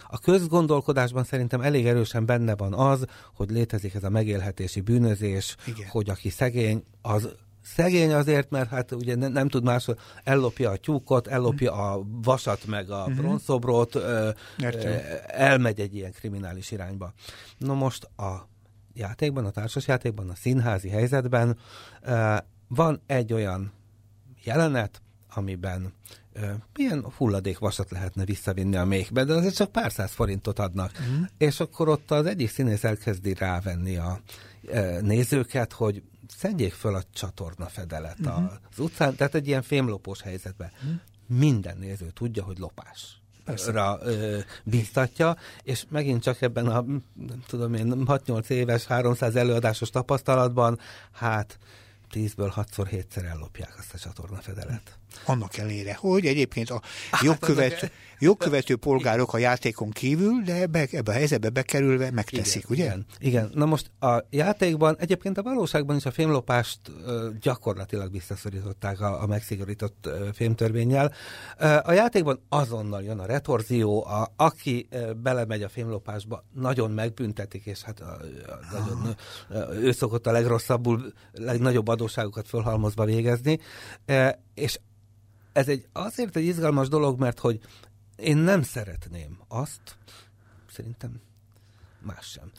a 0.09 0.18
közgondolkodásban 0.18 1.24
szerintem 1.24 1.61
elég 1.61 1.86
erősen 1.86 2.26
benne 2.26 2.57
van 2.57 2.74
az, 2.74 3.05
hogy 3.34 3.51
létezik 3.51 3.95
ez 3.95 4.05
a 4.05 4.11
megélhetési 4.11 4.80
bűnözés, 4.80 5.57
Igen. 5.66 5.88
hogy 5.88 6.11
aki 6.11 6.30
szegény, 6.30 6.84
az 7.03 7.28
Szegény 7.63 8.13
azért, 8.13 8.51
mert 8.51 8.69
hát 8.69 8.93
ugye 8.93 9.15
ne, 9.15 9.29
nem 9.29 9.49
tud 9.49 9.65
más, 9.65 9.87
ellopja 10.25 10.71
a 10.71 10.77
tyúkot, 10.77 11.27
ellopja 11.27 11.73
a 11.73 12.03
vasat, 12.23 12.67
meg 12.67 12.91
a 12.91 12.99
uh-huh. 12.99 13.15
bronzszobrot, 13.15 13.97
elmegy 15.27 15.81
egy 15.81 15.95
ilyen 15.95 16.13
kriminális 16.13 16.71
irányba. 16.71 17.13
No 17.59 17.75
most 17.75 18.05
a 18.05 18.49
játékban, 18.95 19.45
a 19.45 19.51
társasjátékban, 19.51 20.29
a 20.29 20.35
színházi 20.35 20.89
helyzetben 20.89 21.59
van 22.69 23.01
egy 23.07 23.33
olyan 23.33 23.73
jelenet, 24.45 25.03
amiben 25.35 25.93
milyen 26.77 27.07
hulladékvasat 27.17 27.91
lehetne 27.91 28.25
visszavinni 28.25 28.77
a 28.77 28.85
méhbe, 28.85 29.25
de 29.25 29.35
azért 29.35 29.55
csak 29.55 29.73
pár 29.73 29.93
száz 29.93 30.11
forintot 30.11 30.59
adnak. 30.59 30.91
Uh-huh. 30.93 31.27
És 31.39 31.61
akkor 31.61 31.89
ott 31.89 32.11
az 32.11 32.27
egyik 32.27 32.51
színész 32.51 32.85
elkezdi 32.85 33.35
rávenni 33.35 33.97
a 33.97 34.21
nézőket, 35.01 35.73
hogy 35.73 36.03
szedjék 36.37 36.72
föl 36.72 36.95
a 36.95 37.03
csatorna 37.12 37.66
fedelet 37.66 38.18
uh-huh. 38.20 38.53
az 38.70 38.78
utcán, 38.78 39.16
tehát 39.16 39.35
egy 39.35 39.47
ilyen 39.47 39.62
fémlopós 39.62 40.20
helyzetben. 40.20 40.70
Uh-huh. 40.74 41.01
Minden 41.26 41.76
néző 41.78 42.11
tudja, 42.11 42.45
hogy 42.45 42.59
lopás. 42.59 43.20
Ra, 43.66 43.99
ö, 44.03 44.39
biztatja, 44.64 45.37
és 45.62 45.85
megint 45.89 46.22
csak 46.22 46.41
ebben 46.41 46.66
a, 46.66 46.80
nem 47.26 47.43
tudom 47.47 47.74
én, 47.74 47.93
6-8 48.07 48.49
éves, 48.49 48.87
300 48.87 49.37
előadásos 49.37 49.91
tapasztalatban, 49.91 50.78
hát 51.12 51.59
10-ből 52.12 52.53
6-szor 52.57 52.87
7-szer 52.91 53.24
ellopják 53.24 53.74
azt 53.78 53.95
a 53.95 53.99
csatornafedelet. 53.99 54.99
Annak 55.25 55.57
ellenére, 55.57 55.95
hogy 55.95 56.27
egyébként 56.27 56.71
a 56.71 56.83
jogkövető, 57.23 57.91
jogkövető 58.19 58.77
polgárok 58.77 59.35
a 59.35 59.39
játékon 59.39 59.91
kívül, 59.91 60.43
de 60.45 60.55
ebbe, 60.55 60.87
ebbe 60.91 61.11
a 61.11 61.15
helyzetbe 61.15 61.51
bekerülve 61.51 62.11
megteszik, 62.11 62.65
igen, 62.69 62.71
ugye? 62.71 62.85
Igen, 62.85 63.07
igen. 63.19 63.51
Na 63.55 63.65
most 63.65 63.91
a 64.01 64.25
játékban, 64.31 64.97
egyébként 64.99 65.39
a 65.39 65.43
valóságban 65.43 65.97
is 65.97 66.07
a 66.07 66.11
fémlopást 66.11 66.81
gyakorlatilag 67.41 68.13
visszaszorították 68.13 69.01
a, 69.01 69.23
a 69.23 69.27
megszigorított 69.27 70.09
fémtörvényel. 70.33 71.13
A 71.83 71.93
játékban 71.93 72.41
azonnal 72.49 73.03
jön 73.03 73.19
a 73.19 73.27
retorzió, 73.27 74.05
a, 74.07 74.33
aki 74.37 74.89
belemegy 75.23 75.63
a 75.63 75.69
fémlopásba, 75.69 76.45
nagyon 76.55 76.91
megbüntetik, 76.91 77.67
és 77.67 77.83
hát 77.83 78.01
a, 78.01 78.21
a, 78.47 78.79
nagyon, 78.79 79.17
uh, 79.51 79.83
ő 79.83 79.93
szokott 79.93 80.27
a 80.27 80.33
legrosszabbul, 80.33 81.13
legnagyobb 81.33 81.89
adóságokat 81.89 82.49
fölhalmozva 82.49 83.05
végezni, 83.05 83.59
és 84.55 84.79
ez 85.53 85.68
egy 85.68 85.86
azért 85.92 86.36
egy 86.36 86.44
izgalmas 86.44 86.88
dolog, 86.88 87.18
mert 87.18 87.38
hogy 87.38 87.61
én 88.16 88.36
nem 88.36 88.62
szeretném 88.62 89.38
azt, 89.48 89.96
szerintem 90.70 91.20
más 92.05 92.26
sem. 92.26 92.50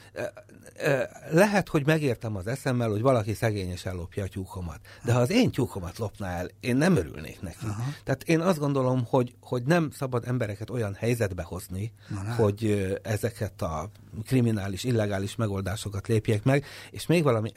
Lehet, 1.32 1.70
hogy 1.70 1.86
megértem 1.86 2.36
az 2.36 2.48
eszemmel, 2.48 2.90
hogy 2.90 3.02
valaki 3.02 3.34
szegényes 3.34 3.86
ellopja 3.86 4.24
a 4.24 4.28
tyúkomat, 4.28 4.80
de 5.04 5.14
ha 5.14 5.20
az 5.20 5.30
én 5.30 5.52
tyúkomat 5.52 5.98
lopná 5.98 6.38
el, 6.38 6.50
én 6.60 6.76
nem 6.76 6.96
örülnék 6.96 7.42
neki. 7.42 7.66
Aha. 7.66 7.84
Tehát 8.04 8.24
én 8.24 8.40
azt 8.40 8.60
gondolom, 8.60 9.06
hogy, 9.06 9.36
hogy 9.42 9.64
nem 9.64 9.92
szabad 9.92 10.24
embereket 10.28 10.70
olyan 10.70 10.94
helyzetbe 10.94 11.44
hozni, 11.44 11.94
Na, 12.08 12.34
hogy 12.34 13.00
ezeket 13.04 13.62
a 13.62 13.90
kriminális, 14.26 14.84
illegális 14.84 15.36
megoldásokat 15.36 16.08
lépjék 16.08 16.44
meg, 16.44 16.66
és 16.92 17.06
még 17.06 17.24
valami, 17.24 17.52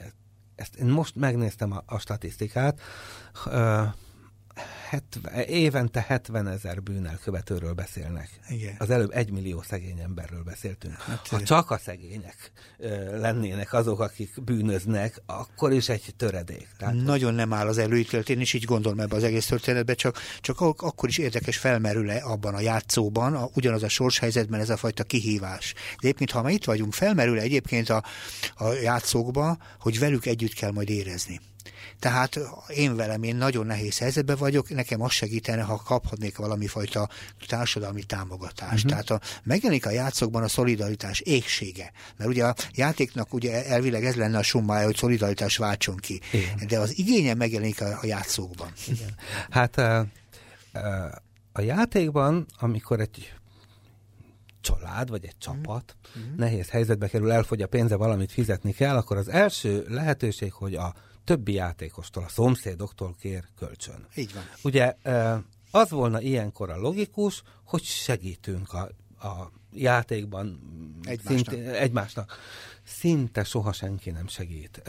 ezt 0.55 0.75
én 0.75 0.87
most 0.87 1.15
megnéztem 1.15 1.71
a, 1.71 1.83
a 1.85 1.99
statisztikát, 1.99 2.79
70, 4.89 5.33
évente 5.43 6.05
70 6.07 6.47
ezer 6.47 6.81
bűnelkövetőről 6.81 7.73
beszélnek. 7.73 8.29
Igen. 8.49 8.75
Az 8.77 8.89
előbb 8.89 9.11
egy 9.11 9.31
millió 9.31 9.61
szegény 9.61 9.99
emberről 9.99 10.43
beszéltünk. 10.43 11.01
Hát, 11.01 11.27
ha 11.27 11.43
csak 11.43 11.71
a 11.71 11.77
szegények 11.77 12.51
ö, 12.77 13.19
lennének 13.19 13.73
azok, 13.73 13.99
akik 13.99 14.43
bűnöznek, 14.43 15.21
akkor 15.25 15.71
is 15.71 15.89
egy 15.89 16.13
töredék. 16.17 16.67
Tehát, 16.77 16.95
Nagyon 16.95 17.33
nem 17.33 17.53
áll 17.53 17.67
az 17.67 17.77
előítélet, 17.77 18.29
én 18.29 18.39
is 18.39 18.53
így 18.53 18.63
gondolom 18.63 18.99
ebbe 18.99 19.15
az 19.15 19.23
egész 19.23 19.45
történetbe, 19.45 19.93
csak, 19.93 20.17
csak 20.41 20.61
akkor 20.61 21.09
is 21.09 21.17
érdekes 21.17 21.57
felmerül-e 21.57 22.23
abban 22.23 22.53
a 22.53 22.59
játszóban, 22.59 23.33
a, 23.35 23.49
ugyanaz 23.53 23.83
a 23.83 23.89
sorshelyzetben 23.89 24.59
ez 24.59 24.69
a 24.69 24.77
fajta 24.77 25.03
kihívás. 25.03 25.73
De 25.73 26.07
egyébként, 26.07 26.31
ha 26.31 26.49
itt 26.49 26.65
vagyunk, 26.65 26.93
felmerül 26.93 27.39
-e 27.39 27.41
egyébként 27.41 27.89
a, 27.89 28.03
a 28.55 28.71
játszókba, 28.71 29.57
hogy 29.79 29.99
velük 29.99 30.25
együtt 30.25 30.53
kell 30.53 30.71
majd 30.71 30.89
érezni. 30.89 31.39
Tehát 31.99 32.39
én 32.67 32.95
velem, 32.95 33.23
én 33.23 33.35
nagyon 33.35 33.65
nehéz 33.65 33.97
helyzetben 33.97 34.37
vagyok, 34.37 34.69
nekem 34.69 35.01
az 35.01 35.11
segítene, 35.11 35.61
ha 35.61 35.81
kaphatnék 35.85 36.37
valami 36.37 36.67
fajta 36.67 37.09
társadalmi 37.47 38.03
támogatást. 38.03 38.85
Uh-huh. 38.85 38.89
Tehát 38.89 39.09
a, 39.09 39.19
megjelenik 39.43 39.85
a 39.85 39.89
játszokban 39.89 40.43
a 40.43 40.47
szolidaritás 40.47 41.19
égsége. 41.19 41.91
Mert 42.17 42.29
ugye 42.29 42.45
a 42.45 42.55
játéknak 42.73 43.33
ugye 43.33 43.65
elvileg 43.65 44.05
ez 44.05 44.15
lenne 44.15 44.37
a 44.37 44.43
summája, 44.43 44.85
hogy 44.85 44.95
szolidaritás 44.95 45.57
váltson 45.57 45.95
ki. 45.95 46.21
Igen. 46.31 46.67
De 46.67 46.79
az 46.79 46.97
igénye 46.97 47.33
megjelenik 47.33 47.81
a, 47.81 47.97
a 48.01 48.05
játszókban. 48.05 48.71
Igen. 48.87 49.15
Hát 49.49 49.77
a, 49.77 50.07
a 51.51 51.61
játékban, 51.61 52.45
amikor 52.59 52.99
egy 52.99 53.33
család, 54.61 55.09
vagy 55.09 55.25
egy 55.25 55.37
csapat 55.37 55.95
mm. 56.19 56.35
nehéz 56.35 56.69
helyzetbe 56.69 57.07
kerül, 57.07 57.31
elfogy 57.31 57.61
a 57.61 57.67
pénze, 57.67 57.95
valamit 57.95 58.31
fizetni 58.31 58.73
kell, 58.73 58.95
akkor 58.95 59.17
az 59.17 59.27
első 59.27 59.85
lehetőség, 59.87 60.51
hogy 60.53 60.75
a 60.75 60.93
többi 61.27 61.53
játékostól, 61.53 62.23
a 62.23 62.29
szomszédoktól 62.29 63.15
kér 63.19 63.43
kölcsön. 63.57 64.07
Így 64.15 64.33
van. 64.33 64.43
Ugye 64.63 64.95
az 65.71 65.89
volna 65.89 66.21
ilyenkor 66.21 66.69
a 66.69 66.77
logikus, 66.77 67.43
hogy 67.63 67.83
segítünk 67.83 68.73
a, 68.73 68.89
a 69.27 69.51
játékban 69.73 70.59
egymásnak. 71.03 71.53
Szinte, 71.53 71.79
egymásnak. 71.79 72.37
Szinte 72.83 73.43
soha 73.43 73.71
senki 73.71 74.09
nem 74.09 74.27
segít. 74.27 74.81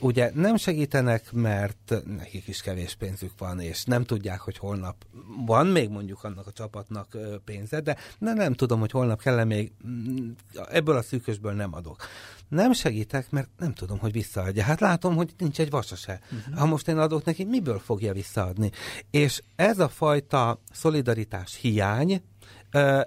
Ugye 0.00 0.30
nem 0.34 0.56
segítenek, 0.56 1.32
mert 1.32 1.94
nekik 2.04 2.48
is 2.48 2.60
kevés 2.60 2.94
pénzük 2.94 3.38
van, 3.38 3.60
és 3.60 3.84
nem 3.84 4.04
tudják, 4.04 4.40
hogy 4.40 4.58
holnap 4.58 5.06
van 5.46 5.66
még 5.66 5.88
mondjuk 5.88 6.24
annak 6.24 6.46
a 6.46 6.52
csapatnak 6.52 7.16
pénze, 7.44 7.80
de 7.80 7.96
nem, 8.18 8.36
nem 8.36 8.54
tudom, 8.54 8.80
hogy 8.80 8.90
holnap 8.90 9.20
kell 9.20 9.44
még, 9.44 9.72
mm, 9.86 10.30
ebből 10.70 10.96
a 10.96 11.02
szűkösből 11.02 11.52
nem 11.52 11.74
adok. 11.74 12.06
Nem 12.52 12.72
segítek, 12.72 13.30
mert 13.30 13.48
nem 13.58 13.72
tudom, 13.74 13.98
hogy 13.98 14.12
visszaadja. 14.12 14.62
Hát 14.62 14.80
látom, 14.80 15.16
hogy 15.16 15.34
nincs 15.38 15.60
egy 15.60 15.70
vasa 15.70 15.96
se. 15.96 16.20
Uh-huh. 16.24 16.58
Ha 16.58 16.66
most 16.66 16.88
én 16.88 16.98
adok 16.98 17.24
neki, 17.24 17.44
miből 17.44 17.78
fogja 17.78 18.12
visszaadni? 18.12 18.70
És 19.10 19.42
ez 19.56 19.78
a 19.78 19.88
fajta 19.88 20.60
szolidaritás 20.72 21.58
hiány, 21.60 22.22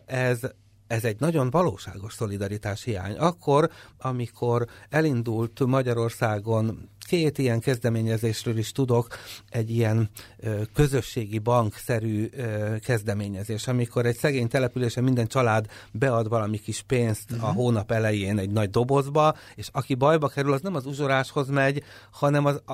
ez 0.05 0.39
ez 0.87 1.03
egy 1.03 1.19
nagyon 1.19 1.49
valóságos 1.49 2.13
szolidaritás 2.13 2.83
hiány. 2.83 3.15
Akkor, 3.15 3.69
amikor 3.97 4.67
elindult 4.89 5.65
Magyarországon 5.65 6.89
két 7.07 7.37
ilyen 7.37 7.59
kezdeményezésről 7.59 8.57
is 8.57 8.71
tudok, 8.71 9.07
egy 9.49 9.69
ilyen 9.69 10.09
ö, 10.37 10.61
közösségi 10.73 11.39
bankszerű 11.39 12.29
ö, 12.31 12.75
kezdeményezés, 12.79 13.67
amikor 13.67 14.05
egy 14.05 14.17
szegény 14.17 14.47
településen 14.47 15.03
minden 15.03 15.27
család 15.27 15.65
bead 15.91 16.27
valami 16.27 16.59
kis 16.59 16.81
pénzt 16.81 17.31
uh-huh. 17.31 17.47
a 17.47 17.51
mhm. 17.51 17.57
hónap 17.57 17.91
elején 17.91 18.37
egy 18.37 18.49
nagy 18.49 18.69
dobozba, 18.69 19.35
és 19.55 19.69
aki 19.71 19.95
bajba 19.95 20.27
kerül, 20.27 20.53
az 20.53 20.61
nem 20.61 20.75
az 20.75 20.85
uzsoráshoz 20.85 21.49
megy, 21.49 21.83
hanem 22.11 22.45
az, 22.45 22.61
a, 22.65 22.73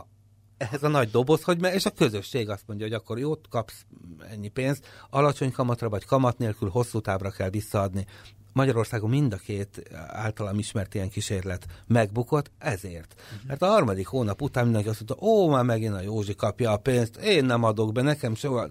ehhez 0.62 0.84
a 0.84 0.88
nagy 0.88 1.10
doboz, 1.10 1.44
hogy 1.44 1.60
me, 1.60 1.74
és 1.74 1.86
a 1.86 1.90
közösség 1.90 2.50
azt 2.50 2.64
mondja, 2.68 2.86
hogy 2.86 2.96
akkor 2.96 3.20
jót 3.20 3.48
kapsz 3.50 3.86
ennyi 4.30 4.48
pénzt, 4.48 4.88
alacsony 5.10 5.52
kamatra 5.52 5.90
vagy 5.90 6.06
kamat 6.06 6.38
nélkül 6.38 6.70
hosszú 6.70 7.00
távra 7.00 7.30
kell 7.30 7.50
visszaadni. 7.50 8.06
Magyarországon 8.54 9.10
mind 9.10 9.34
a 9.34 9.38
két 9.38 9.82
általam 10.08 10.60
ismert 10.60 10.94
ilyen 10.94 11.10
kísérlet 11.10 11.66
megbukott, 11.88 12.52
ezért. 12.58 13.16
Uh-huh. 13.18 13.48
Mert 13.48 13.62
a 13.62 13.66
harmadik 13.66 14.08
hónap 14.08 14.42
után 14.42 14.64
mindenki 14.64 14.90
azt 14.90 15.04
mondta, 15.08 15.26
ó, 15.28 15.50
már 15.50 15.64
megint 15.64 15.94
a 15.94 16.02
Józsi 16.02 16.36
kapja 16.36 16.72
a 16.72 16.78
pénzt, 16.78 17.16
én 17.16 17.46
nem 17.46 17.64
adok 17.64 17.92
be, 17.92 18.02
nekem 18.02 18.36
soha. 18.36 18.68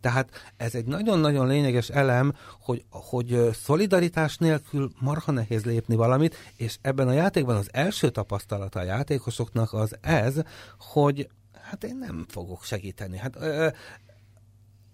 Tehát 0.00 0.52
ez 0.56 0.74
egy 0.74 0.84
nagyon-nagyon 0.84 1.46
lényeges 1.46 1.88
elem, 1.88 2.34
hogy, 2.60 2.84
hogy 2.88 3.48
szolidaritás 3.52 4.36
nélkül 4.36 4.90
marha 5.00 5.32
nehéz 5.32 5.64
lépni 5.64 5.94
valamit, 5.94 6.36
és 6.56 6.78
ebben 6.82 7.08
a 7.08 7.12
játékban 7.12 7.56
az 7.56 7.68
első 7.72 8.10
tapasztalata 8.10 8.80
a 8.80 8.84
játékosoknak 8.84 9.72
az 9.72 9.96
ez, 10.00 10.34
hogy 10.78 11.28
hát 11.62 11.84
én 11.84 11.96
nem 11.96 12.24
fogok 12.28 12.64
segíteni. 12.64 13.16
Hát, 13.16 13.38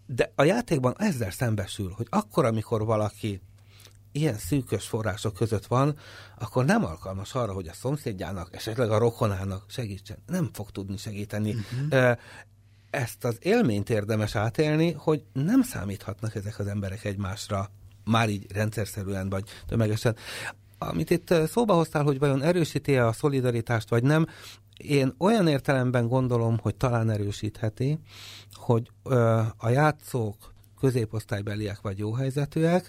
de 0.07 0.33
a 0.35 0.45
játékban 0.45 0.95
ezzel 0.99 1.31
szembesül, 1.31 1.93
hogy 1.97 2.07
akkor, 2.11 2.45
amikor 2.45 2.85
valaki 2.85 3.41
ilyen 4.13 4.39
szűkös 4.39 4.87
források 4.87 5.35
között 5.35 5.67
van, 5.67 5.97
akkor 6.39 6.65
nem 6.65 6.85
alkalmas 6.85 7.35
arra, 7.35 7.53
hogy 7.53 7.69
a 7.69 7.73
szomszédjának, 7.73 8.55
esetleg 8.55 8.91
a 8.91 8.99
rokonának 8.99 9.65
segítsen. 9.69 10.17
Nem 10.27 10.51
fog 10.53 10.71
tudni 10.71 10.97
segíteni. 10.97 11.55
Uh-huh. 11.55 12.17
Ezt 12.91 13.25
az 13.25 13.37
élményt 13.41 13.91
érdemes 13.91 14.35
átélni, 14.35 14.93
hogy 14.93 15.23
nem 15.33 15.63
számíthatnak 15.63 16.35
ezek 16.35 16.59
az 16.59 16.67
emberek 16.67 17.05
egymásra, 17.05 17.71
már 18.05 18.29
így 18.29 18.53
rendszerszerűen 18.53 19.29
vagy 19.29 19.45
tömegesen. 19.67 20.17
Amit 20.79 21.11
itt 21.11 21.35
szóba 21.47 21.75
hoztál, 21.75 22.03
hogy 22.03 22.19
vajon 22.19 22.43
erősíti 22.43 22.97
a 22.97 23.13
szolidaritást, 23.13 23.89
vagy 23.89 24.03
nem, 24.03 24.27
én 24.77 25.15
olyan 25.19 25.49
értelemben 25.49 26.09
gondolom, 26.09 26.59
hogy 26.59 26.75
talán 26.75 27.11
erősítheti, 27.11 27.99
hogy 28.55 28.91
ö, 29.03 29.41
a 29.57 29.69
játszók 29.69 30.55
középosztálybeliek 30.81 31.81
vagy 31.81 31.99
jó 31.99 32.13
helyzetűek, 32.13 32.89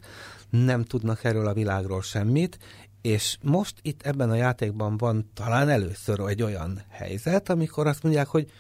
nem 0.50 0.84
tudnak 0.84 1.24
erről 1.24 1.48
a 1.48 1.54
világról 1.54 2.02
semmit, 2.02 2.60
és 3.02 3.38
most 3.42 3.76
itt 3.82 4.02
ebben 4.02 4.30
a 4.30 4.36
játékban 4.36 4.98
van 4.98 5.30
talán 5.34 5.70
először 5.70 6.20
egy 6.20 6.42
olyan 6.42 6.82
helyzet, 6.90 7.50
amikor 7.50 7.88
azt 7.88 8.04
mondják, 8.04 8.28
hogy 8.28 8.52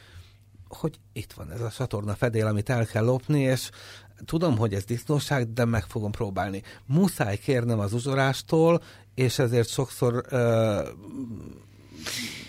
hogy 0.67 0.99
itt 1.13 1.33
van 1.33 1.51
ez 1.51 1.61
a 1.61 1.69
satorna 1.69 2.13
fedél, 2.13 2.47
amit 2.47 2.69
el 2.69 2.85
kell 2.85 3.03
lopni, 3.03 3.41
és 3.41 3.69
tudom, 4.25 4.57
hogy 4.57 4.73
ez 4.73 4.83
disznóság, 4.83 5.53
de 5.53 5.65
meg 5.65 5.83
fogom 5.83 6.11
próbálni. 6.11 6.61
Muszáj 6.85 7.37
kérnem 7.37 7.79
az 7.79 7.93
uzsorástól, 7.93 8.81
és 9.15 9.39
ezért 9.39 9.69
sokszor 9.69 10.25
uh, 10.31 10.87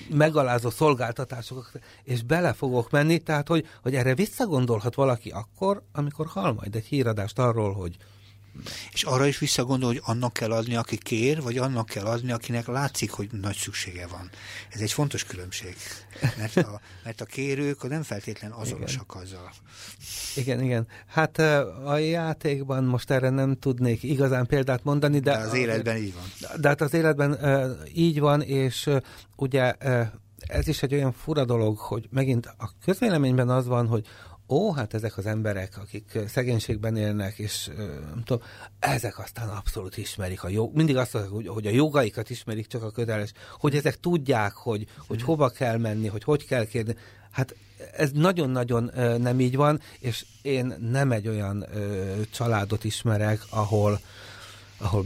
megalázó 0.09 0.71
szolgáltatásokat, 0.71 1.81
és 2.03 2.23
bele 2.23 2.53
fogok 2.53 2.91
menni, 2.91 3.19
tehát 3.19 3.49
hogy, 3.49 3.67
hogy 3.83 3.95
erre 3.95 4.15
visszagondolhat 4.15 4.95
valaki 4.95 5.31
akkor, 5.31 5.83
amikor 5.93 6.27
hal 6.27 6.53
majd 6.53 6.75
egy 6.75 6.85
híradást 6.85 7.39
arról, 7.39 7.73
hogy 7.73 7.97
és 8.93 9.03
arra 9.03 9.27
is 9.27 9.39
visszagondol, 9.39 9.89
hogy 9.89 10.01
annak 10.05 10.33
kell 10.33 10.53
adni, 10.53 10.77
aki 10.77 10.97
kér, 10.97 11.43
vagy 11.43 11.59
annak 11.59 11.87
kell 11.87 12.05
adni, 12.05 12.33
akinek 12.33 12.67
látszik, 12.67 13.11
hogy 13.11 13.29
nagy 13.33 13.57
szüksége 13.57 14.07
van. 14.07 14.31
Ez 14.71 14.81
egy 14.81 14.93
fontos 14.93 15.25
különbség. 15.25 15.77
Mert 16.39 16.57
a, 16.57 16.81
mert 17.05 17.21
a 17.21 17.25
kérők 17.25 17.89
nem 17.89 18.03
feltétlen 18.03 18.51
azonosak 18.51 19.07
igen. 19.11 19.23
azzal. 19.23 19.53
Igen, 20.37 20.63
igen. 20.63 20.87
Hát 21.07 21.39
a 21.85 21.97
játékban 21.97 22.85
most 22.85 23.11
erre 23.11 23.31
nem 23.31 23.59
tudnék 23.59 24.03
igazán 24.03 24.47
példát 24.47 24.85
mondani, 24.85 25.19
de... 25.19 25.31
de 25.31 25.39
az 25.39 25.55
életben 25.55 25.97
így 25.97 26.15
van. 26.15 26.51
De 26.61 26.69
hát 26.69 26.81
az 26.81 26.95
életben 26.95 27.39
így 27.95 28.21
van, 28.21 28.43
és 28.43 28.91
ugye 29.37 29.75
ez 30.47 30.69
is 30.69 30.83
egy 30.83 30.95
olyan 30.95 31.13
fura 31.13 31.45
dolog, 31.45 31.79
hogy 31.79 32.09
megint 32.11 32.47
a 32.47 32.71
közvéleményben 32.85 33.49
az 33.49 33.67
van, 33.67 33.87
hogy 33.87 34.07
ó, 34.49 34.73
hát 34.73 34.95
ezek 34.95 35.17
az 35.17 35.27
emberek, 35.27 35.79
akik 35.79 36.19
szegénységben 36.29 36.97
élnek, 36.97 37.39
és 37.39 37.71
nem 38.15 38.23
tudom, 38.25 38.43
ezek 38.79 39.19
aztán 39.19 39.49
abszolút 39.49 39.97
ismerik 39.97 40.43
a 40.43 40.49
jog, 40.49 40.75
mindig 40.75 40.97
azt 40.97 41.13
mondják, 41.13 41.53
hogy 41.53 41.67
a 41.67 41.71
jogaikat 41.71 42.31
ismerik, 42.31 42.67
csak 42.67 42.83
a 42.83 42.91
köteles, 42.91 43.33
hogy 43.59 43.77
ezek 43.77 44.01
tudják, 44.01 44.53
hogy, 44.53 44.87
hogy 45.07 45.17
mhm. 45.17 45.27
hova 45.27 45.49
kell 45.49 45.77
menni, 45.79 46.09
hogy 46.09 46.25
hogy 46.25 46.47
kell 46.47 46.65
kérni. 46.65 46.97
Hát 47.31 47.55
ez 47.97 48.11
nagyon-nagyon 48.11 48.91
nem 49.21 49.41
így 49.41 49.57
van, 49.57 49.81
és 49.99 50.25
én 50.43 50.75
nem 50.91 51.13
egy 51.13 51.29
olyan 51.29 51.67
családot 52.31 52.85
ismerek, 52.85 53.41
ahol, 53.51 54.01
ahol 54.77 55.05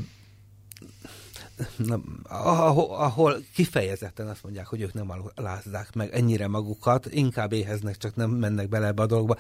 ahol, 2.22 2.94
ahol 2.94 3.36
kifejezetten 3.54 4.28
azt 4.28 4.42
mondják, 4.42 4.66
hogy 4.66 4.80
ők 4.80 4.92
nem 4.92 5.12
alázzák 5.34 5.94
meg 5.94 6.12
ennyire 6.12 6.48
magukat, 6.48 7.07
inkább 7.12 7.52
éheznek, 7.52 7.96
csak 7.96 8.16
nem 8.16 8.30
mennek 8.30 8.68
bele 8.68 8.86
ebbe 8.86 9.02
a 9.02 9.07
dologba. 9.07 9.36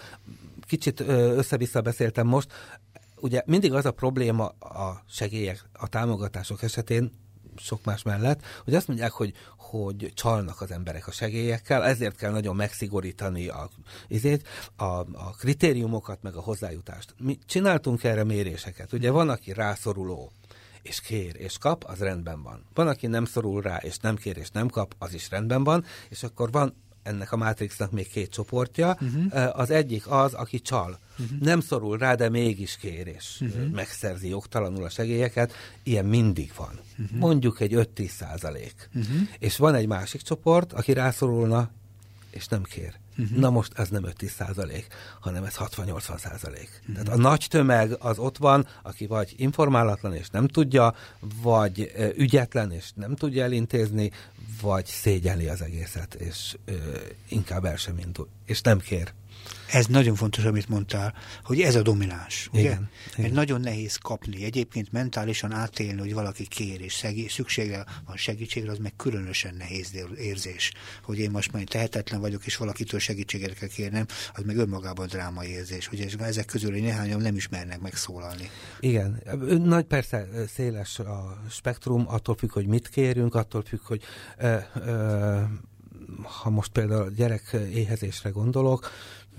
Kicsit 0.66 1.00
össze-vissza 1.00 1.80
beszéltem 1.80 2.26
most, 2.26 2.52
ugye 3.20 3.42
mindig 3.46 3.72
az 3.72 3.84
a 3.84 3.90
probléma 3.90 4.46
a 4.58 5.02
segélyek, 5.08 5.68
a 5.72 5.88
támogatások 5.88 6.62
esetén, 6.62 7.10
sok 7.58 7.84
más 7.84 8.02
mellett, 8.02 8.42
hogy 8.64 8.74
azt 8.74 8.88
mondják, 8.88 9.12
hogy, 9.12 9.32
hogy 9.56 10.12
csalnak 10.14 10.60
az 10.60 10.70
emberek 10.70 11.06
a 11.06 11.10
segélyekkel, 11.10 11.84
ezért 11.84 12.16
kell 12.16 12.30
nagyon 12.30 12.56
megszigorítani 12.56 13.48
a, 13.48 13.70
izét, 14.08 14.48
a, 14.76 14.84
a 15.12 15.34
kritériumokat, 15.38 16.22
meg 16.22 16.34
a 16.34 16.40
hozzájutást. 16.40 17.14
Mi 17.18 17.38
csináltunk 17.46 18.04
erre 18.04 18.24
méréseket. 18.24 18.92
Ugye 18.92 19.10
van, 19.10 19.28
aki 19.28 19.52
rászoruló, 19.52 20.32
és 20.88 21.00
kér, 21.00 21.36
és 21.38 21.58
kap, 21.58 21.84
az 21.84 21.98
rendben 21.98 22.42
van. 22.42 22.64
Van, 22.74 22.88
aki 22.88 23.06
nem 23.06 23.24
szorul 23.24 23.62
rá, 23.62 23.76
és 23.76 23.96
nem 23.96 24.16
kér, 24.16 24.36
és 24.36 24.50
nem 24.50 24.68
kap, 24.68 24.94
az 24.98 25.14
is 25.14 25.30
rendben 25.30 25.64
van, 25.64 25.84
és 26.08 26.22
akkor 26.22 26.50
van 26.50 26.74
ennek 27.02 27.32
a 27.32 27.36
Matrixnak 27.36 27.90
még 27.90 28.08
két 28.08 28.30
csoportja. 28.30 28.96
Uh-huh. 29.00 29.58
Az 29.58 29.70
egyik 29.70 30.10
az, 30.10 30.34
aki 30.34 30.60
csal. 30.60 30.98
Uh-huh. 31.18 31.38
Nem 31.40 31.60
szorul 31.60 31.98
rá, 31.98 32.14
de 32.14 32.28
mégis 32.28 32.76
kér, 32.76 33.06
és 33.06 33.40
uh-huh. 33.40 33.70
megszerzi 33.70 34.28
jogtalanul 34.28 34.84
a 34.84 34.88
segélyeket. 34.88 35.52
Ilyen 35.82 36.04
mindig 36.04 36.52
van. 36.56 36.80
Uh-huh. 36.98 37.18
Mondjuk 37.18 37.60
egy 37.60 37.72
5-10 37.74 38.08
százalék. 38.08 38.88
Uh-huh. 38.94 39.16
És 39.38 39.56
van 39.56 39.74
egy 39.74 39.86
másik 39.86 40.20
csoport, 40.20 40.72
aki 40.72 40.92
rászorulna, 40.92 41.70
és 42.30 42.46
nem 42.48 42.62
kér. 42.62 42.94
Uh-huh. 43.18 43.38
Na 43.38 43.50
most 43.50 43.72
ez 43.78 43.88
nem 43.88 44.04
5-10 44.06 44.26
százalék, 44.26 44.86
hanem 45.20 45.44
ez 45.44 45.54
60-80 45.58 46.18
százalék. 46.18 46.80
Uh-huh. 46.80 47.04
Tehát 47.04 47.18
a 47.18 47.22
nagy 47.22 47.46
tömeg 47.48 47.96
az 47.98 48.18
ott 48.18 48.36
van, 48.36 48.66
aki 48.82 49.06
vagy 49.06 49.34
informálatlan 49.36 50.14
és 50.14 50.28
nem 50.28 50.48
tudja, 50.48 50.94
vagy 51.42 51.92
ügyetlen 52.16 52.72
és 52.72 52.90
nem 52.94 53.14
tudja 53.14 53.44
elintézni, 53.44 54.10
vagy 54.60 54.86
szégyeli 54.86 55.48
az 55.48 55.62
egészet, 55.62 56.14
és 56.14 56.56
ö, 56.64 56.74
inkább 57.28 57.64
el 57.64 57.76
sem 57.76 57.98
indul, 57.98 58.28
és 58.44 58.60
nem 58.60 58.78
kér. 58.78 59.12
Ez 59.72 59.86
nagyon 59.86 60.14
fontos, 60.14 60.44
amit 60.44 60.68
mondtál, 60.68 61.14
hogy 61.44 61.60
ez 61.60 61.74
a 61.74 61.82
domináns. 61.82 62.48
Ugye? 62.52 62.60
Igen, 62.60 62.90
igen. 63.16 63.32
nagyon 63.32 63.60
nehéz 63.60 63.96
kapni. 63.96 64.44
Egyébként 64.44 64.92
mentálisan 64.92 65.52
átélni, 65.52 66.00
hogy 66.00 66.14
valaki 66.14 66.46
kér, 66.46 66.80
és 66.80 67.04
szüksége 67.28 67.84
van 68.06 68.16
segítségre, 68.16 68.70
az 68.70 68.78
meg 68.78 68.92
különösen 68.96 69.54
nehéz 69.54 69.90
érzés. 70.18 70.72
Hogy 71.02 71.18
én 71.18 71.30
most 71.30 71.52
már 71.52 71.62
tehetetlen 71.62 72.20
vagyok, 72.20 72.46
és 72.46 72.56
valakitől 72.56 73.00
segítséget 73.00 73.54
kell 73.54 73.68
kérnem, 73.68 74.06
az 74.34 74.42
meg 74.42 74.56
önmagában 74.56 75.06
drámai 75.06 75.48
érzés. 75.48 75.92
Ugye 75.92 76.06
ezek 76.18 76.44
közül 76.44 76.70
néhányan 76.70 77.20
nem 77.20 77.36
ismernek 77.36 77.80
megszólalni. 77.80 78.50
Igen. 78.80 79.22
Nagy 79.64 79.84
persze 79.84 80.26
széles 80.54 80.98
a 80.98 81.42
spektrum, 81.50 82.04
attól 82.08 82.34
függ, 82.34 82.52
hogy 82.52 82.66
mit 82.66 82.88
kérünk, 82.88 83.34
attól 83.34 83.62
függ, 83.62 83.80
hogy 83.82 84.02
ö, 84.38 84.56
ö, 84.74 85.40
ha 86.22 86.50
most 86.50 86.72
például 86.72 87.02
a 87.02 87.10
gyerek 87.10 87.56
éhezésre 87.72 88.30
gondolok, 88.30 88.90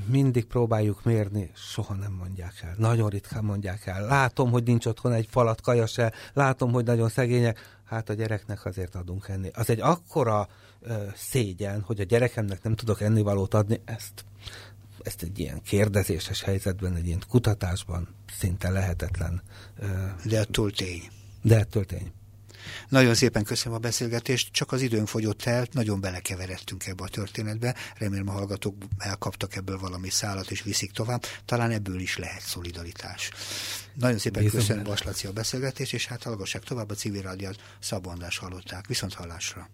mindig 0.05 0.45
próbáljuk 0.45 1.03
mérni, 1.03 1.51
soha 1.55 1.93
nem 1.93 2.11
mondják 2.11 2.53
el. 2.61 2.75
Nagyon 2.77 3.09
ritkán 3.09 3.43
mondják 3.43 3.85
el. 3.85 4.05
Látom, 4.05 4.51
hogy 4.51 4.63
nincs 4.63 4.85
otthon 4.85 5.13
egy 5.13 5.27
falat 5.29 5.61
kaja 5.61 5.85
se, 5.85 6.13
látom, 6.33 6.71
hogy 6.71 6.85
nagyon 6.85 7.09
szegények, 7.09 7.79
hát 7.85 8.09
a 8.09 8.13
gyereknek 8.13 8.65
azért 8.65 8.95
adunk 8.95 9.27
enni. 9.27 9.49
Az 9.53 9.69
egy 9.69 9.79
akkora 9.79 10.47
ö, 10.81 10.93
szégyen, 11.15 11.81
hogy 11.81 11.99
a 11.99 12.03
gyerekemnek 12.03 12.63
nem 12.63 12.75
tudok 12.75 13.01
ennivalót 13.01 13.53
adni, 13.53 13.81
ezt, 13.85 14.25
ezt 14.99 15.23
egy 15.23 15.39
ilyen 15.39 15.61
kérdezéses 15.61 16.41
helyzetben, 16.41 16.95
egy 16.95 17.07
ilyen 17.07 17.23
kutatásban 17.29 18.07
szinte 18.37 18.69
lehetetlen. 18.69 19.41
Ö, 19.79 19.85
De 20.25 20.39
ettől 20.39 20.71
tény. 20.71 21.01
De 21.41 21.57
ettől 21.59 21.85
tény. 21.85 22.11
Nagyon 22.89 23.15
szépen 23.15 23.43
köszönöm 23.43 23.77
a 23.77 23.81
beszélgetést, 23.81 24.51
csak 24.51 24.71
az 24.71 24.81
időnk 24.81 25.07
fogyott 25.07 25.43
el, 25.43 25.67
nagyon 25.71 26.01
belekeveredtünk 26.01 26.87
ebbe 26.87 27.03
a 27.03 27.07
történetbe, 27.07 27.75
remélem 27.97 28.29
a 28.29 28.31
hallgatók 28.31 28.75
elkaptak 28.97 29.55
ebből 29.55 29.79
valami 29.79 30.09
szálat 30.09 30.51
és 30.51 30.61
viszik 30.61 30.91
tovább, 30.91 31.23
talán 31.45 31.71
ebből 31.71 31.99
is 31.99 32.17
lehet 32.17 32.41
szolidaritás. 32.41 33.31
Nagyon 33.93 34.17
szépen 34.17 34.43
Bízom 34.43 34.59
köszönöm 34.59 34.83
Vaslaci 34.83 35.27
a 35.27 35.31
beszélgetést, 35.31 35.93
és 35.93 36.07
hát 36.07 36.23
hallgassák 36.23 36.63
tovább 36.63 36.89
a 36.89 36.93
civil 36.93 37.21
rádiót, 37.21 37.61
Szabondás 37.79 38.37
hallották. 38.37 38.87
Viszont 38.87 39.13
hallásra! 39.13 39.69